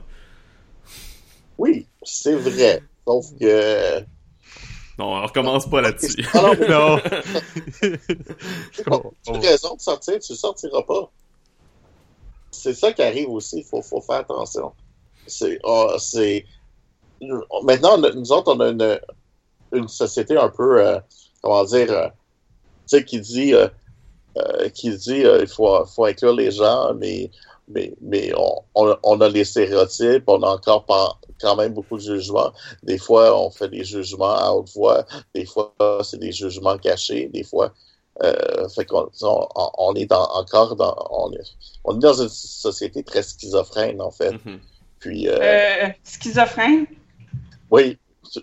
[1.57, 2.81] Oui, c'est vrai.
[3.05, 3.99] Sauf que.
[4.97, 6.25] Non, on recommence pas là-dessus.
[6.35, 6.99] non, non.
[7.81, 11.09] tu as raison de sortir, tu sortiras pas.
[12.51, 14.73] C'est ça qui arrive aussi, il faut, faut faire attention.
[15.27, 16.45] C'est, oh, c'est...
[17.63, 18.99] Maintenant, nous autres, on a une,
[19.73, 20.99] une société un peu, euh,
[21.41, 22.07] comment dire, euh,
[22.87, 23.67] tu sais, qui dit, euh,
[24.73, 27.29] qui dit il faut, faut inclure les gens, mais,
[27.67, 32.01] mais, mais on, on, a les stéréotypes, on a encore pas, quand même beaucoup de
[32.01, 32.51] jugements.
[32.83, 35.05] Des fois, on fait des jugements à haute voix,
[35.35, 35.73] des fois,
[36.03, 37.73] c'est des jugements cachés, des fois.
[38.75, 43.23] fait qu'on on, est dans, encore dans on est, on est dans une société très
[43.23, 44.33] schizophrène en fait.
[44.33, 44.59] Mm-hmm.
[44.99, 45.27] Puis
[46.03, 46.87] schizophrène?
[47.71, 47.97] Oui,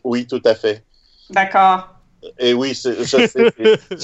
[0.04, 0.84] oui, tout à fait.
[1.30, 1.88] D'accord.
[2.38, 3.50] Et oui, c'est- je Je,
[3.90, 3.96] je,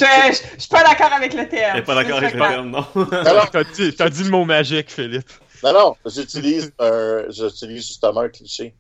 [0.55, 1.79] je suis pas d'accord avec le terme.
[1.79, 2.87] est pas d'accord avec le Je- terme, non.
[3.13, 5.29] Alors, T'as dit, t'as dit le mot magique, Philippe.
[5.65, 8.75] non, non, j'utilise un, j'utilise justement un cliché.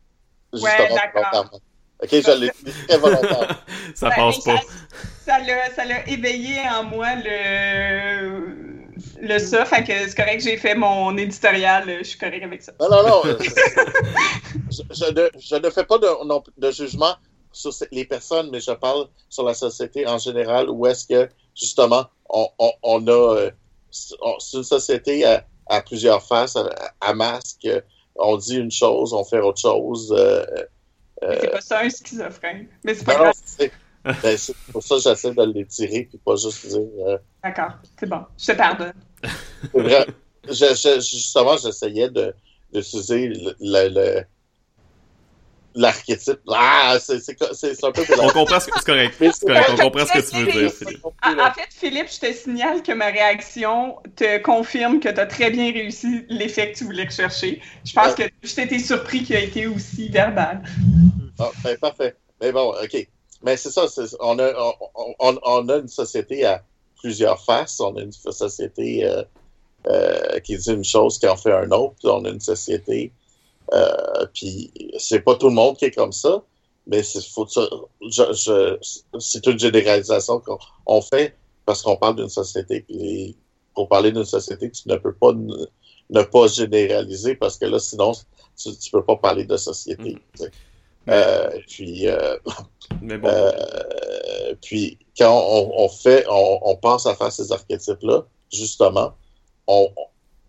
[0.52, 1.12] Justement, d'accord.
[1.32, 1.60] volontairement.
[2.02, 3.46] Ok, je l'utilise très volontairement.
[3.94, 4.60] ça Ouais, passe pas.
[5.24, 8.84] Ça l'a, ça l'a éveillé en moi le,
[9.22, 9.64] le ça.
[9.64, 11.84] Fait que c'est correct, j'ai fait mon éditorial.
[11.98, 12.72] Je suis correct avec ça.
[12.80, 13.22] Non, non, non.
[14.70, 17.14] je, je ne, je ne fais pas de, non, de jugement
[17.52, 22.06] sur les personnes, mais je parle sur la société en général où est-ce que, justement,
[22.28, 23.36] on, on, on a.
[23.36, 23.50] euh,
[23.90, 26.68] c'est une société à, à plusieurs faces, à,
[27.00, 27.68] à masque.
[28.16, 30.14] On dit une chose, on fait autre chose.
[30.16, 30.44] euh,
[31.22, 32.68] euh, C'est pas ça un schizophrène.
[32.84, 33.34] Mais c'est pas non, grave.
[33.44, 33.72] c'est
[34.04, 34.36] ben,
[34.72, 36.80] pour ça que j'essaie de l'étirer, puis pas juste dire.
[37.06, 38.22] euh, D'accord, c'est bon.
[38.38, 38.92] Je te pardonne.
[39.22, 40.06] c'est vrai.
[40.48, 42.34] Je- je- justement, j'essayais de
[42.72, 44.24] d'utiliser le- le- le-
[45.74, 46.40] l'archétype.
[46.48, 48.02] Ah, c'est un peu.
[48.20, 49.14] On comprend ce que c'est correct.
[49.20, 51.04] Mais C'est correct, on comprend ce que tu veux dire, Philippe.
[51.04, 55.50] En, fait, Philippe, je te signale que ma réaction te confirme que tu as très
[55.50, 57.60] bien réussi l'effet que tu voulais rechercher.
[57.84, 60.62] Je pense que je t'étais surpris qu'il a été aussi verbal.
[61.38, 62.14] Ah, ben, parfait.
[62.40, 63.08] Mais bon, OK.
[63.44, 64.52] Mais c'est ça, c'est- on a,
[64.94, 66.62] on, on- on a une société à
[67.00, 67.80] plusieurs faces.
[67.80, 69.22] On a une société euh,
[69.88, 71.96] euh, qui dit une chose qui en fait un autre.
[72.04, 73.12] On a une société.
[73.72, 76.42] Euh, puis c'est pas tout le monde qui est comme ça,
[76.86, 77.46] mais c'est faut
[79.18, 82.80] c'est une généralisation qu'on on fait parce qu'on parle d'une société.
[82.82, 83.36] Puis
[83.74, 85.66] pour parler d'une société, tu ne peux pas ne,
[86.10, 88.12] ne pas généraliser parce que là, sinon,
[88.56, 90.18] tu, tu peux pas parler de société.
[90.34, 90.50] sais.
[91.08, 92.36] Euh, puis, euh,
[93.00, 93.28] Mais bon.
[93.28, 99.14] euh, puis quand on, on fait, on, on pense à faire ces archétypes-là, justement,
[99.66, 99.90] on,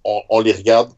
[0.04, 0.92] on, on les regarde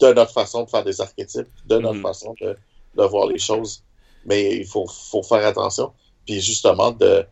[0.00, 2.02] de notre façon de faire des archétypes, de notre Mhm.
[2.02, 2.56] façon de,
[2.94, 3.84] de voir les choses.
[4.24, 5.92] Mais il faut, faut faire attention.
[6.26, 7.26] Puis justement, de,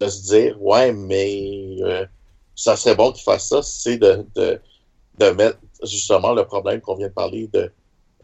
[0.00, 2.06] de se dire, ouais, mais euh,
[2.54, 4.60] ça serait bon qu'ils fassent ça, c'est de, de,
[5.18, 7.72] de mettre justement le problème qu'on vient de parler, de,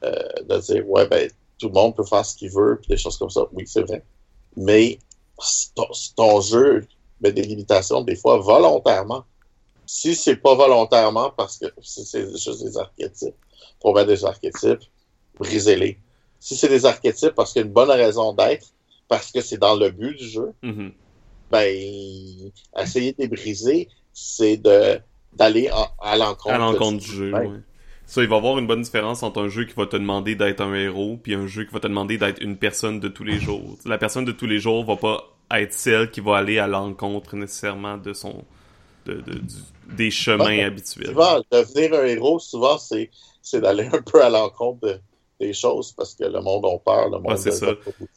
[0.05, 2.97] euh, de dire, ouais, ben, tout le monde peut faire ce qu'il veut, puis des
[2.99, 3.43] choses comme ça.
[3.53, 4.05] Oui, c'est vrai.
[4.57, 4.99] Mais
[5.75, 5.87] ton,
[6.17, 6.87] ton jeu
[7.21, 9.25] met des limitations, des fois volontairement.
[9.87, 13.37] Si c'est pas volontairement, parce que c'est juste des archétypes,
[13.83, 14.81] pour mettre des archétypes,
[15.39, 15.99] brisez-les.
[16.41, 18.69] Si c'est des archétypes parce qu'il y a une bonne raison d'être,
[19.09, 20.93] parce que c'est dans le but du jeu, Mhm.
[21.51, 21.69] ben,
[22.79, 25.01] essayer de les briser, c'est de
[25.35, 27.61] d'aller à l'encontre À l'encontre du jeu, ouais.
[28.05, 30.35] Ça, il va y avoir une bonne différence entre un jeu qui va te demander
[30.35, 33.25] d'être un héros, puis un jeu qui va te demander d'être une personne de tous
[33.25, 33.79] les jours.
[33.87, 35.25] La personne de tous les jours va pas
[35.59, 38.45] être celle qui va aller à l'encontre nécessairement de son
[39.07, 39.55] de, de- du-
[39.97, 40.63] des chemins Ouais.
[40.65, 41.09] habituels.
[41.09, 43.11] Souvent, devenir un héros, souvent, c'est
[43.43, 45.01] c'est d'aller un peu à l'encontre de-
[45.41, 47.73] des choses parce que le monde a peur, le monde c'est ça.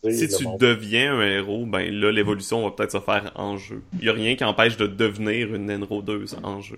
[0.07, 3.81] Si tu monde- deviens un héros, ben là, l'évolution va peut-être se faire en jeu.
[3.99, 6.77] Il y a rien qui empêche de devenir une Enrodeuse en jeu.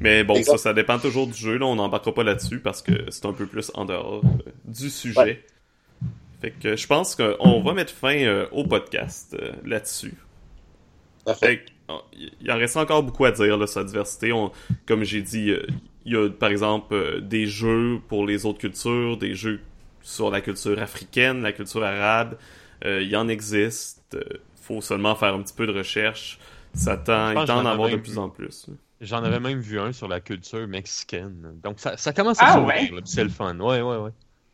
[0.00, 1.56] Mais bon, ça, ça dépend toujours du jeu.
[1.56, 4.90] Là, on n'embarquera pas là-dessus parce que c'est un peu plus en dehors euh, du
[4.90, 5.18] sujet.
[5.20, 5.44] Ouais.
[6.42, 10.14] Fait que je pense qu'on va mettre fin euh, au podcast euh, là-dessus.
[11.24, 11.46] Parfait.
[11.46, 12.00] Fait que, oh,
[12.42, 14.32] il en reste encore beaucoup à dire là, sur la diversité.
[14.32, 14.52] On-
[14.86, 15.50] comme j'ai dit,
[16.08, 19.60] il y a par exemple euh, des jeux pour les autres cultures, des jeux
[20.02, 22.36] sur la culture africaine, la culture arabe.
[22.84, 24.02] Euh, il y en existe.
[24.14, 24.22] Euh,
[24.62, 26.38] faut seulement faire un petit peu de recherche.
[26.74, 28.18] Ça tend, il tend d'en j'en avoir de plus vu.
[28.18, 28.66] en plus.
[29.00, 31.60] J'en avais même vu un sur la culture mexicaine.
[31.62, 33.00] Donc ça, ça commence à Ah s'ouvrir, ouais?
[33.04, 33.58] c'est le fun.
[33.60, 34.10] Ouais, ouais, ouais.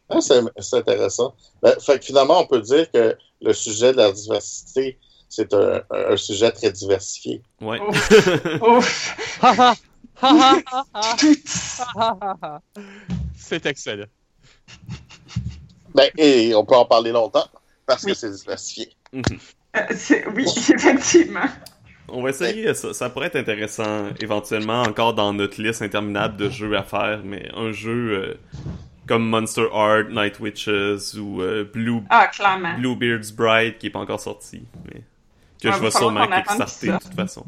[0.08, 1.34] Ah, c'est intéressant.
[1.62, 4.98] Ben, fait que finalement, on peut dire que le sujet de la diversité,
[5.28, 7.42] c'est un, un sujet très diversifié.
[7.60, 7.80] Ouais.
[8.60, 9.16] Ouf!
[9.42, 9.74] Ha,
[10.22, 10.28] ha!
[10.28, 11.16] Ha, ha, ha,
[11.96, 12.60] ha, ha, ha.
[13.36, 14.06] c'est excellent.
[15.94, 17.46] Ben, et on peut en parler longtemps
[17.86, 18.90] parce que c'est diversifié.
[19.12, 19.22] Mhm.
[19.76, 19.82] Euh,
[20.34, 21.48] oui, effectivement.
[22.08, 26.50] On va essayer, ça, ça pourrait être intéressant éventuellement encore dans notre liste interminable de
[26.50, 28.34] jeux à faire, mais un jeu euh,
[29.06, 32.76] comme Monster Heart, Night Witches ou euh, Blue, Ah, clairement.
[32.78, 35.02] Bluebeard's Bride qui est pas encore sorti, mais
[35.62, 37.44] que Ouais, je va vais sûrement kickstarter de toute façon.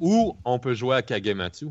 [0.00, 1.66] Ou on peut jouer à Kagematsu.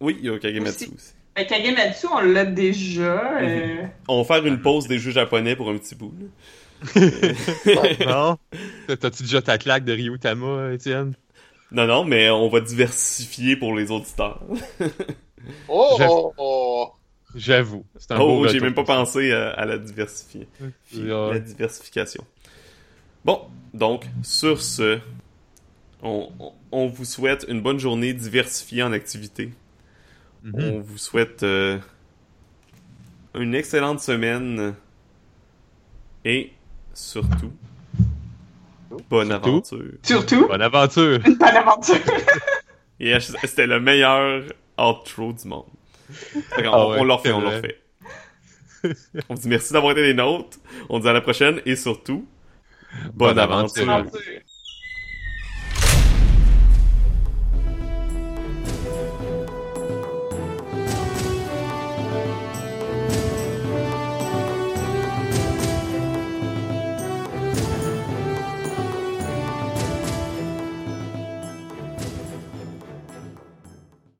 [0.00, 0.94] Oui, il y a Kagematsu Aussi.
[0.94, 1.12] aussi.
[1.36, 3.40] Fait Kagematsu, on l'a déjà.
[3.40, 6.12] euh, On va faire une pause des jeux japonais pour un petit bout.
[8.06, 8.36] non?
[9.00, 11.14] T'as-tu déjà ta claque de Ryutama, Étienne?
[11.70, 14.42] Non, non, mais on va diversifier pour les auditeurs.
[15.68, 16.88] Oh, oh, oh.
[17.34, 17.84] J'avoue.
[17.98, 20.46] C'est un beau Oh, j'ai même pas pensé à, à la diversifier.
[20.94, 22.22] La diversification.
[23.24, 23.40] Bon,
[23.74, 25.00] donc, sur ce,
[26.02, 29.52] on, on- on vous souhaite une bonne journée diversifiée en activités.
[30.42, 30.54] Mhm.
[30.54, 31.78] On vous souhaite euh,
[33.34, 34.74] une excellente semaine
[36.24, 36.52] et
[36.94, 37.52] surtout,
[39.08, 39.32] Bonne Surtout?
[39.32, 39.92] aventure.
[40.02, 41.20] Surtout, Bonne aventure!
[41.26, 41.96] une bonne aventure.
[43.00, 44.44] Yes, c'était le meilleur
[44.78, 45.66] outro du monde.
[46.54, 47.56] Fait Ah on, ouais, on l'a refait, c'est on l'a vrai.
[47.56, 47.78] refait.
[49.28, 50.58] on dit merci d'avoir été des nôtres.
[50.88, 52.26] On dit à la prochaine et surtout,
[53.14, 54.04] bonne, Bonne aventure.